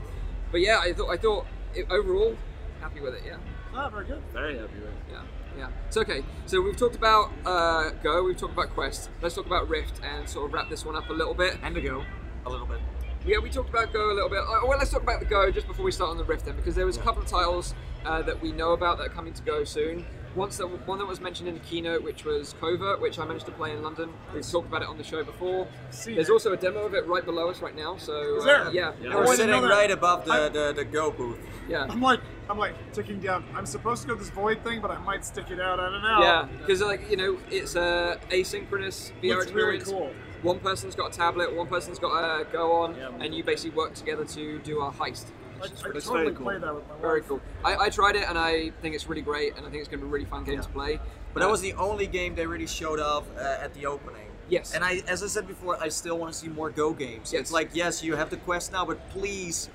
but 0.51 0.61
yeah, 0.61 0.79
I 0.81 0.93
thought 0.93 1.11
I 1.11 1.17
thought 1.17 1.47
it, 1.75 1.87
overall 1.91 2.37
happy 2.81 3.01
with 3.01 3.15
it. 3.15 3.23
Yeah. 3.27 3.37
Ah, 3.75 3.89
very 3.89 4.07
good. 4.07 4.23
Very 4.33 4.59
happy 4.59 4.75
with 4.75 4.89
it. 4.89 4.95
Yeah, 5.11 5.23
yeah. 5.57 5.69
It's 5.87 5.97
okay. 5.97 6.25
So 6.47 6.61
we've 6.61 6.77
talked 6.77 6.97
about 6.97 7.31
uh, 7.47 7.91
Go, 8.03 8.25
we've 8.25 8.37
talked 8.37 8.55
about 8.55 8.71
Quest. 8.71 9.11
Let's 9.23 9.35
talk 9.35 9.47
about 9.47 9.69
Rift 9.69 10.01
and 10.03 10.29
sort 10.29 10.47
of 10.47 10.53
wrap 10.53 10.69
this 10.69 10.85
one 10.85 10.97
up 10.97 11.09
a 11.09 11.13
little 11.13 11.35
bit. 11.35 11.59
And 11.63 11.75
to 11.75 11.81
go 11.81 12.05
a 12.47 12.51
little 12.51 12.67
bit. 12.67 12.81
Yeah, 13.27 13.39
we 13.39 13.51
talked 13.51 13.69
about 13.69 13.93
Go 13.93 14.11
a 14.11 14.15
little 14.15 14.31
bit. 14.31 14.39
Uh, 14.41 14.61
well, 14.67 14.79
let's 14.79 14.91
talk 14.91 15.03
about 15.03 15.21
the 15.21 15.27
Go 15.27 15.51
just 15.51 15.67
before 15.67 15.85
we 15.85 15.93
start 15.93 16.11
on 16.11 16.17
the 16.17 16.25
Rift 16.25 16.47
then, 16.47 16.57
because 16.57 16.75
there 16.75 16.87
was 16.87 16.97
a 16.97 17.01
couple 17.01 17.23
of 17.23 17.29
titles 17.29 17.75
uh, 18.07 18.23
that 18.23 18.41
we 18.41 18.51
know 18.53 18.73
about 18.73 18.99
that 18.99 19.07
are 19.07 19.11
coming 19.11 19.33
to 19.35 19.43
Go 19.43 19.65
soon. 19.65 20.07
Once 20.37 20.57
that, 20.59 20.67
one 20.87 20.97
that 20.99 21.07
was 21.07 21.21
mentioned 21.21 21.49
in 21.49 21.55
the 21.55 21.61
keynote, 21.61 22.05
which 22.05 22.25
was 22.25 22.55
Covert, 22.61 23.01
which 23.01 23.19
I 23.19 23.25
managed 23.25 23.47
to 23.47 23.53
play 23.53 23.73
in 23.73 23.83
London. 23.83 24.11
We've 24.33 24.49
talked 24.49 24.69
about 24.69 24.81
it 24.83 24.89
on 24.89 24.97
the 24.97 25.03
show 25.03 25.25
before. 25.25 25.67
See 25.91 26.15
There's 26.15 26.31
also 26.31 26.53
a 26.53 26.57
demo 26.57 26.85
of 26.87 26.95
it 26.95 27.05
right 27.09 27.25
below 27.25 27.51
us 27.51 27.61
right 27.61 27.75
now. 27.75 27.97
So 27.97 28.37
Is 28.37 28.45
there? 28.45 28.63
uh, 28.67 28.71
yeah, 28.71 28.93
Yeah. 29.03 29.09
We're 29.09 29.17
Oh, 29.17 29.19
I 29.23 29.25
didn't 29.25 29.37
sitting 29.39 29.61
know 29.63 29.69
right 29.69 29.91
above 29.91 30.25
the, 30.25 30.49
the, 30.49 30.73
the 30.77 30.85
Go 30.85 31.11
booth. 31.11 31.41
yeah. 31.69 31.85
I'm 31.91 32.01
like, 32.01 32.21
I'm 32.49 32.59
like 32.59 32.75
ticking 32.93 33.19
down. 33.19 33.45
I'm 33.57 33.67
supposed 33.67 34.03
to 34.03 34.09
go 34.09 34.15
this 34.15 34.31
void 34.31 34.63
thing, 34.63 34.81
but 34.81 34.93
I 34.93 34.99
might 34.99 35.25
stick 35.25 35.51
it 35.51 35.61
out. 35.61 35.81
I 35.81 35.91
don't 35.91 36.01
know. 36.03 36.21
Yeah, 36.23 36.49
because 36.61 36.81
like 36.81 37.11
you 37.11 37.17
know, 37.17 37.37
it's 37.51 37.75
a 37.75 38.19
asynchronous 38.31 39.11
VR 39.21 39.37
Looks 39.37 39.51
really 39.51 39.77
experience. 39.79 39.91
cool. 39.91 40.11
One 40.43 40.59
person's 40.59 40.95
got 40.95 41.13
a 41.15 41.17
tablet, 41.17 41.55
one 41.55 41.67
person's 41.67 41.99
got 41.99 42.41
a 42.41 42.45
Go 42.45 42.73
on, 42.73 42.97
Yeah. 42.97 43.11
and 43.21 43.35
you 43.35 43.45
basically 43.45 43.77
work 43.77 43.95
together 43.95 44.25
to 44.25 44.59
do 44.61 44.81
a 44.81 44.91
heist. 44.91 45.27
I, 45.61 45.65
I 45.65 45.69
totally 45.69 46.01
very 46.25 46.35
cool. 46.35 46.45
play 46.47 46.59
that 46.59 46.75
with 46.75 46.89
my 46.89 46.97
Very 47.03 47.21
cool. 47.23 47.41
I, 47.65 47.77
I 47.77 47.89
tried 47.91 48.17
it 48.17 48.27
and 48.27 48.39
I 48.39 48.71
think 48.81 48.95
it's 48.95 49.07
really 49.07 49.21
great, 49.21 49.57
and 49.57 49.67
I 49.67 49.71
think 49.71 49.81
it's 49.81 49.89
going 49.89 50.01
to 50.01 50.07
be 50.07 50.09
a 50.09 50.13
really 50.13 50.25
fun 50.25 50.45
game 50.45 50.55
Yeah. 50.55 50.63
to 50.63 50.69
play. 50.71 51.01
But 51.35 51.41
that 51.41 51.51
was 51.51 51.61
the 51.61 51.75
only 51.75 52.07
game 52.07 52.35
they 52.35 52.47
really 52.47 52.67
showed 52.67 52.99
off 52.99 53.25
uh, 53.37 53.59
at 53.65 53.75
the 53.75 53.85
opening. 53.87 54.27
Yes. 54.49 54.75
And 54.75 54.83
I, 54.83 55.03
as 55.07 55.23
I 55.23 55.27
said 55.27 55.47
before, 55.47 55.81
I 55.81 55.89
still 55.91 56.19
want 56.19 56.33
to 56.33 56.39
see 56.39 56.49
more 56.49 56.71
Go 56.71 56.93
games. 56.93 57.33
Yes. 57.33 57.43
It's 57.43 57.53
like, 57.53 57.71
yes, 57.75 58.03
you 58.03 58.17
have 58.17 58.31
the 58.31 58.39
Quest 58.39 58.73
now, 58.73 58.85
but 58.87 58.99
please, 59.11 59.69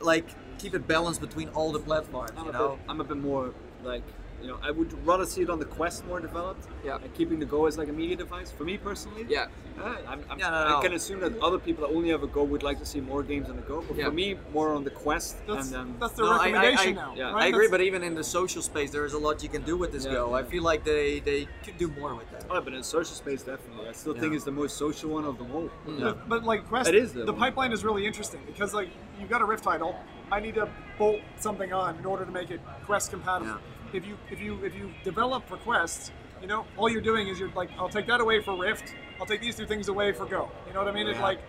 like, 0.00 0.24
keep 0.58 0.74
it 0.74 0.86
balanced 0.86 1.20
between 1.20 1.48
all 1.50 1.72
the 1.72 1.80
platforms. 1.80 2.30
I'm, 2.36 2.46
You 2.46 2.52
know. 2.52 2.68
bit, 2.76 2.78
I'm 2.88 3.00
a 3.00 3.04
bit 3.04 3.16
more 3.18 3.52
like, 3.82 4.04
you 4.42 4.48
know, 4.48 4.58
I 4.62 4.70
would 4.70 4.92
rather 5.06 5.24
see 5.24 5.42
it 5.42 5.50
on 5.50 5.58
the 5.58 5.64
Quest 5.64 6.04
more 6.06 6.20
developed. 6.20 6.66
Yeah. 6.84 6.98
And 7.02 7.14
keeping 7.14 7.38
the 7.38 7.46
Go 7.46 7.66
as 7.66 7.78
like 7.78 7.88
a 7.88 7.92
media 7.92 8.16
device. 8.16 8.50
For 8.50 8.64
me 8.64 8.76
personally. 8.76 9.24
Yeah. 9.28 9.46
Uh, 9.80 9.96
I'm, 10.06 10.20
I'm, 10.28 10.38
Yeah, 10.38 10.50
no, 10.50 10.68
no. 10.68 10.78
I 10.78 10.82
can 10.82 10.92
assume 10.94 11.20
that 11.20 11.38
other 11.40 11.58
people 11.58 11.86
that 11.86 11.94
only 11.94 12.10
have 12.10 12.22
a 12.22 12.26
Go 12.26 12.42
would 12.44 12.62
like 12.62 12.78
to 12.80 12.84
see 12.86 13.00
more 13.00 13.22
games 13.22 13.48
on 13.48 13.56
the 13.56 13.62
Go. 13.62 13.82
But 13.86 13.96
Yeah. 13.96 14.06
for 14.06 14.10
me, 14.12 14.36
more 14.52 14.74
on 14.74 14.84
the 14.84 14.90
Quest. 14.90 15.36
That's, 15.46 15.66
and 15.66 15.74
then 15.74 15.96
that's 16.00 16.14
their 16.14 16.26
No, 16.26 16.32
I- 16.32 16.34
I- 16.34 16.38
recommendation 16.52 16.98
I- 16.98 17.00
now. 17.06 17.14
yeah. 17.16 17.32
right? 17.32 17.42
I 17.44 17.46
agree, 17.46 17.66
That's- 17.66 17.70
but 17.70 17.80
even 17.82 18.02
in 18.02 18.14
the 18.14 18.24
social 18.24 18.62
space, 18.62 18.90
there 18.90 19.04
is 19.04 19.12
a 19.14 19.18
lot 19.18 19.42
you 19.42 19.48
can 19.48 19.62
do 19.62 19.76
with 19.76 19.92
this 19.92 20.04
Yeah. 20.04 20.12
Go. 20.12 20.34
I 20.34 20.42
feel 20.42 20.62
like 20.62 20.84
they, 20.84 21.20
they 21.20 21.46
could 21.64 21.78
do 21.78 21.88
more 22.00 22.14
with 22.14 22.30
that. 22.32 22.44
Oh, 22.50 22.60
but 22.60 22.74
in 22.74 22.82
social 22.82 23.14
space, 23.14 23.42
definitely. 23.42 23.88
I 23.88 23.92
still 23.92 24.12
think 24.14 24.32
Yeah. 24.32 24.36
it's 24.36 24.44
the 24.44 24.50
most 24.52 24.76
social 24.76 25.10
one 25.10 25.24
of 25.24 25.38
them 25.38 25.50
all. 25.52 25.70
But, 25.86 26.28
but 26.28 26.44
like 26.44 26.68
Quest, 26.68 26.88
It 26.88 26.94
is, 26.94 27.12
the 27.12 27.24
though. 27.24 27.32
pipeline 27.32 27.72
is 27.72 27.84
really 27.84 28.06
interesting 28.06 28.40
because 28.46 28.74
like 28.74 28.88
you've 29.20 29.30
got 29.30 29.40
a 29.40 29.44
Rift 29.44 29.64
title. 29.64 29.94
I 30.30 30.40
need 30.40 30.54
to 30.54 30.66
bolt 30.98 31.20
something 31.38 31.72
on 31.74 31.96
in 31.98 32.06
order 32.06 32.24
to 32.24 32.30
make 32.30 32.50
it 32.50 32.60
Quest 32.86 33.10
compatible. 33.10 33.58
Yeah. 33.92 33.98
If 34.00 34.06
you 34.06 34.16
if 34.30 34.40
you 34.40 34.64
if 34.64 34.74
you 34.74 34.90
develop 35.04 35.50
requests, 35.50 36.10
you 36.40 36.46
know, 36.46 36.64
all 36.76 36.88
you're 36.88 37.00
doing 37.00 37.28
is 37.28 37.38
you're 37.38 37.50
like, 37.50 37.70
I'll 37.78 37.88
take 37.88 38.06
that 38.06 38.20
away 38.20 38.42
for 38.42 38.56
Rift. 38.58 38.94
I'll 39.20 39.26
take 39.26 39.40
these 39.40 39.56
two 39.56 39.66
things 39.66 39.88
away 39.88 40.12
for 40.12 40.26
Go. 40.26 40.50
You 40.66 40.72
know 40.74 40.80
what 40.80 40.88
I 40.88 40.92
mean? 40.92 41.06
It's 41.08 41.20
like. 41.20 41.40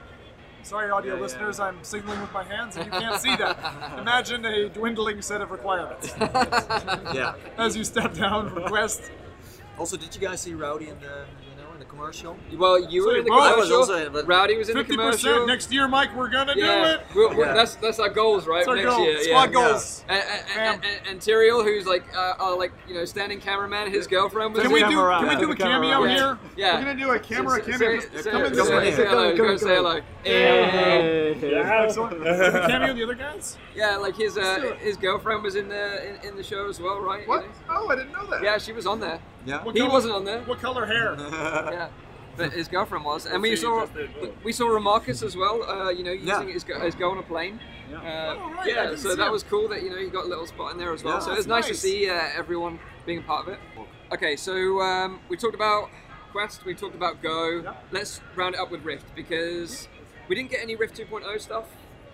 Sorry, 0.66 0.90
audio 0.90 1.12
Yeah, 1.12 1.18
yeah. 1.18 1.22
listeners, 1.24 1.60
I'm 1.60 1.84
signaling 1.84 2.22
with 2.22 2.32
my 2.32 2.46
hands 2.46 2.78
and 2.78 2.86
you 2.86 2.92
can't 2.94 3.20
see 3.20 3.36
that. 3.36 3.98
Imagine 4.00 4.46
a 4.46 4.70
dwindling 4.70 5.22
set 5.22 5.42
of 5.42 5.52
requirements 5.52 6.14
yeah. 6.20 7.36
as 7.58 7.76
you 7.76 7.84
step 7.84 8.14
down 8.14 8.50
from 8.50 8.64
Quest. 8.70 9.12
Also, 9.78 9.98
did 9.98 10.16
you 10.16 10.22
guys 10.22 10.40
see 10.40 10.54
Rowdy 10.54 10.88
in 10.88 10.98
the 11.02 11.26
commercial? 11.98 12.38
Well, 12.58 12.90
you 12.90 13.02
So 13.02 13.08
were 13.08 13.18
in 13.18 13.24
the 13.26 13.30
both- 13.30 13.54
commercial. 13.54 13.80
was 13.80 13.90
also 13.90 14.10
but- 14.10 14.28
Rowdy 14.28 14.58
was 14.58 14.70
in 14.70 14.78
the 14.78 14.84
commercial. 14.84 15.12
percent 15.32 15.48
next 15.48 15.72
year, 15.72 15.88
Mike. 15.88 16.16
We're 16.16 16.30
gonna 16.30 16.54
yeah. 16.56 16.66
do 16.66 16.84
it. 16.90 17.02
We'll- 17.16 17.30
we'll- 17.30 17.40
Yeah. 17.48 17.54
That's 17.54 17.76
that's 17.76 18.00
our 18.00 18.10
goals, 18.10 18.48
right? 18.48 18.60
It's 18.60 18.68
our 18.68 18.76
next 18.76 18.88
goal. 18.90 19.04
year. 19.06 19.24
Squad 19.24 19.44
yeah. 19.44 19.48
goals. 19.52 20.04
And, 20.10 20.24
and, 20.58 20.84
and, 20.86 21.08
and 21.08 21.20
Tyrael, 21.20 21.64
who's 21.64 21.86
like 21.86 22.04
uh, 22.16 22.34
our 22.40 22.58
like 22.58 22.72
you 22.88 22.94
know 22.96 23.06
standing 23.06 23.40
cameraman, 23.40 23.92
his 23.92 24.08
girlfriend 24.08 24.54
was 24.54 24.62
Can 24.64 24.72
in 24.72 24.74
we 24.76 24.84
it. 24.84 24.90
do? 24.90 24.96
camera 24.96 25.20
Can 25.20 25.28
we 25.30 25.46
do 25.46 25.52
a 25.52 25.56
cameo 25.56 26.02
around. 26.02 26.10
here? 26.10 26.38
Yeah. 26.58 26.78
We're 26.80 26.86
gonna 26.86 27.00
do 27.00 27.12
a 27.12 27.20
camera 27.20 27.62
cameo. 27.62 27.78
say- 28.00 28.10
Just 28.12 28.24
say- 28.24 28.32
come 28.32 28.42
in 28.44 28.50
say- 28.50 28.56
this 28.56 28.68
come 28.70 28.78
way. 28.78 28.92
say 28.92 29.06
hello, 29.06 29.36
go 29.38 29.58
say 29.58 29.76
hello. 29.76 30.02
Excellent. 30.26 32.24
Cameo 32.24 32.94
the 32.94 33.04
other 33.04 33.14
guys? 33.16 33.58
Yeah, 33.76 33.98
like 33.98 34.16
his 34.16 34.38
uh, 34.38 34.76
his 34.80 34.98
girlfriend 34.98 35.44
was 35.44 35.56
in 35.56 35.68
the 35.70 36.08
in, 36.24 36.30
in 36.30 36.36
the 36.38 36.44
show 36.44 36.68
as 36.70 36.80
well, 36.80 37.00
right? 37.02 37.28
What? 37.28 37.46
Oh, 37.70 37.90
I 37.90 37.96
didn't 37.96 38.12
know 38.14 38.26
that. 38.28 38.42
Yeah, 38.44 38.58
she 38.58 38.72
was 38.74 38.86
on 38.86 39.00
there. 39.00 39.20
Yeah. 39.46 39.64
What 39.64 39.76
He 39.76 39.82
color- 39.82 39.92
wasn't 39.94 40.14
on 40.16 40.26
there. 40.26 40.42
What 40.42 40.60
color 40.60 40.86
hair? 40.86 41.16
Yeah. 41.20 41.90
But 42.36 42.52
his 42.54 42.68
girlfriend 42.68 43.06
was, 43.06 43.28
and 43.28 43.44
we 43.44 43.50
Let's 43.52 43.62
saw 43.62 43.82
just 43.82 43.94
did 43.94 44.10
well. 44.20 44.32
we 44.44 44.52
saw 44.54 44.66
Remarcus 44.66 45.22
as 45.22 45.38
well. 45.38 45.62
Uh, 45.62 45.92
you 45.92 46.04
know, 46.04 46.12
using 46.12 46.48
Yeah. 46.48 46.54
his 46.54 46.64
go, 46.64 46.80
his 46.80 46.96
go 46.96 47.12
on 47.12 47.20
a 47.20 47.22
plane. 47.22 47.60
Yeah. 47.92 47.98
Uh, 48.00 48.02
Oh, 48.40 48.54
right, 48.56 48.68
yeah, 48.68 48.96
so 48.96 49.16
that 49.16 49.28
him. 49.28 49.32
was 49.32 49.44
cool 49.44 49.68
that 49.68 49.84
you 49.84 49.92
know 49.92 49.98
you 49.98 50.10
got 50.10 50.26
a 50.26 50.28
little 50.28 50.48
spot 50.48 50.72
in 50.72 50.80
there 50.80 50.92
as 50.94 51.04
well. 51.04 51.16
Yeah. 51.16 51.20
so 51.20 51.32
it's 51.34 51.46
That's 51.46 51.68
nice, 51.68 51.68
to 51.68 51.76
see 51.76 52.10
uh, 52.10 52.20
everyone 52.36 52.80
being 53.06 53.20
a 53.20 53.22
part 53.22 53.48
of 53.48 53.54
it. 53.54 53.60
Okay, 54.12 54.36
so 54.36 54.82
um, 54.82 55.20
we 55.30 55.38
talked 55.38 55.54
about 55.54 55.90
Quest, 56.32 56.66
we 56.66 56.74
talked 56.74 56.96
about 56.96 57.22
Go. 57.22 57.62
Yeah. 57.64 57.74
Let's 57.92 58.20
round 58.36 58.56
it 58.56 58.62
up 58.62 58.72
with 58.72 58.84
Rift 58.84 59.14
because 59.16 59.88
we 60.28 60.34
didn't 60.36 60.50
get 60.50 60.62
any 60.64 60.76
Rift 60.76 60.98
2.0 60.98 61.40
stuff. 61.40 61.66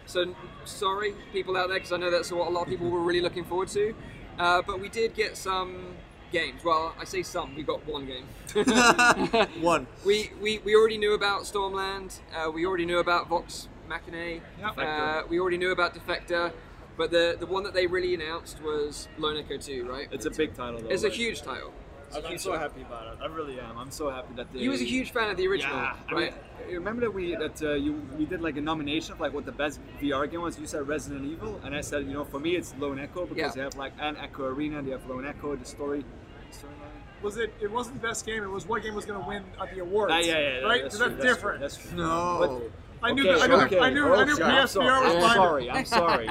So 0.05 0.35
sorry, 0.65 1.13
people 1.31 1.55
out 1.55 1.69
there, 1.69 1.77
because 1.77 1.93
I 1.93 1.97
know 1.97 2.11
that's 2.11 2.29
what 2.29 2.47
a 2.49 2.51
lot 2.51 2.63
of 2.63 2.67
people 2.67 2.89
were 2.95 2.99
really 2.99 3.21
looking 3.21 3.45
forward 3.45 3.69
to. 3.69 3.95
Uh, 4.37 4.61
but 4.67 4.81
we 4.81 4.89
did 4.89 5.13
get 5.13 5.37
some 5.37 5.95
games. 6.31 6.63
Well, 6.63 6.93
I 6.99 7.05
say 7.05 7.23
some. 7.23 7.55
We 7.55 7.63
got 7.63 7.85
one 7.87 8.05
game. 8.05 8.25
One. 9.61 9.87
We, 10.05 10.31
we, 10.41 10.59
we 10.59 10.75
already 10.75 10.97
knew 10.97 11.13
about 11.13 11.43
Stormland. 11.43 12.19
Uh, 12.35 12.49
we 12.49 12.65
already 12.65 12.85
knew 12.85 12.99
about 12.99 13.27
Vox 13.27 13.67
Machina. 13.87 14.39
Yep. 14.59 14.77
Uh, 14.77 15.23
we 15.29 15.39
already 15.39 15.57
knew 15.57 15.71
about 15.71 15.93
Defector. 15.93 16.51
But 16.97 17.11
the, 17.11 17.37
the 17.39 17.45
one 17.45 17.63
that 17.63 17.73
they 17.73 17.87
really 17.87 18.13
announced 18.13 18.61
was 18.61 19.07
Lone 19.17 19.37
Echo 19.37 19.57
2, 19.57 19.89
right? 19.89 20.09
It's 20.11 20.25
a 20.25 20.31
big 20.31 20.53
title 20.53 20.81
though. 20.81 20.89
It's 20.89 21.03
a 21.03 21.09
huge 21.09 21.41
title. 21.41 21.73
I'm, 22.15 22.37
so 22.37 22.57
happy 22.57 22.81
about 22.81 23.13
it. 23.13 23.19
I 23.21 23.27
really 23.27 23.59
am. 23.59 23.77
I'm 23.77 23.91
so 23.91 24.09
happy 24.09 24.33
that 24.35 24.51
they. 24.51 24.59
He 24.59 24.69
was 24.69 24.81
a 24.81 24.85
huge 24.85 25.11
fan 25.11 25.29
of 25.29 25.37
the 25.37 25.47
original, 25.47 25.75
Yeah, 25.75 25.93
I 26.09 26.13
mean, 26.13 26.33
you 26.69 26.75
remember 26.75 27.01
that 27.01 27.13
we 27.13 27.35
that 27.35 27.61
uh, 27.61 27.73
you 27.73 27.93
we 28.17 28.25
did 28.25 28.41
like 28.41 28.57
a 28.57 28.61
nomination 28.61 29.13
of 29.13 29.19
like 29.19 29.33
what 29.33 29.45
the 29.45 29.51
best 29.51 29.79
VR 30.01 30.29
game 30.29 30.41
was. 30.41 30.57
You 30.59 30.67
said 30.67 30.87
Resident 30.87 31.25
Evil, 31.25 31.59
and 31.63 31.75
I 31.75 31.81
said 31.81 32.05
you 32.05 32.13
know 32.13 32.25
for 32.25 32.39
me 32.39 32.55
it's 32.55 32.73
Lone 32.79 32.99
Echo 32.99 33.25
because 33.25 33.37
Yeah. 33.37 33.51
they 33.55 33.61
have 33.61 33.75
like 33.75 33.93
an 33.99 34.17
Echo 34.17 34.45
Arena, 34.45 34.81
they 34.81 34.91
have 34.91 35.05
Lone 35.07 35.25
Echo, 35.25 35.55
the 35.55 35.65
story, 35.65 36.03
storyline. 36.51 36.78
Was 37.21 37.37
it? 37.37 37.53
It 37.61 37.69
wasn't 37.71 38.01
the 38.01 38.07
best 38.07 38.25
game. 38.25 38.43
It 38.43 38.49
was 38.49 38.65
what 38.67 38.81
game 38.83 38.95
was 38.95 39.05
going 39.05 39.21
to 39.21 39.27
win 39.27 39.43
at 39.61 39.73
the 39.73 39.81
awards. 39.81 40.13
Ah, 40.15 40.19
yeah, 40.19 40.25
yeah, 40.39 40.59
yeah, 40.59 40.65
right. 40.65 40.83
that's, 40.83 40.97
So 40.97 41.05
true, 41.07 41.15
that's, 41.15 41.21
true, 41.23 41.33
different. 41.33 41.59
That's 41.61 41.77
true. 41.77 41.97
No. 41.97 42.61
I 43.01 43.13
knew. 43.13 43.29
Okay, 43.29 43.39
that, 43.39 43.43
I 43.43 43.47
knew. 43.47 43.63
okay. 43.65 43.79
I 43.79 43.89
knew. 43.91 44.13
I 44.13 44.23
knew. 44.25 44.37
Oh, 44.41 44.43
I'm 44.43 44.67
PSVR 44.67 44.67
sorry. 44.67 45.03
was 45.05 45.13
I'm 45.13 45.19
behind 45.21 45.35
sorry. 45.35 45.69
I'm 45.69 45.85
sorry. 45.85 46.29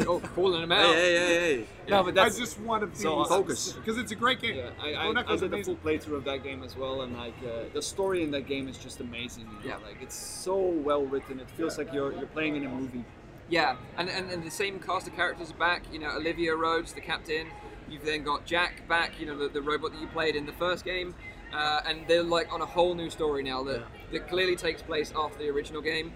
oh, 0.06 0.20
calling 0.34 0.62
him 0.62 0.72
out. 0.72 0.94
Hey, 0.94 0.94
hey, 0.94 1.16
hey, 1.16 1.56
hey. 1.58 1.66
no, 1.88 2.02
but 2.02 2.10
I 2.18 2.24
that's 2.24 2.38
just 2.38 2.58
want 2.60 2.80
to 2.82 2.86
be 2.86 2.96
So, 2.96 3.24
focus. 3.24 3.72
because 3.74 3.98
it's 3.98 4.10
a 4.12 4.14
great 4.14 4.40
game. 4.40 4.56
Yeah, 4.56 4.70
I, 4.80 5.04
Lone 5.04 5.16
I, 5.18 5.20
I 5.20 5.24
Echo's 5.24 5.40
did 5.40 5.50
the 5.50 5.56
amazing. 5.56 5.76
full 5.76 5.90
playthrough 5.92 6.16
of 6.16 6.24
that 6.24 6.42
game 6.42 6.62
as 6.62 6.76
well, 6.76 7.02
and 7.02 7.14
like 7.16 7.34
uh, 7.44 7.64
the 7.74 7.82
story 7.82 8.22
in 8.22 8.30
that 8.30 8.46
game 8.46 8.68
is 8.68 8.78
just 8.78 9.00
amazing. 9.00 9.46
you 9.62 9.68
know, 9.70 9.76
Yeah. 9.76 9.86
like 9.86 9.98
it's 10.00 10.14
so 10.16 10.56
well 10.58 11.04
written. 11.04 11.40
It 11.40 11.50
feels 11.50 11.76
like 11.78 11.92
you're 11.92 12.12
you're 12.14 12.26
playing 12.26 12.56
in 12.56 12.64
a 12.64 12.68
movie. 12.70 13.04
Yeah, 13.50 13.76
and, 13.98 14.08
and, 14.08 14.30
and 14.30 14.44
the 14.44 14.50
same 14.50 14.78
cast 14.78 15.08
of 15.08 15.16
characters 15.16 15.50
are 15.50 15.54
back. 15.54 15.82
You 15.92 15.98
know, 15.98 16.10
Olivia 16.16 16.54
Rhodes, 16.54 16.92
the 16.92 17.00
captain. 17.00 17.48
You've 17.90 18.04
then 18.04 18.22
got 18.22 18.46
Jack 18.46 18.86
back. 18.88 19.18
You 19.18 19.26
know, 19.26 19.36
the, 19.36 19.48
the 19.48 19.62
robot 19.62 19.92
that 19.92 20.00
you 20.00 20.06
played 20.06 20.36
in 20.36 20.46
the 20.46 20.52
first 20.52 20.84
game, 20.84 21.14
uh, 21.52 21.80
and 21.86 22.06
they're 22.06 22.22
like 22.22 22.52
on 22.52 22.62
a 22.62 22.66
whole 22.66 22.94
new 22.94 23.10
story 23.10 23.42
now 23.42 23.62
that 23.64 23.82
that 24.12 24.28
clearly 24.28 24.56
takes 24.56 24.80
place 24.82 25.12
after 25.16 25.38
the 25.38 25.48
original 25.48 25.82
game. 25.82 26.12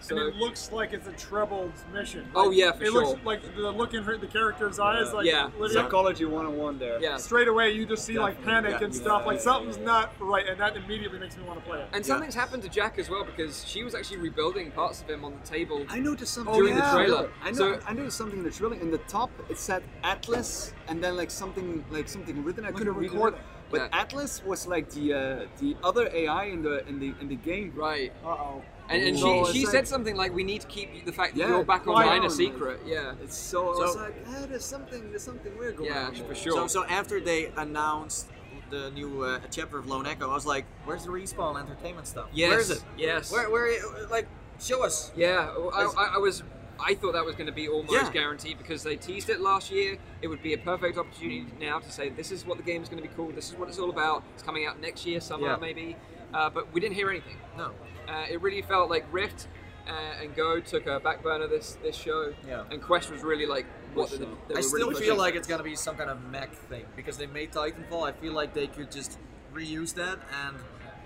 So 0.00 0.18
and 0.18 0.28
it 0.28 0.36
looks 0.36 0.70
like 0.70 0.92
it's 0.92 1.06
a 1.06 1.12
troubled 1.12 1.72
mission. 1.92 2.28
Oh, 2.34 2.48
Like, 2.48 2.56
yeah, 2.58 2.72
for 2.72 2.82
it 2.84 2.90
sure. 2.90 3.02
It 3.02 3.06
looks 3.06 3.24
like 3.24 3.56
the 3.56 3.70
look 3.70 3.94
in 3.94 4.02
her, 4.02 4.18
the 4.18 4.26
character's 4.26 4.78
eyes, 4.78 5.12
like 5.14 5.24
Yeah. 5.24 5.48
Lydia, 5.58 5.82
Psychology 5.82 6.26
101 6.26 6.78
there. 6.78 7.00
yeah. 7.00 7.16
straight 7.16 7.48
away 7.48 7.72
you 7.72 7.86
just 7.86 8.04
see 8.04 8.18
like 8.18 8.42
panic 8.44 8.72
yeah, 8.72 8.84
and 8.84 8.94
yeah, 8.94 9.00
stuff. 9.00 9.24
Like 9.26 9.40
something's 9.40 9.78
yeah. 9.78 9.84
not 9.84 10.12
right, 10.20 10.46
and 10.46 10.60
that 10.60 10.76
immediately 10.76 11.18
makes 11.18 11.36
me 11.38 11.44
want 11.44 11.58
to 11.58 11.64
play 11.64 11.80
it. 11.80 11.88
And 11.94 12.04
something's 12.04 12.34
happened 12.34 12.62
to 12.64 12.68
Jack 12.68 12.98
as 12.98 13.08
well 13.08 13.24
because 13.24 13.64
she 13.66 13.82
was 13.82 13.94
actually 13.94 14.18
rebuilding 14.18 14.70
parts 14.72 15.00
of 15.00 15.08
him 15.08 15.24
on 15.24 15.32
the 15.40 15.46
table. 15.48 15.86
I 15.88 16.00
noticed 16.00 16.34
something 16.34 16.54
During 16.54 16.74
in 16.74 16.80
the 16.80 16.90
trailer. 16.90 17.30
I 17.42 17.50
know. 17.50 17.56
So- 17.56 17.80
I 17.86 17.92
noticed 17.94 18.18
something 18.18 18.38
in 18.38 18.44
the 18.44 18.50
trailer. 18.50 18.74
In 18.76 18.90
the 18.90 18.98
top, 18.98 19.30
it 19.48 19.56
said 19.58 19.82
Atlas, 20.02 20.74
and 20.88 21.02
then 21.02 21.16
like 21.16 21.30
something 21.30 21.82
like 21.90 22.08
something 22.08 22.44
written. 22.44 22.64
I 22.64 22.68
Like 22.68 22.76
couldn't 22.76 22.94
record. 22.96 23.34
it. 23.34 23.40
But 23.70 23.80
Yeah. 23.90 24.00
Atlas 24.00 24.44
was 24.44 24.66
like 24.66 24.90
the 24.90 25.14
uh, 25.14 25.46
the 25.60 25.76
other 25.82 26.10
AI 26.12 26.44
in 26.44 26.62
the 26.62 26.86
in 26.86 26.98
the 27.00 27.14
in 27.20 27.28
the 27.28 27.36
game. 27.36 27.72
Right. 27.74 28.12
Uh 28.22 28.28
oh. 28.28 28.62
And, 28.88 29.02
and 29.02 29.18
So 29.18 29.44
she, 29.46 29.52
she 29.52 29.62
it's 29.62 29.70
said 29.70 29.88
something 29.88 30.14
like, 30.16 30.34
"We 30.34 30.44
need 30.44 30.60
to 30.60 30.66
keep 30.66 31.04
the 31.06 31.12
fact 31.12 31.34
that 31.34 31.40
Yeah, 31.40 31.48
you're 31.48 31.64
back 31.64 31.86
online 31.86 32.24
a 32.24 32.30
secret." 32.30 32.80
Yeah. 32.86 33.14
It's 33.22 33.36
so, 33.36 33.68
I 33.68 33.86
was 33.86 33.96
like, 33.96 34.14
ah, 34.28 34.44
there's 34.48 34.64
something 34.64 35.10
there's 35.10 35.22
something 35.22 35.56
weird 35.58 35.76
going 35.76 35.90
Yeah, 35.90 36.06
on. 36.08 36.14
for 36.14 36.34
sure. 36.34 36.52
So, 36.52 36.66
so 36.66 36.84
after 36.86 37.20
they 37.20 37.50
announced 37.56 38.28
the 38.70 38.90
new 38.90 39.22
uh, 39.22 39.40
chapter 39.50 39.78
of 39.78 39.86
Lone 39.86 40.06
Echo, 40.06 40.30
I 40.30 40.34
was 40.34 40.44
like, 40.46 40.66
"Where's 40.84 41.04
the 41.04 41.10
respawn 41.10 41.58
entertainment 41.58 42.06
stuff? 42.06 42.26
Yes. 42.32 42.50
Where 42.50 42.58
is 42.60 42.70
it? 42.70 42.82
Yes. 42.98 43.32
Where, 43.32 43.50
where, 43.50 44.06
like, 44.10 44.26
show 44.60 44.84
us." 44.84 45.12
Yeah, 45.16 45.48
I, 45.72 45.82
I, 45.96 46.10
I 46.16 46.18
was. 46.18 46.42
I 46.78 46.94
thought 46.96 47.12
that 47.12 47.24
was 47.24 47.36
going 47.36 47.46
to 47.46 47.52
be 47.52 47.68
almost 47.68 47.92
Yeah. 47.92 48.10
guaranteed 48.10 48.58
because 48.58 48.82
they 48.82 48.96
teased 48.96 49.30
it 49.30 49.40
last 49.40 49.70
year. 49.70 49.96
It 50.22 50.26
would 50.26 50.42
be 50.42 50.54
a 50.54 50.58
perfect 50.58 50.98
opportunity 50.98 51.46
now 51.60 51.78
to 51.78 51.90
say 51.90 52.08
this 52.10 52.32
is 52.32 52.44
what 52.44 52.56
the 52.58 52.64
game 52.64 52.82
is 52.82 52.88
going 52.88 53.00
to 53.00 53.08
be 53.08 53.14
called. 53.14 53.36
This 53.36 53.48
is 53.50 53.56
what 53.56 53.68
it's 53.68 53.78
all 53.78 53.90
about. 53.90 54.24
It's 54.34 54.42
coming 54.42 54.66
out 54.66 54.80
next 54.80 55.06
year, 55.06 55.20
summer 55.20 55.46
Yeah. 55.46 55.56
maybe. 55.56 55.96
Uh, 56.34 56.50
but 56.50 56.72
we 56.72 56.80
didn't 56.80 56.94
hear 56.96 57.10
anything. 57.10 57.36
No. 57.56 57.70
Uh, 58.08 58.26
it 58.28 58.42
really 58.42 58.62
felt 58.62 58.90
like 58.90 59.06
Rift 59.12 59.48
uh, 59.88 60.22
and 60.22 60.34
Go 60.34 60.60
took 60.60 60.86
a 60.86 61.00
back 61.00 61.22
burner 61.22 61.46
this 61.46 61.78
this 61.82 61.96
show. 61.96 62.34
Yeah. 62.46 62.64
And 62.70 62.82
Quest 62.82 63.10
was 63.10 63.22
really 63.22 63.46
like 63.46 63.66
what 63.94 64.10
they, 64.10 64.18
they 64.18 64.24
were 64.24 64.58
I 64.58 64.60
still 64.60 64.88
really 64.88 65.04
feel 65.04 65.16
like 65.16 65.34
it's 65.34 65.46
gonna 65.46 65.62
be 65.62 65.76
some 65.76 65.96
kind 65.96 66.10
of 66.10 66.22
mech 66.30 66.52
thing 66.52 66.84
because 66.96 67.16
they 67.16 67.26
made 67.26 67.52
Titanfall. 67.52 68.08
I 68.08 68.12
feel 68.12 68.32
like 68.32 68.52
they 68.52 68.66
could 68.66 68.90
just 68.90 69.18
reuse 69.54 69.94
that 69.94 70.18
and 70.44 70.56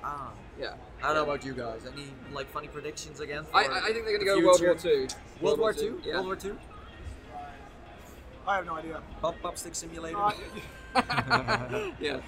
ah. 0.02 0.32
Yeah. 0.58 0.74
I 1.02 1.06
don't 1.06 1.14
know 1.14 1.22
about 1.22 1.44
you 1.44 1.54
guys. 1.54 1.82
Any 1.86 2.06
like 2.32 2.50
funny 2.50 2.68
predictions 2.68 3.20
again? 3.20 3.44
For 3.44 3.56
I, 3.56 3.64
I 3.64 3.78
I 3.78 3.92
think 3.92 4.04
they're 4.06 4.18
going 4.18 4.20
to 4.20 4.24
the 4.24 4.40
go 4.40 4.46
World 4.46 4.60
War 4.60 4.78
future? 4.78 5.06
Two. 5.06 5.44
World 5.44 5.60
War 5.60 5.72
Two. 5.72 6.00
Yeah. 6.04 6.14
World 6.14 6.26
War 6.26 6.36
Two. 6.36 6.58
I 8.46 8.56
have 8.56 8.66
no 8.66 8.76
idea. 8.76 9.00
Pop 9.20 9.36
pop 9.42 9.58
stick 9.58 9.74
simulator. 9.74 10.16
Uh, 10.18 10.32
yeah. 12.00 12.20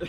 No, 0.00 0.08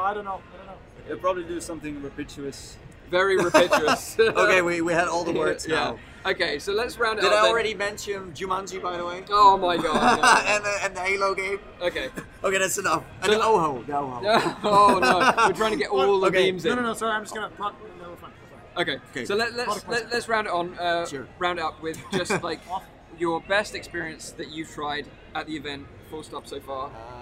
I 0.00 0.14
don't 0.14 0.24
know. 0.24 0.40
I 0.42 0.56
don't 0.56 0.66
know. 0.66 0.78
They'll 1.08 1.18
probably 1.18 1.44
do 1.44 1.60
something 1.60 2.02
repetitious. 2.02 2.76
Very 3.10 3.36
repetitious. 3.36 4.16
okay, 4.20 4.62
we, 4.62 4.80
we 4.80 4.92
had 4.92 5.06
all 5.08 5.24
the 5.24 5.32
words 5.32 5.66
yeah. 5.66 5.74
now. 5.74 5.98
Okay, 6.24 6.58
so 6.58 6.72
let's 6.72 6.98
round 6.98 7.18
it 7.18 7.22
Did 7.22 7.32
up. 7.32 7.40
I 7.40 7.42
then. 7.42 7.50
already 7.50 7.74
mention 7.74 8.32
Jumanji 8.32 8.80
by 8.80 8.96
the 8.96 9.04
way? 9.04 9.22
Oh 9.28 9.58
my 9.58 9.76
god. 9.76 10.44
and, 10.46 10.64
the, 10.64 10.78
and 10.84 10.96
the 10.96 11.00
Halo 11.00 11.34
game. 11.34 11.58
Okay. 11.80 12.08
Okay, 12.44 12.58
that's 12.58 12.76
enough. 12.78 13.04
And 13.22 13.30
So- 13.30 13.38
the 13.38 13.44
Oho, 13.44 13.82
the 13.84 13.96
Oho. 13.96 14.20
oh 14.64 14.98
no, 15.00 15.46
we're 15.46 15.52
trying 15.54 15.70
to 15.70 15.78
get 15.78 15.90
all 15.90 16.18
the 16.18 16.26
Okay. 16.26 16.50
beams 16.50 16.64
No, 16.64 16.72
in. 16.72 16.76
no, 16.78 16.82
no. 16.82 16.92
Sorry, 16.94 17.12
I'm 17.12 17.22
just 17.22 17.32
gonna. 17.34 17.50
Pro- 17.50 17.68
no, 17.68 18.10
we're 18.10 18.16
fine. 18.16 18.32
We're. 18.74 18.82
Okay. 18.82 18.98
Okay. 19.10 19.24
So 19.26 19.36
let, 19.36 19.52
let's 19.54 19.66
Product 19.84 19.88
let, 19.88 20.12
let's 20.12 20.28
round 20.28 20.48
it 20.48 20.52
on. 20.52 20.76
Uh, 20.76 21.06
Sure. 21.06 21.28
Round 21.38 21.60
it 21.60 21.64
up 21.64 21.80
with 21.80 21.98
just 22.12 22.42
like 22.42 22.60
your 23.16 23.40
best 23.42 23.76
experience 23.76 24.32
that 24.32 24.48
you've 24.50 24.70
tried 24.70 25.06
at 25.36 25.46
the 25.46 25.54
event. 25.56 25.86
Full 26.10 26.24
stop 26.24 26.48
so 26.48 26.58
far. 26.58 26.88
Easy. 26.88 27.21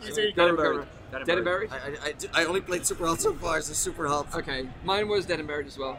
Dead 0.00 0.18
and 0.18 0.34
Buried. 0.36 0.56
buried. 0.56 0.86
Dead 1.10 1.16
and 1.20 1.26
Dead 1.26 1.36
and 1.38 1.44
Buried. 1.44 1.70
buried. 1.70 1.82
I, 2.02 2.06
I, 2.06 2.08
I, 2.08 2.12
d- 2.12 2.28
I 2.34 2.44
only 2.44 2.60
played 2.60 2.86
Super 2.86 3.06
Hot 3.06 3.20
so 3.20 3.32
far, 3.34 3.60
so 3.60 3.72
Super 3.72 4.06
Hot. 4.08 4.34
Okay. 4.34 4.68
Mine 4.84 5.08
was 5.08 5.26
dead 5.26 5.38
and 5.38 5.48
buried 5.48 5.66
as 5.66 5.78
well. 5.78 5.98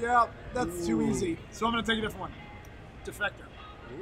Yeah, 0.00 0.26
that's 0.52 0.86
too 0.86 1.02
easy. 1.02 1.38
So 1.50 1.66
I'm 1.66 1.72
gonna 1.72 1.82
take 1.82 1.98
a 1.98 2.02
different 2.02 2.20
one. 2.20 2.32
Defector. 3.04 3.46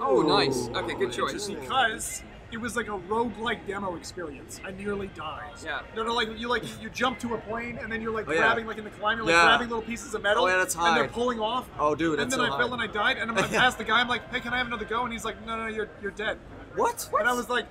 Oh, 0.00 0.22
nice. 0.22 0.68
Okay, 0.68 0.94
good 0.94 1.12
choice. 1.12 1.48
interesting. 1.48 1.60
Because 1.60 2.22
it 2.50 2.56
was 2.58 2.74
like 2.76 2.88
a 2.88 2.98
roguelike 3.08 3.66
demo 3.66 3.94
experience. 3.96 4.60
I 4.64 4.70
nearly 4.72 5.08
died. 5.08 5.52
Yeah. 5.64 5.82
No, 5.94 6.02
no, 6.02 6.14
like 6.14 6.36
you 6.38 6.48
like 6.48 6.64
you 6.82 6.90
jump 6.90 7.18
to 7.20 7.34
a 7.34 7.38
plane 7.38 7.78
and 7.80 7.92
then 7.92 8.00
you're 8.00 8.12
like 8.12 8.28
Oh, 8.28 8.32
yeah. 8.32 8.38
grabbing 8.38 8.66
like 8.66 8.78
in 8.78 8.84
the 8.84 8.90
climb, 8.90 9.18
you're 9.18 9.26
like 9.26 9.34
Yeah. 9.34 9.44
grabbing 9.44 9.68
little 9.68 9.82
pieces 9.82 10.14
of 10.14 10.22
metal. 10.22 10.44
Oh, 10.44 10.48
yeah, 10.48 10.56
that's 10.56 10.74
And 10.74 10.96
they're 10.96 11.06
pulling 11.08 11.38
off. 11.38 11.68
Oh, 11.78 11.94
dude, 11.94 12.18
And 12.18 12.30
that's 12.30 12.36
then 12.36 12.48
so 12.48 12.54
I 12.54 12.58
fell 12.58 12.72
and 12.72 12.82
I 12.82 12.86
died, 12.86 13.18
and 13.18 13.30
I'm 13.30 13.36
like 13.36 13.50
past 13.52 13.78
the 13.78 13.84
guy. 13.84 14.00
I'm 14.00 14.08
like, 14.08 14.28
hey, 14.32 14.40
can 14.40 14.52
I 14.52 14.58
have 14.58 14.66
another 14.66 14.84
go? 14.86 15.04
And 15.04 15.12
he's 15.12 15.24
like, 15.24 15.44
no, 15.46 15.56
no, 15.56 15.66
you're 15.66 15.88
you're 16.02 16.10
dead. 16.12 16.38
What? 16.76 17.08
And 17.18 17.28
I 17.28 17.32
was 17.32 17.48
like, 17.48 17.66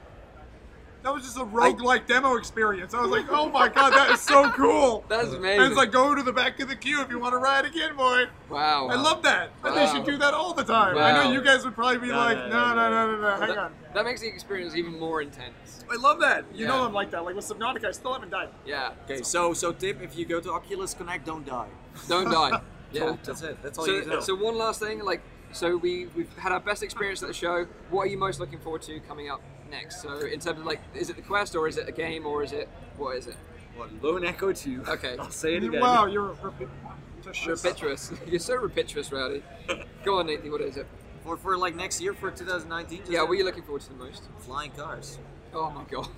that 1.03 1.13
was 1.13 1.23
just 1.23 1.35
a 1.37 1.43
roguelike 1.43 2.07
demo 2.07 2.35
experience. 2.37 2.93
I 2.93 3.01
was 3.01 3.11
like, 3.11 3.25
oh 3.29 3.49
my 3.49 3.67
god, 3.67 3.91
that 3.91 4.09
is 4.11 4.21
so 4.21 4.49
cool. 4.51 5.03
That's 5.09 5.33
amazing. 5.33 5.59
And 5.59 5.67
it's 5.67 5.75
like, 5.75 5.91
go 5.91 6.15
to 6.15 6.23
the 6.23 6.31
back 6.31 6.61
of 6.61 6.69
the 6.69 6.77
queue 6.77 7.01
if 7.01 7.09
you 7.09 7.19
want 7.19 7.33
to 7.33 7.39
ride 7.39 7.65
again, 7.65 7.95
boy. 7.97 8.25
wow. 8.49 8.87
I 8.87 8.95
love 8.95 9.21
that. 9.23 9.49
And 9.65 9.75
they 9.75 9.85
should 9.87 10.05
do 10.05 10.17
that 10.17 10.33
all 10.33 10.53
the 10.53 10.63
time. 10.63 10.97
I 10.97 11.11
know 11.11 11.29
you 11.31 11.41
guys 11.41 11.65
would 11.65 11.75
probably 11.75 11.97
be 11.99 12.07
No, 12.07 12.15
like, 12.17 12.37
no, 12.37 12.47
no, 12.47 12.75
no, 12.75 12.89
no, 12.89 13.07
no, 13.07 13.15
no, 13.17 13.21
no, 13.21 13.29
hang 13.37 13.47
that, 13.49 13.57
on. 13.57 13.73
that 13.93 14.05
makes 14.05 14.21
the 14.21 14.27
experience 14.27 14.75
even 14.75 14.97
more 14.97 15.21
intense. 15.21 15.83
I 15.91 15.97
love 15.97 16.21
that. 16.21 16.45
You 16.53 16.67
know 16.67 16.85
I'm 16.85 16.93
like 16.93 17.11
that. 17.11 17.25
Like 17.25 17.35
with 17.35 17.45
Subnautica, 17.45 17.85
I 17.87 17.91
still 17.91 18.13
haven't 18.13 18.29
died. 18.29 18.47
Yeah. 18.65 18.93
Okay, 19.03 19.21
so 19.23 19.53
so 19.53 19.73
tip: 19.73 20.01
if 20.01 20.17
you 20.17 20.25
go 20.25 20.39
to 20.39 20.53
Oculus 20.53 20.93
Connect, 20.93 21.25
don't 21.25 21.45
die. 21.45 21.67
Don't 22.07 22.31
die. 22.31 22.61
Yeah. 22.93 23.15
That's 23.23 23.41
it. 23.41 23.57
That's 23.63 23.79
all 23.79 23.87
you 23.87 23.95
need 23.95 24.03
to 24.03 24.09
know. 24.11 24.19
so 24.19 24.35
one 24.35 24.55
last 24.55 24.79
thing, 24.79 24.99
like, 25.03 25.21
so 25.53 25.77
we 25.77 26.07
we've 26.15 26.35
had 26.37 26.51
our 26.51 26.59
best 26.59 26.83
experience 26.83 27.21
at 27.21 27.27
the 27.27 27.33
show. 27.33 27.67
What 27.89 28.03
are 28.03 28.07
you 28.07 28.17
most 28.17 28.39
looking 28.39 28.59
forward 28.59 28.81
to 28.83 28.99
coming 29.01 29.29
up 29.29 29.41
next? 29.69 30.01
So 30.01 30.19
in 30.19 30.39
terms 30.39 30.59
of 30.59 30.65
like, 30.65 30.81
is 30.93 31.09
it 31.09 31.15
the 31.15 31.21
quest 31.21 31.55
or 31.55 31.67
is 31.67 31.77
it 31.77 31.87
a 31.87 31.91
game 31.91 32.25
or 32.25 32.43
is 32.43 32.51
it 32.51 32.67
what 32.97 33.17
is 33.17 33.27
it? 33.27 33.35
What, 33.75 33.89
Lone 34.03 34.23
Echo 34.23 34.53
2. 34.53 34.83
Okay. 34.87 35.15
I'll 35.19 35.31
say 35.31 35.55
it 35.55 35.63
again. 35.63 35.81
Wow, 35.81 36.05
you're 36.05 36.35
repetitious. 36.41 37.63
Repetitious. 37.63 38.11
You're 38.27 38.39
so 38.39 38.55
repetitious, 38.55 39.11
Rowdy. 39.11 39.41
Go 40.03 40.19
on, 40.19 40.27
Nathan. 40.27 40.51
What 40.51 40.61
is 40.61 40.77
it? 40.77 40.85
for 41.23 41.37
for 41.37 41.57
like 41.57 41.75
next 41.75 42.01
year 42.01 42.13
for 42.13 42.29
2019. 42.29 43.03
Yeah, 43.09 43.21
what 43.21 43.31
are 43.31 43.35
you 43.35 43.45
looking 43.45 43.63
forward 43.63 43.81
to 43.83 43.89
the 43.89 43.95
most? 43.95 44.23
flying 44.39 44.71
cars. 44.71 45.19
Oh 45.53 45.69
my 45.69 45.83
god. 45.85 46.09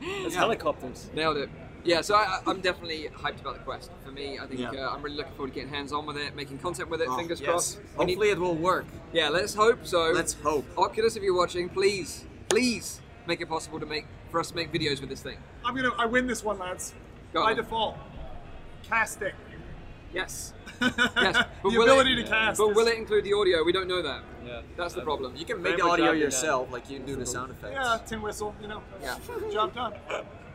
It's 0.00 0.34
helicopters. 0.34 1.08
Nailed 1.14 1.38
it. 1.38 1.50
Yeah, 1.84 2.00
so 2.00 2.14
I, 2.16 2.40
I'm 2.46 2.60
definitely 2.60 3.08
hyped 3.14 3.40
about 3.40 3.54
the 3.54 3.60
quest. 3.64 3.90
For 4.04 4.10
me, 4.10 4.38
I 4.38 4.46
think 4.46 4.60
Yeah. 4.60 4.70
uh, 4.72 4.90
I'm 4.90 5.02
really 5.02 5.16
looking 5.16 5.32
forward 5.34 5.48
to 5.48 5.54
getting 5.54 5.72
hands 5.72 5.92
on 5.92 6.06
with 6.06 6.16
it, 6.16 6.34
making 6.36 6.58
content 6.58 6.90
with 6.90 7.00
it. 7.00 7.08
Oh, 7.10 7.16
fingers 7.16 7.40
yes. 7.40 7.48
crossed. 7.48 7.78
We 7.98 8.04
need- 8.04 8.12
Hopefully, 8.14 8.30
it 8.30 8.38
will 8.38 8.54
work. 8.56 8.86
yeah, 9.12 9.28
let's 9.28 9.54
hope 9.54 9.86
so. 9.86 10.10
Let's 10.12 10.34
hope. 10.34 10.64
Oculus, 10.76 11.16
if 11.16 11.22
you're 11.22 11.36
watching, 11.36 11.68
please, 11.68 12.24
please 12.48 13.00
make 13.26 13.40
it 13.40 13.48
possible 13.48 13.78
to 13.80 13.86
make 13.86 14.06
for 14.30 14.40
us 14.40 14.50
to 14.50 14.56
make 14.56 14.72
videos 14.72 15.00
with 15.00 15.08
this 15.08 15.22
thing. 15.22 15.38
I'm 15.64 15.74
gonna. 15.74 15.92
I 15.96 16.06
win 16.06 16.26
this 16.26 16.44
one, 16.44 16.58
lads. 16.58 16.94
Go 17.32 17.42
By 17.44 17.50
on. 17.52 17.56
default. 17.56 17.96
Casting. 18.82 19.32
Yes. 20.12 20.54
yes. 20.80 20.94
Yes. 20.98 21.46
the 21.62 21.68
will 21.68 21.82
ability 21.82 22.12
it, 22.14 22.24
to 22.24 22.28
cast. 22.28 22.58
But 22.58 22.68
is- 22.70 22.76
will 22.76 22.86
it 22.88 22.96
include 22.98 23.24
the 23.24 23.32
audio? 23.34 23.62
We 23.64 23.72
don't 23.72 23.88
know 23.88 24.02
that. 24.02 24.22
Yeah. 24.46 24.62
That's 24.76 24.94
the 24.94 25.02
problem. 25.02 25.36
You 25.36 25.44
can 25.44 25.60
make 25.62 25.76
the 25.76 25.84
audio 25.84 26.12
yourself, 26.12 26.72
like 26.72 26.90
you 26.90 26.98
do 26.98 27.16
the 27.16 27.26
sound 27.26 27.50
effects. 27.50 27.74
Yeah, 27.74 27.98
tin 28.06 28.22
whistle. 28.22 28.54
You 28.60 28.68
know. 28.68 28.82
Yeah. 29.02 29.16
Job 29.52 29.74
done. 29.74 29.94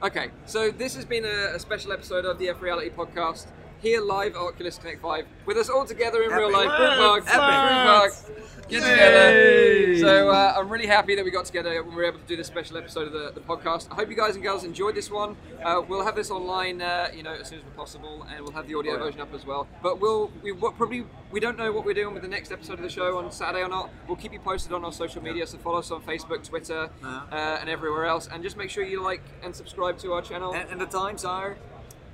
Okay, 0.04 0.32
so 0.46 0.70
this 0.70 0.96
has 0.96 1.06
been 1.06 1.24
a, 1.24 1.56
a 1.56 1.60
special 1.60 1.94
episode 1.94 2.26
of 2.26 2.38
the 2.38 2.50
F 2.50 2.62
Reality 2.62 2.90
Podcast. 2.90 3.46
Here 3.84 4.00
live 4.02 4.32
at 4.36 4.42
Oculus 4.42 4.78
Connect 4.78 5.02
5 5.02 5.26
with 5.46 5.58
us 5.58 5.70
all 5.70 5.86
together 5.86 6.24
in 6.24 6.30
real 6.32 6.50
life. 6.52 6.70
Group 6.70 6.90
hug, 6.94 7.24
Epic. 7.28 7.34
group 7.34 7.44
hug. 7.44 8.70
Get 8.70 8.82
together. 8.82 9.98
So 10.00 10.30
uh, 10.32 10.54
I'm 10.58 10.70
really 10.70 10.88
happy 10.88 11.16
that 11.16 11.26
we 11.26 11.32
got 11.32 11.44
together 11.44 11.84
when 11.84 11.90
we 11.94 11.98
were 11.98 12.06
able 12.08 12.20
to 12.20 12.26
do 12.26 12.38
this 12.38 12.48
special 12.48 12.78
episode 12.78 13.08
of 13.08 13.12
the, 13.14 13.32
the 13.36 13.42
podcast. 13.42 13.92
I 13.92 13.96
hope 13.96 14.10
you 14.10 14.16
guys 14.16 14.36
and 14.36 14.44
girls 14.44 14.64
enjoyed 14.64 14.96
this 14.96 15.12
one. 15.12 15.36
Uh, 15.62 15.82
we'll 15.86 16.06
have 16.06 16.16
this 16.16 16.32
online, 16.32 16.82
uh, 16.82 17.10
you 17.14 17.24
know, 17.24 17.34
as 17.34 17.50
soon 17.50 17.60
as 17.60 17.66
possible, 17.76 18.26
and 18.30 18.42
we'll 18.42 18.54
have 18.54 18.70
the 18.70 18.76
audio 18.76 18.94
Oh, 18.94 18.96
yeah. 18.96 19.04
version 19.04 19.20
up 19.20 19.34
as 19.34 19.46
well. 19.46 19.68
But 19.82 20.00
we'll 20.00 20.32
we 20.42 20.54
what, 20.54 20.78
probably 20.78 21.06
we 21.32 21.42
don't 21.42 21.58
know 21.58 21.74
what 21.74 21.84
we're 21.84 21.94
doing 21.94 22.14
with 22.14 22.24
the 22.24 22.30
next 22.30 22.54
episode 22.54 22.76
of 22.76 22.84
the 22.84 22.90
show 22.90 23.18
on 23.18 23.30
Saturday 23.34 23.66
or 23.66 23.70
not. 23.70 23.90
We'll 24.08 24.16
keep 24.16 24.32
you 24.32 24.40
posted 24.40 24.72
on 24.72 24.86
our 24.86 24.94
social 24.94 25.22
media. 25.22 25.46
So 25.46 25.58
follow 25.58 25.80
us 25.80 25.92
on 25.92 26.02
Facebook, 26.04 26.48
Twitter, 26.48 26.90
Uh-huh. 27.04 27.36
uh, 27.36 27.58
and 27.60 27.70
everywhere 27.70 28.06
else, 28.06 28.30
and 28.32 28.42
just 28.44 28.56
make 28.56 28.70
sure 28.70 28.86
you 28.86 29.04
like 29.04 29.22
and 29.44 29.54
subscribe 29.54 29.98
to 30.00 30.14
our 30.14 30.22
channel. 30.22 30.54
And, 30.54 30.70
and 30.70 30.80
the 30.80 30.86
times 30.86 31.26
are. 31.26 31.58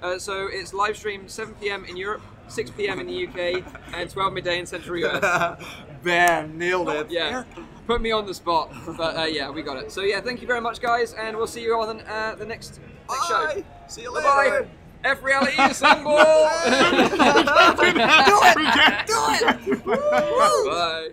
Uh, 0.01 0.17
so 0.17 0.47
it's 0.47 0.73
live 0.73 0.97
stream 0.97 1.27
7 1.27 1.53
p.m. 1.55 1.85
in 1.85 1.97
Europe, 1.97 2.21
6 2.47 2.71
p.m. 2.71 2.99
in 2.99 3.07
the 3.07 3.27
UK, 3.27 3.63
and 3.93 4.09
12 4.09 4.33
midday 4.33 4.59
in 4.59 4.65
Central 4.65 4.97
US. 5.05 5.61
Bam! 6.03 6.57
Nailed 6.57 6.89
it. 6.89 7.11
Yeah, 7.11 7.43
put 7.85 8.01
me 8.01 8.11
on 8.11 8.25
the 8.25 8.33
spot, 8.33 8.73
but 8.97 9.17
uh, 9.17 9.25
yeah, 9.25 9.49
we 9.49 9.61
got 9.61 9.77
it. 9.77 9.91
So 9.91 10.01
yeah, 10.01 10.21
thank 10.21 10.41
you 10.41 10.47
very 10.47 10.61
much, 10.61 10.79
guys, 10.79 11.13
and 11.13 11.35
we'll 11.35 11.47
see 11.47 11.61
you 11.61 11.73
on 11.75 11.99
uh, 12.01 12.35
the 12.37 12.45
next, 12.45 12.79
next 13.09 13.27
show. 13.27 13.45
Bye. 13.45 13.63
See 13.87 14.03
you 14.03 14.13
later. 14.13 14.27
bye. 14.27 14.67
F 15.03 15.23
reality 15.23 15.55
assemble. 15.57 16.11
Do 16.17 16.21
it. 16.21 17.95
Do 19.07 19.15
it. 19.73 19.85
Bye. 20.65 21.09